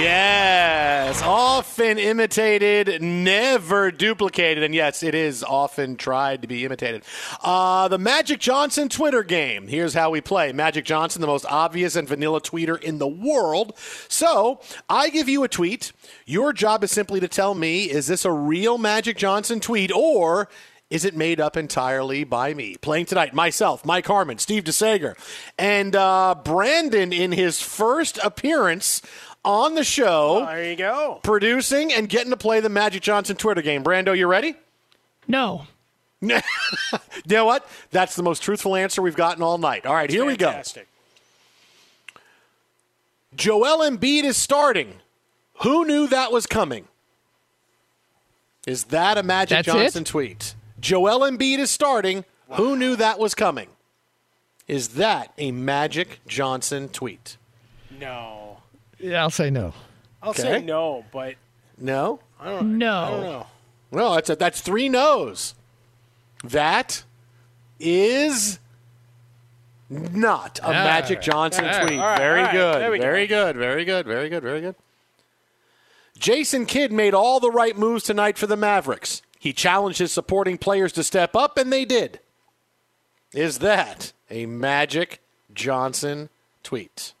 Yes, 0.00 1.20
often 1.22 1.98
imitated, 1.98 3.02
never 3.02 3.90
duplicated, 3.90 4.64
and 4.64 4.74
yes, 4.74 5.02
it 5.02 5.14
is 5.14 5.44
often 5.44 5.96
tried 5.96 6.40
to 6.40 6.48
be 6.48 6.64
imitated. 6.64 7.02
Uh, 7.42 7.86
the 7.88 7.98
Magic 7.98 8.40
Johnson 8.40 8.88
Twitter 8.88 9.22
game. 9.22 9.68
Here's 9.68 9.92
how 9.92 10.08
we 10.08 10.22
play 10.22 10.52
Magic 10.52 10.86
Johnson, 10.86 11.20
the 11.20 11.26
most 11.26 11.44
obvious 11.44 11.96
and 11.96 12.08
vanilla 12.08 12.40
tweeter 12.40 12.80
in 12.80 12.96
the 12.96 13.06
world. 13.06 13.76
So 14.08 14.62
I 14.88 15.10
give 15.10 15.28
you 15.28 15.44
a 15.44 15.48
tweet. 15.48 15.92
Your 16.24 16.54
job 16.54 16.82
is 16.82 16.90
simply 16.90 17.20
to 17.20 17.28
tell 17.28 17.54
me 17.54 17.84
is 17.84 18.06
this 18.06 18.24
a 18.24 18.32
real 18.32 18.78
Magic 18.78 19.18
Johnson 19.18 19.60
tweet 19.60 19.92
or 19.94 20.48
is 20.90 21.04
it 21.04 21.16
made 21.16 21.40
up 21.40 21.56
entirely 21.56 22.24
by 22.24 22.52
me? 22.52 22.76
Playing 22.76 23.06
tonight, 23.06 23.32
myself, 23.32 23.84
Mike 23.84 24.08
Harmon, 24.08 24.38
Steve 24.38 24.64
DeSager, 24.64 25.14
and 25.56 25.94
uh, 25.94 26.34
Brandon 26.44 27.12
in 27.12 27.30
his 27.30 27.62
first 27.62 28.18
appearance 28.24 29.00
on 29.44 29.74
the 29.74 29.84
show. 29.84 30.44
there 30.46 30.70
you 30.70 30.76
go. 30.76 31.20
Producing 31.22 31.92
and 31.92 32.08
getting 32.08 32.30
to 32.30 32.36
play 32.36 32.60
the 32.60 32.68
Magic 32.68 33.02
Johnson 33.02 33.36
Twitter 33.36 33.62
game. 33.62 33.82
Brando, 33.82 34.16
you 34.16 34.26
ready? 34.26 34.54
No. 35.26 35.66
you 36.20 36.40
know 37.26 37.46
what? 37.46 37.66
That's 37.90 38.14
the 38.14 38.22
most 38.22 38.42
truthful 38.42 38.76
answer 38.76 39.00
we've 39.00 39.16
gotten 39.16 39.42
all 39.42 39.56
night. 39.58 39.86
All 39.86 39.94
right, 39.94 40.10
here 40.10 40.24
Fantastic. 40.24 40.86
we 40.86 42.12
go. 42.12 42.20
Joel 43.36 43.78
Embiid 43.90 44.24
is 44.24 44.36
starting. 44.36 44.94
Who 45.62 45.86
knew 45.86 46.06
that 46.08 46.32
was 46.32 46.46
coming? 46.46 46.88
Is 48.66 48.84
that 48.84 49.16
a 49.16 49.22
Magic 49.22 49.58
That's 49.64 49.66
Johnson 49.66 50.02
it? 50.02 50.06
tweet? 50.06 50.54
Joel 50.78 51.20
Embiid 51.20 51.58
is 51.58 51.70
starting. 51.70 52.24
Who 52.52 52.76
knew 52.76 52.96
that 52.96 53.18
was 53.18 53.34
coming? 53.34 53.68
Is 54.66 54.88
that 54.88 55.32
a 55.38 55.52
Magic 55.52 56.20
Johnson 56.26 56.88
tweet? 56.88 57.36
No. 57.98 58.39
Yeah, 59.00 59.22
I'll 59.22 59.30
say 59.30 59.50
no. 59.50 59.72
I'll 60.22 60.30
Okay. 60.30 60.42
say 60.42 60.62
no, 60.62 61.04
but 61.12 61.36
No? 61.78 62.20
I 62.38 62.46
don't 62.50 62.78
No. 62.78 62.94
I 63.02 63.10
don't 63.10 63.22
know. 63.22 63.46
No, 63.92 64.14
that's 64.14 64.30
a, 64.30 64.36
that's 64.36 64.60
three 64.60 64.88
no's. 64.88 65.54
That 66.44 67.02
is 67.78 68.58
not 69.88 70.58
a 70.60 70.66
All 70.66 70.72
Magic 70.72 71.16
right. 71.16 71.24
Johnson 71.24 71.64
All 71.64 71.70
right. 71.70 71.86
tweet. 71.86 71.98
All 71.98 72.06
right. 72.06 72.18
Very 72.18 72.38
All 72.40 72.44
right. 72.46 72.52
good. 72.52 72.80
There 72.82 72.90
we 72.90 72.98
go. 72.98 73.02
Very 73.02 73.26
good. 73.26 73.56
Very 73.56 73.84
good. 73.84 74.06
Very 74.06 74.28
good. 74.28 74.42
Very 74.42 74.60
good. 74.60 74.74
Jason 76.18 76.66
Kidd 76.66 76.92
made 76.92 77.14
all 77.14 77.40
the 77.40 77.50
right 77.50 77.76
moves 77.76 78.04
tonight 78.04 78.36
for 78.36 78.46
the 78.46 78.56
Mavericks. 78.56 79.22
He 79.38 79.52
challenged 79.54 79.98
his 79.98 80.12
supporting 80.12 80.58
players 80.58 80.92
to 80.92 81.02
step 81.02 81.34
up, 81.34 81.56
and 81.56 81.72
they 81.72 81.86
did. 81.86 82.20
Is 83.32 83.60
that 83.60 84.12
a 84.30 84.44
Magic 84.46 85.20
Johnson 85.54 86.28
tweet? 86.62 87.14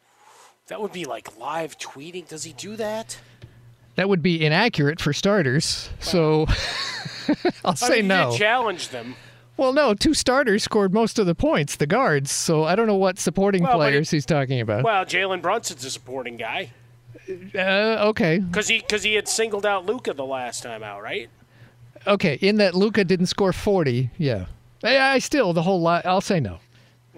That 0.70 0.80
would 0.80 0.92
be 0.92 1.04
like 1.04 1.36
live 1.36 1.76
tweeting. 1.78 2.28
Does 2.28 2.44
he 2.44 2.52
do 2.52 2.76
that? 2.76 3.18
That 3.96 4.08
would 4.08 4.22
be 4.22 4.44
inaccurate 4.46 5.00
for 5.00 5.12
starters. 5.12 5.90
So 5.98 6.46
I'll 7.64 7.72
I 7.72 7.74
say 7.74 7.96
mean, 7.96 8.06
no. 8.06 8.36
challenge 8.36 8.90
them. 8.90 9.16
well, 9.56 9.72
no, 9.72 9.94
two 9.94 10.14
starters 10.14 10.62
scored 10.62 10.94
most 10.94 11.18
of 11.18 11.26
the 11.26 11.34
points, 11.34 11.74
the 11.74 11.88
guards. 11.88 12.30
So 12.30 12.62
I 12.62 12.76
don't 12.76 12.86
know 12.86 12.94
what 12.94 13.18
supporting 13.18 13.64
Well, 13.64 13.78
players 13.78 14.12
he's 14.12 14.24
talking 14.24 14.60
about. 14.60 14.84
Well, 14.84 15.04
Jalen 15.04 15.42
Brunson's 15.42 15.84
a 15.84 15.90
supporting 15.90 16.36
guy 16.36 16.70
uh, 17.52 18.06
okay. 18.08 18.38
because 18.38 18.68
he 18.68 18.78
because 18.78 19.02
he 19.02 19.14
had 19.14 19.26
singled 19.26 19.66
out 19.66 19.86
Luka 19.86 20.14
the 20.14 20.24
last 20.24 20.62
time 20.62 20.84
out, 20.84 21.02
right? 21.02 21.28
Okay. 22.06 22.34
In 22.40 22.58
that 22.58 22.76
Luka 22.76 23.02
didn't 23.02 23.26
score 23.26 23.52
40. 23.52 24.10
Yeah. 24.18 24.46
I, 24.84 24.98
I 24.98 25.18
still, 25.18 25.52
the 25.52 25.62
whole 25.62 25.80
lot, 25.80 26.06
I'll 26.06 26.20
say 26.20 26.38
no. 26.38 26.60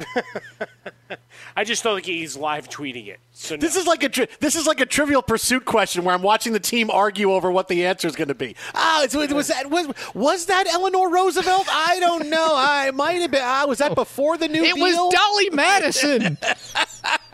I 1.57 1.64
just 1.64 1.84
don't 1.84 1.96
think 1.96 2.07
he's 2.07 2.36
live 2.36 2.68
tweeting 2.70 3.07
it. 3.09 3.20
So 3.32 3.57
This 3.57 3.76
is 3.76 3.86
like 3.86 4.03
a 4.03 4.09
tri- 4.09 4.28
this 4.40 4.57
is 4.57 4.66
like 4.66 4.80
a 4.80 4.86
Trivial 4.86 5.20
Pursuit 5.22 5.64
question 5.66 6.05
where 6.05 6.14
I'm 6.14 6.22
watching 6.22 6.53
the 6.55 6.61
team 6.61 6.90
argue 6.90 7.32
over 7.32 7.50
what 7.50 7.68
the 7.68 7.84
answer 7.86 8.09
is 8.09 8.16
going 8.16 8.28
to 8.28 8.34
be. 8.34 8.57
Ah, 8.74 9.05
it's, 9.05 9.14
was 9.14 9.48
that 9.48 9.68
was 9.70 9.88
was 10.14 10.46
that 10.46 10.66
Eleanor 10.66 11.11
Roosevelt? 11.11 11.66
I 11.70 11.98
don't 12.00 12.30
know. 12.30 12.53
I 12.57 12.90
might 12.92 13.20
have 13.20 13.30
been. 13.30 13.42
Ah, 13.44 13.66
was 13.66 13.78
that 13.78 13.94
before 13.94 14.38
the 14.38 14.48
New 14.48 14.62
It 14.64 14.74
Deal? 14.74 14.82
was 14.82 15.14
Dolly 15.14 15.50
Madison. 15.50 16.38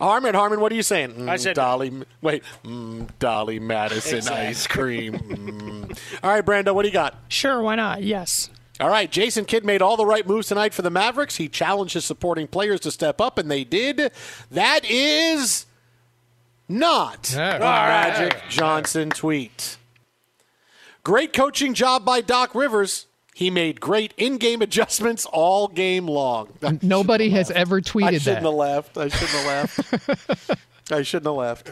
Harmon, 0.00 0.34
Harmon, 0.34 0.60
what 0.60 0.72
are 0.72 0.76
you 0.76 0.82
saying? 0.82 1.12
Mm, 1.14 1.28
I 1.28 1.36
said- 1.36 1.54
Dolly. 1.56 1.92
Wait, 2.22 2.42
mm, 2.64 3.08
Dolly 3.18 3.58
Madison 3.60 4.18
Exactly. 4.18 4.46
ice 4.46 4.66
cream. 4.66 5.12
Mm. 5.14 5.98
All 6.22 6.30
right, 6.30 6.44
Brando, 6.44 6.74
what 6.74 6.82
do 6.82 6.88
you 6.88 6.92
got? 6.92 7.16
sure, 7.28 7.62
why 7.62 7.74
not? 7.74 8.02
Yes. 8.02 8.50
All 8.80 8.88
right, 8.88 9.10
Jason 9.10 9.44
Kidd 9.44 9.64
made 9.64 9.82
all 9.82 9.96
the 9.96 10.06
right 10.06 10.26
moves 10.26 10.48
tonight 10.48 10.72
for 10.72 10.82
the 10.82 10.90
Mavericks. 10.90 11.36
He 11.36 11.48
challenged 11.48 11.94
his 11.94 12.04
supporting 12.04 12.46
players 12.46 12.78
to 12.80 12.90
step 12.92 13.20
up, 13.20 13.36
and 13.36 13.50
they 13.50 13.64
did. 13.64 14.12
That 14.52 14.84
is 14.88 15.66
not 16.68 17.34
a 17.34 17.58
Magic 17.58 18.40
Johnson 18.48 19.10
tweet. 19.10 19.78
Great 21.02 21.32
coaching 21.32 21.74
job 21.74 22.04
by 22.04 22.20
Doc 22.20 22.54
Rivers. 22.54 23.06
He 23.34 23.50
made 23.50 23.80
great 23.80 24.14
in-game 24.16 24.62
adjustments 24.62 25.26
all 25.26 25.66
game 25.68 26.06
long. 26.06 26.48
Nobody 26.82 27.30
has 27.30 27.50
ever 27.50 27.80
tweeted 27.80 27.90
that. 27.90 28.04
I 28.04 28.10
tweeted 28.10 28.20
shouldn't 28.20 28.42
that. 28.42 28.48
have 28.48 28.54
left. 28.54 28.98
I 28.98 29.08
shouldn't 29.08 29.30
have 29.30 29.46
left. 29.46 30.56
I 30.92 31.02
shouldn't 31.02 31.26
have 31.26 31.34
left. 31.34 31.70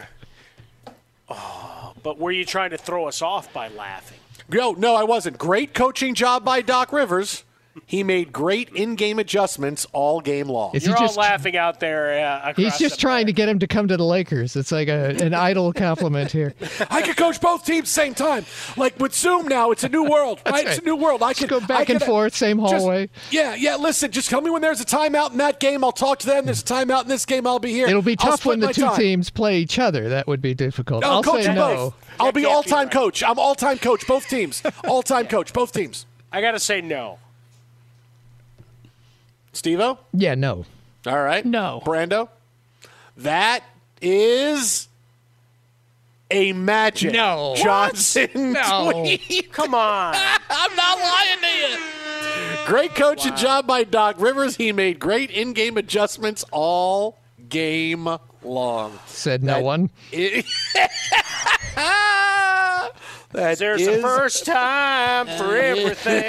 Oh, 1.28 1.92
but 2.02 2.18
were 2.18 2.30
you 2.30 2.44
trying 2.44 2.70
to 2.70 2.78
throw 2.78 3.06
us 3.06 3.20
off 3.22 3.52
by 3.52 3.68
laughing? 3.68 4.18
No, 4.48 4.72
no, 4.72 4.94
I 4.94 5.02
wasn't. 5.02 5.38
Great 5.38 5.74
coaching 5.74 6.14
job 6.14 6.44
by 6.44 6.62
Doc 6.62 6.92
Rivers. 6.92 7.42
He 7.84 8.02
made 8.02 8.32
great 8.32 8.70
in-game 8.70 9.18
adjustments 9.18 9.86
all 9.92 10.20
game 10.20 10.48
long. 10.48 10.70
Is 10.74 10.86
You're 10.86 10.96
all 10.96 11.02
just- 11.06 11.16
laughing 11.16 11.56
out 11.56 11.78
there. 11.80 12.26
Uh, 12.26 12.52
He's 12.56 12.78
just 12.78 12.96
the- 12.96 13.00
trying 13.00 13.26
to 13.26 13.32
get 13.32 13.48
him 13.48 13.58
to 13.58 13.66
come 13.66 13.88
to 13.88 13.96
the 13.96 14.04
Lakers. 14.04 14.56
It's 14.56 14.72
like 14.72 14.88
a, 14.88 15.10
an 15.22 15.34
idle 15.34 15.72
compliment 15.74 16.32
here. 16.32 16.54
I 16.90 17.02
could 17.02 17.16
coach 17.16 17.40
both 17.40 17.64
teams 17.66 17.88
same 17.90 18.14
time. 18.14 18.44
Like 18.76 18.98
with 18.98 19.14
Zoom 19.14 19.46
now, 19.48 19.70
it's 19.70 19.84
a 19.84 19.88
new 19.88 20.04
world, 20.04 20.40
right? 20.46 20.66
It's 20.66 20.78
a 20.78 20.82
new 20.84 20.96
world. 20.96 21.22
I 21.22 21.34
can 21.34 21.46
go 21.48 21.60
back 21.60 21.80
I 21.80 21.84
can- 21.84 21.96
and 21.96 22.04
forth, 22.04 22.34
same 22.34 22.58
just- 22.60 22.74
hallway. 22.74 23.08
yeah, 23.30 23.54
yeah. 23.54 23.76
Listen, 23.76 24.10
just 24.10 24.30
tell 24.30 24.40
me 24.40 24.50
when 24.50 24.62
there's 24.62 24.80
a 24.80 24.84
timeout 24.86 25.32
in 25.32 25.38
that 25.38 25.60
game. 25.60 25.84
I'll 25.84 25.92
talk 25.92 26.18
to 26.20 26.26
them. 26.26 26.46
There's 26.46 26.62
a 26.62 26.64
timeout 26.64 27.02
in 27.02 27.08
this 27.08 27.26
game. 27.26 27.46
I'll 27.46 27.58
be 27.58 27.72
here. 27.72 27.86
It'll 27.88 28.02
be 28.02 28.16
tough 28.16 28.44
when 28.46 28.60
the 28.60 28.72
two 28.72 28.82
time. 28.82 28.96
teams 28.96 29.30
play 29.30 29.58
each 29.58 29.78
other. 29.78 30.08
That 30.08 30.26
would 30.26 30.40
be 30.42 30.54
difficult. 30.54 31.04
I'll 31.04 31.12
I'll 31.14 31.22
coach 31.22 31.44
say 31.44 31.54
no. 31.54 31.74
both. 31.76 31.94
I'll 32.18 32.32
be 32.32 32.40
can't 32.40 32.44
be 32.44 32.44
all-time 32.46 32.84
right. 32.86 32.90
coach. 32.92 33.22
I'm 33.22 33.38
all-time 33.38 33.78
coach. 33.78 34.06
Both 34.06 34.28
teams. 34.28 34.62
All-time 34.88 35.26
coach. 35.26 35.52
Both 35.52 35.72
teams. 35.72 36.06
I 36.32 36.40
got 36.40 36.52
to 36.52 36.58
say 36.60 36.80
no. 36.80 37.18
Steve-O? 39.56 39.98
Yeah, 40.12 40.34
no. 40.34 40.64
All 41.06 41.22
right. 41.22 41.44
No. 41.44 41.82
Brando? 41.84 42.28
That 43.16 43.64
is 44.02 44.88
a 46.30 46.52
Magic 46.52 47.12
No. 47.12 47.54
Johnson 47.56 48.28
No. 48.52 48.90
tweet. 48.92 49.50
Come 49.52 49.74
on. 49.74 50.14
I'm 50.50 50.76
not 50.76 50.98
lying 50.98 51.40
to 51.40 51.46
you. 51.46 52.66
Great 52.66 52.94
coaching 52.94 53.34
job 53.36 53.66
by 53.66 53.84
Doc 53.84 54.16
Rivers. 54.18 54.56
He 54.56 54.72
made 54.72 54.98
great 54.98 55.30
in-game 55.30 55.76
adjustments 55.78 56.44
all 56.50 57.16
game 57.48 58.08
long. 58.42 58.98
Said 59.06 59.42
no 59.44 59.60
one. 59.60 59.88
That 63.36 63.58
There's 63.58 63.82
is- 63.82 63.98
a 63.98 64.00
first 64.02 64.46
time 64.46 65.26
for 65.26 65.54
everything. 65.56 66.22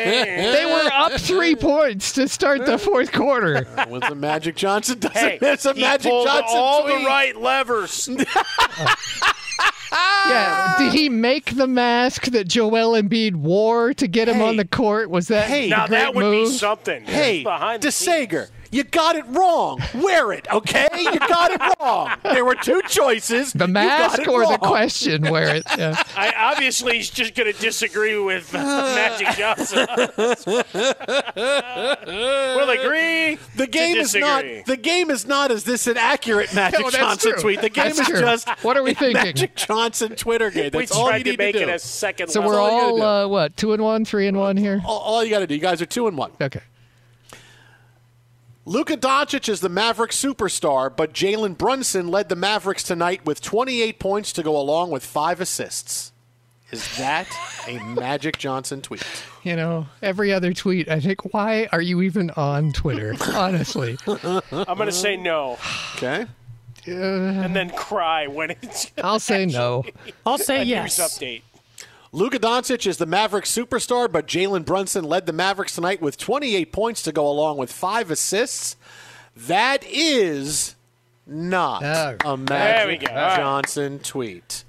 They 0.53 0.65
were 0.65 0.89
up 0.93 1.13
three 1.13 1.55
points 1.55 2.11
to 2.13 2.27
start 2.27 2.65
the 2.65 2.77
fourth 2.77 3.11
quarter. 3.13 3.65
With 3.89 4.03
the 4.07 4.13
Magic 4.15 4.55
Johnson 4.57 4.99
doesn't 4.99 5.17
Hey, 5.17 5.37
miss 5.41 5.65
a 5.65 5.73
he 5.73 5.81
Magic 5.81 6.11
pulled 6.11 6.27
Johnson 6.27 6.45
all 6.57 6.83
tweet. 6.83 6.99
the 6.99 7.05
right 7.05 7.35
levers. 7.37 8.09
Yeah. 9.91 10.75
Did 10.77 10.93
he 10.93 11.07
make 11.07 11.55
the 11.55 11.65
mask 11.65 12.25
that 12.25 12.47
Joel 12.49 13.01
Embiid 13.01 13.35
wore 13.35 13.93
to 13.93 14.07
get 14.07 14.27
him 14.27 14.41
on 14.41 14.57
the 14.57 14.65
court? 14.65 15.09
Was 15.09 15.29
that 15.29 15.47
Hey, 15.47 15.69
the 15.69 15.75
now 15.77 15.87
great 15.87 15.99
that 15.99 16.13
would 16.15 16.21
move? 16.25 16.49
be 16.49 16.53
something. 16.53 17.05
Hey, 17.05 17.41
behind 17.43 17.81
the 17.81 17.87
DeSager, 17.87 18.49
you 18.71 18.83
got 18.83 19.15
it 19.15 19.25
wrong. 19.27 19.81
Wear 19.95 20.31
it, 20.33 20.47
okay? 20.51 20.87
You 20.97 21.19
got 21.19 21.51
it 21.51 21.61
wrong. 21.79 22.11
There 22.23 22.45
were 22.45 22.55
two 22.55 22.81
choices. 22.87 23.53
The 23.53 23.67
mask 23.67 24.19
it 24.19 24.27
or 24.27 24.45
the 24.45 24.57
question 24.57 25.23
where 25.29 25.55
it. 25.55 25.63
Yeah. 25.77 26.01
I 26.15 26.33
obviously 26.37 26.97
he's 26.97 27.09
just 27.09 27.35
going 27.35 27.51
to 27.51 27.59
disagree 27.59 28.17
with 28.17 28.53
uh, 28.53 28.57
Magic 28.59 29.27
Johnson. 29.37 29.87
we'll 32.05 32.69
agree. 32.69 33.37
The 33.55 33.67
game 33.69 33.95
to 33.95 34.01
is 34.01 34.15
not. 34.15 34.43
The 34.65 34.77
game 34.77 35.09
is 35.11 35.25
not. 35.25 35.51
Is 35.51 35.63
this 35.63 35.87
an 35.87 35.97
accurate 35.97 36.53
Magic 36.53 36.79
No, 36.83 36.89
Johnson 36.89 37.33
true. 37.33 37.41
tweet? 37.41 37.61
The 37.61 37.69
game 37.69 37.85
That's 37.87 37.99
is 37.99 38.07
true. 38.07 38.19
just. 38.19 38.47
What 38.63 38.77
are 38.77 38.83
we 38.83 38.93
thinking? 38.93 39.13
Magic 39.23 39.55
Johnson 39.55 40.15
Twitter 40.15 40.49
game. 40.49 40.71
we 40.73 40.79
That's 40.79 40.91
all 40.91 41.07
tried 41.07 41.19
you 41.19 41.23
to 41.25 41.29
need 41.31 41.39
make 41.39 41.55
to 41.55 41.61
it 41.63 41.65
do. 41.67 41.71
a 41.73 41.79
second. 41.79 42.29
So 42.29 42.39
level. 42.41 42.53
we're 42.55 42.59
all 42.59 43.01
all, 43.01 43.01
uh, 43.01 43.27
what, 43.27 43.57
two 43.57 43.73
and 43.73 43.81
one, 43.83 44.05
three 44.05 44.27
and 44.27 44.37
one 44.37 44.57
here? 44.57 44.81
all, 44.85 44.99
all 44.99 45.23
you 45.23 45.29
got 45.29 45.39
to 45.39 45.47
do. 45.47 45.55
You 45.55 45.61
guys 45.61 45.81
are 45.81 45.85
two 45.85 46.07
and 46.07 46.17
one. 46.17 46.31
Okay. 46.41 46.61
Luka 48.67 48.97
Doncic 48.97 49.47
is 49.47 49.61
the 49.61 49.69
Mavericks 49.69 50.21
superstar, 50.21 50.93
but 50.93 51.13
Jalen 51.13 51.57
Brunson 51.57 52.09
led 52.09 52.27
the 52.27 52.35
Mavericks 52.35 52.83
tonight 52.83 53.25
with 53.25 53.39
28 53.39 53.97
points 53.97 54.33
to 54.33 54.43
go 54.43 54.59
along 54.59 54.91
with 54.91 55.05
five 55.05 55.39
assists. 55.39 56.11
Is 56.71 56.97
that 56.97 57.29
a 57.65 57.81
Magic 57.81 58.37
Johnson 58.37 58.81
tweet? 58.81 59.05
You 59.43 59.55
know, 59.55 59.85
every 60.01 60.33
other 60.33 60.51
tweet, 60.51 60.89
I 60.89 60.99
think, 60.99 61.33
why 61.33 61.69
are 61.71 61.79
you 61.79 62.01
even 62.01 62.29
on 62.31 62.73
Twitter? 62.73 63.15
Honestly. 63.33 63.97
I'm 64.05 64.41
going 64.51 64.87
to 64.87 64.91
say 64.91 65.15
no, 65.15 65.57
Okay. 65.95 66.25
Uh, 66.85 66.91
and 66.91 67.55
then 67.55 67.69
cry 67.69 68.27
when 68.27 68.51
it's. 68.51 68.91
I'll 69.01 69.19
say 69.19 69.45
no. 69.45 69.85
I'll 70.25 70.37
say 70.37 70.57
a 70.57 70.59
news 70.59 70.97
yes. 70.97 70.99
update. 70.99 71.41
Luka 72.17 72.39
Doncic 72.39 72.87
is 72.87 72.97
the 72.97 73.05
Mavericks 73.05 73.55
superstar, 73.55 74.11
but 74.11 74.25
Jalen 74.25 74.65
Brunson 74.65 75.03
led 75.03 75.27
the 75.27 75.33
Mavericks 75.33 75.75
tonight 75.75 76.01
with 76.01 76.17
28 76.17 76.71
points 76.71 77.03
to 77.03 77.11
go 77.11 77.29
along 77.29 77.57
with 77.57 77.71
five 77.71 78.09
assists. 78.09 78.75
That 79.35 79.85
is 79.87 80.73
not 81.27 81.83
All 81.83 82.13
right. 82.13 82.21
a 82.25 82.35
There 82.35 82.37
Magic 82.37 83.01
go. 83.01 83.13
All 83.13 83.15
right. 83.15 83.37
Johnson 83.37 83.99
tweet. 83.99 84.63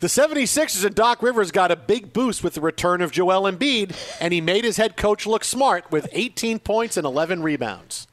The 0.00 0.06
76ers 0.06 0.86
and 0.86 0.94
Doc 0.94 1.22
Rivers 1.22 1.50
got 1.50 1.70
a 1.70 1.76
big 1.76 2.14
boost 2.14 2.42
with 2.42 2.54
the 2.54 2.62
return 2.62 3.02
of 3.02 3.12
Joel 3.12 3.42
Embiid, 3.42 3.94
and 4.18 4.32
he 4.32 4.40
made 4.40 4.64
his 4.64 4.78
head 4.78 4.96
coach 4.96 5.26
look 5.26 5.44
smart 5.44 5.92
with 5.92 6.08
18 6.12 6.60
points 6.60 6.96
and 6.96 7.04
11 7.04 7.42
rebounds. 7.42 8.06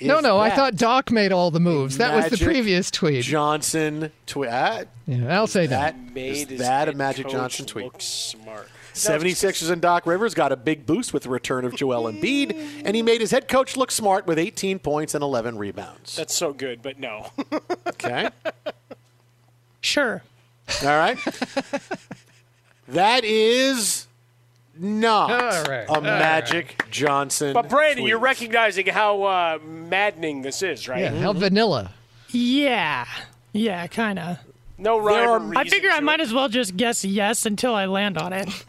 No, 0.00 0.18
Is 0.18 0.22
no, 0.24 0.38
I 0.38 0.50
thought 0.50 0.76
Doc 0.76 1.10
made 1.10 1.32
all 1.32 1.50
the 1.50 1.60
moves. 1.60 1.96
That 1.96 2.14
was 2.14 2.26
the 2.26 2.32
Magic 2.32 2.46
previous 2.46 2.90
tweet. 2.90 3.24
Johnson 3.24 4.12
tweet. 4.26 4.50
Ah, 4.52 4.82
Yeah, 5.06 5.34
I'll 5.38 5.46
say 5.46 5.62
no. 5.64 5.70
that 5.70 5.98
Made 6.12 6.30
is 6.32 6.48
his 6.50 6.58
that 6.60 6.88
a 6.88 6.90
head 6.90 6.96
Magic 6.96 7.24
coach 7.26 7.32
Johnson 7.32 7.64
tweet. 7.66 7.84
Look 7.86 8.00
smart. 8.02 8.68
76ers 8.92 9.70
and 9.70 9.80
Doc 9.82 10.06
Rivers 10.06 10.32
got 10.34 10.52
a 10.52 10.56
big 10.56 10.86
boost 10.86 11.12
with 11.14 11.22
the 11.22 11.28
return 11.28 11.64
of 11.66 11.74
Joel 11.76 12.10
Embiid, 12.10 12.82
and 12.84 12.96
he 12.96 13.02
made 13.02 13.20
his 13.20 13.30
head 13.30 13.46
coach 13.46 13.76
look 13.76 13.90
smart 13.90 14.26
with 14.26 14.38
18 14.38 14.78
points 14.78 15.14
and 15.14 15.22
11 15.22 15.58
rebounds. 15.58 16.16
That's 16.16 16.34
so 16.34 16.52
good, 16.54 16.82
but 16.82 16.98
no. 16.98 17.30
Okay. 17.88 18.28
Sure. 19.80 20.22
All 20.82 20.88
right. 20.88 21.18
that 22.88 23.24
is 23.24 24.05
not 24.78 25.30
All 25.30 25.62
right. 25.64 25.86
a 25.88 26.00
Magic 26.00 26.82
Johnson. 26.90 27.52
but 27.52 27.68
Brandon, 27.68 27.98
tweet. 28.02 28.08
you're 28.08 28.18
recognizing 28.18 28.86
how 28.86 29.22
uh, 29.24 29.58
maddening 29.64 30.42
this 30.42 30.62
is, 30.62 30.88
right? 30.88 31.00
Yeah, 31.00 31.18
how 31.20 31.32
vanilla. 31.32 31.92
Yeah. 32.30 33.06
Yeah, 33.52 33.86
kind 33.86 34.18
of. 34.18 34.38
No 34.78 34.98
rhyme 34.98 35.28
or 35.28 35.32
are- 35.32 35.38
reason 35.38 35.56
I 35.56 35.64
figure 35.64 35.90
I 35.90 35.96
to 36.00 36.04
might 36.04 36.20
it. 36.20 36.24
as 36.24 36.34
well 36.34 36.48
just 36.50 36.76
guess 36.76 37.04
yes 37.04 37.46
until 37.46 37.74
I 37.74 37.86
land 37.86 38.18
on 38.18 38.32
it. 38.34 38.46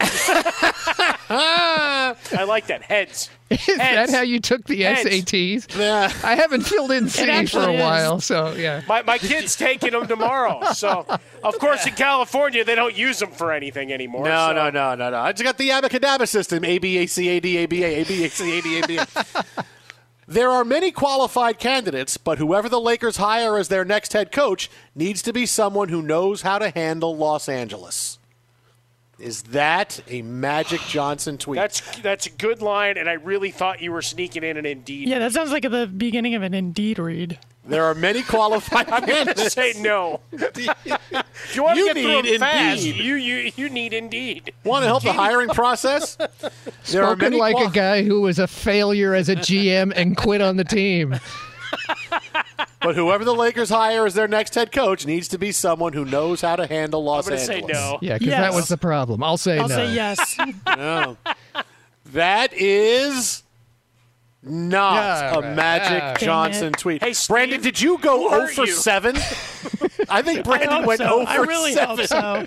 I 2.36 2.44
like 2.44 2.66
that. 2.68 2.82
Heads. 2.82 3.30
Is 3.50 3.66
that 3.66 4.10
how 4.10 4.20
you 4.22 4.40
took 4.40 4.64
the 4.66 4.82
Heads. 4.82 5.08
SATs? 5.08 5.78
Yeah. 5.78 6.12
I 6.22 6.34
haven't 6.34 6.62
filled 6.62 6.92
in 6.92 7.08
C 7.08 7.24
for 7.24 7.30
actually 7.30 7.74
a 7.74 7.78
is. 7.78 7.80
while, 7.80 8.20
so 8.20 8.52
yeah. 8.54 8.82
My, 8.86 9.02
my 9.02 9.18
kid's 9.18 9.56
taking 9.56 9.92
them 9.92 10.06
tomorrow. 10.06 10.62
So, 10.74 11.06
of 11.42 11.58
course, 11.58 11.86
in 11.86 11.94
California, 11.94 12.64
they 12.64 12.74
don't 12.74 12.96
use 12.96 13.18
them 13.18 13.30
for 13.30 13.52
anything 13.52 13.92
anymore. 13.92 14.24
No, 14.24 14.48
so- 14.48 14.54
no, 14.54 14.70
no, 14.70 14.94
no, 14.94 15.10
no. 15.10 15.18
I 15.18 15.32
just 15.32 15.44
got 15.44 15.56
the 15.58 15.70
abacadabra 15.70 16.28
system. 16.28 16.64
A 16.64 16.78
B 16.78 16.98
A 16.98 17.06
C 17.06 17.28
A 17.28 17.40
D 17.40 17.56
A 17.58 17.66
B 17.66 17.84
A 17.84 18.02
A 18.02 18.04
B 18.04 18.24
A 18.24 18.28
C 18.28 18.58
A 18.58 18.62
D 18.62 18.80
A 18.80 18.86
B 18.86 18.98
A. 18.98 19.06
There 20.30 20.50
are 20.50 20.62
many 20.62 20.90
qualified 20.90 21.58
candidates, 21.58 22.18
but 22.18 22.36
whoever 22.36 22.68
the 22.68 22.78
Lakers 22.78 23.16
hire 23.16 23.56
as 23.56 23.68
their 23.68 23.82
next 23.86 24.12
head 24.12 24.30
coach 24.30 24.70
needs 24.94 25.22
to 25.22 25.32
be 25.32 25.46
someone 25.46 25.88
who 25.88 26.02
knows 26.02 26.42
how 26.42 26.58
to 26.58 26.68
handle 26.68 27.16
Los 27.16 27.48
Angeles. 27.48 28.17
Is 29.18 29.42
that 29.44 30.00
a 30.08 30.22
Magic 30.22 30.80
Johnson 30.82 31.38
tweet? 31.38 31.56
That's 31.56 31.80
that's 32.00 32.26
a 32.26 32.30
good 32.30 32.62
line, 32.62 32.96
and 32.96 33.08
I 33.08 33.14
really 33.14 33.50
thought 33.50 33.80
you 33.82 33.90
were 33.90 34.02
sneaking 34.02 34.44
in 34.44 34.56
an 34.56 34.64
Indeed. 34.64 35.08
Yeah, 35.08 35.18
that 35.18 35.32
sounds 35.32 35.50
like 35.50 35.64
at 35.64 35.72
the 35.72 35.86
beginning 35.88 36.34
of 36.36 36.42
an 36.42 36.54
Indeed 36.54 37.00
read. 37.00 37.36
there 37.66 37.84
are 37.84 37.94
many 37.96 38.22
qualified 38.22 38.88
I'm 38.92 39.04
going 39.04 39.26
to 39.26 39.50
say 39.50 39.74
no. 39.78 40.20
if 40.30 40.56
you 41.54 41.62
want 41.64 41.74
to 41.76 41.80
You 41.80 41.86
get 41.94 41.96
through 42.02 42.22
need 42.22 42.32
them 42.34 42.40
fast, 42.40 42.86
Indeed. 42.86 43.04
you, 43.04 43.14
you, 43.16 43.52
you 43.56 43.68
need 43.68 43.92
Indeed. 43.92 44.52
Want 44.64 44.84
to 44.84 44.86
help 44.86 45.02
the 45.02 45.12
hiring 45.12 45.48
process? 45.48 46.16
There 46.90 47.02
are 47.02 47.08
Spoken 47.16 47.18
many 47.32 47.36
like 47.38 47.56
a 47.58 47.70
guy 47.70 48.02
who 48.04 48.20
was 48.22 48.38
a 48.38 48.46
failure 48.46 49.14
as 49.14 49.28
a 49.28 49.36
GM 49.36 49.92
and 49.94 50.16
quit 50.16 50.40
on 50.40 50.56
the 50.56 50.64
team. 50.64 51.16
But 52.80 52.94
whoever 52.96 53.24
the 53.24 53.34
Lakers 53.34 53.70
hire 53.70 54.06
as 54.06 54.14
their 54.14 54.28
next 54.28 54.54
head 54.54 54.72
coach 54.72 55.06
needs 55.06 55.28
to 55.28 55.38
be 55.38 55.52
someone 55.52 55.92
who 55.92 56.04
knows 56.04 56.40
how 56.40 56.56
to 56.56 56.66
handle 56.66 57.02
Los 57.04 57.26
I'm 57.26 57.30
going 57.30 57.40
to 57.40 57.46
say 57.46 57.54
Angeles. 57.56 57.72
no. 57.76 57.98
Yeah, 58.02 58.14
because 58.14 58.28
Yes. 58.28 58.40
that 58.40 58.54
was 58.54 58.68
the 58.68 58.76
problem. 58.78 59.22
I'll 59.22 59.36
say 59.36 59.58
I'll 59.58 59.68
no. 59.68 59.74
say 59.76 59.94
yes. 59.94 60.36
No. 60.76 61.16
That 62.12 62.52
is 62.54 63.42
not 64.42 65.24
All 65.34 65.38
a 65.40 65.42
right. 65.42 65.56
Magic 65.56 65.98
Dang 66.00 66.14
it. 66.14 66.18
Johnson 66.20 66.72
tweet. 66.72 67.02
Hey, 67.02 67.12
Steve, 67.12 67.34
Brandon, 67.34 67.60
did 67.60 67.80
you 67.80 67.98
go 67.98 68.30
who 68.30 68.46
0 68.46 68.48
for 68.48 68.64
you? 68.66 68.72
7? 68.72 69.16
I 70.08 70.22
think 70.22 70.44
Brandon 70.44 70.70
hope 70.70 70.86
went 70.86 70.98
so. 71.00 71.24
0 71.24 71.26
for 71.26 71.30
I 71.30 71.36
really 71.38 71.72
7. 71.74 71.96
hope 71.98 72.06
so. 72.06 72.46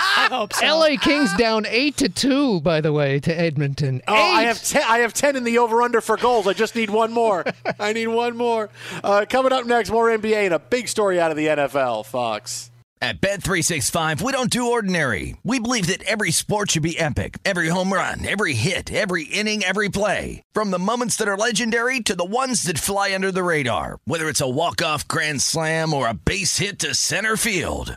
I 0.00 0.28
hope 0.30 0.52
so. 0.52 0.66
LA 0.66 0.96
Kings 0.96 1.32
down 1.34 1.66
eight 1.66 1.96
to 1.98 2.08
two, 2.08 2.60
by 2.60 2.80
the 2.80 2.92
way, 2.92 3.20
to 3.20 3.38
Edmonton. 3.38 4.00
Oh, 4.08 4.14
I 4.14 4.42
have 4.42 4.62
ten, 4.62 4.82
I 4.86 4.98
have 4.98 5.12
ten 5.12 5.36
in 5.36 5.44
the 5.44 5.58
over 5.58 5.82
under 5.82 6.00
for 6.00 6.16
goals. 6.16 6.46
I 6.46 6.52
just 6.52 6.74
need 6.74 6.90
one 6.90 7.12
more. 7.12 7.44
I 7.78 7.92
need 7.92 8.08
one 8.08 8.36
more. 8.36 8.70
Uh, 9.04 9.26
coming 9.28 9.52
up 9.52 9.66
next, 9.66 9.90
more 9.90 10.08
NBA 10.08 10.46
and 10.46 10.54
a 10.54 10.58
big 10.58 10.88
story 10.88 11.20
out 11.20 11.30
of 11.30 11.36
the 11.36 11.46
NFL. 11.46 12.06
Fox. 12.06 12.70
At 13.02 13.22
Bet365, 13.22 14.20
we 14.20 14.30
don't 14.30 14.50
do 14.50 14.72
ordinary. 14.72 15.34
We 15.42 15.58
believe 15.58 15.86
that 15.86 16.02
every 16.02 16.32
sport 16.32 16.72
should 16.72 16.82
be 16.82 16.98
epic. 16.98 17.38
Every 17.46 17.68
home 17.68 17.90
run, 17.90 18.26
every 18.28 18.52
hit, 18.52 18.92
every 18.92 19.24
inning, 19.24 19.64
every 19.64 19.88
play. 19.88 20.42
From 20.52 20.70
the 20.70 20.78
moments 20.78 21.16
that 21.16 21.28
are 21.28 21.36
legendary 21.36 22.00
to 22.00 22.14
the 22.14 22.26
ones 22.26 22.64
that 22.64 22.78
fly 22.78 23.14
under 23.14 23.32
the 23.32 23.42
radar. 23.42 24.00
Whether 24.04 24.28
it's 24.28 24.42
a 24.42 24.48
walk-off 24.48 25.08
grand 25.08 25.40
slam 25.40 25.94
or 25.94 26.08
a 26.08 26.14
base 26.14 26.58
hit 26.58 26.78
to 26.80 26.94
center 26.94 27.38
field. 27.38 27.96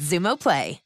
Xumo 0.00 0.38
Play. 0.38 0.80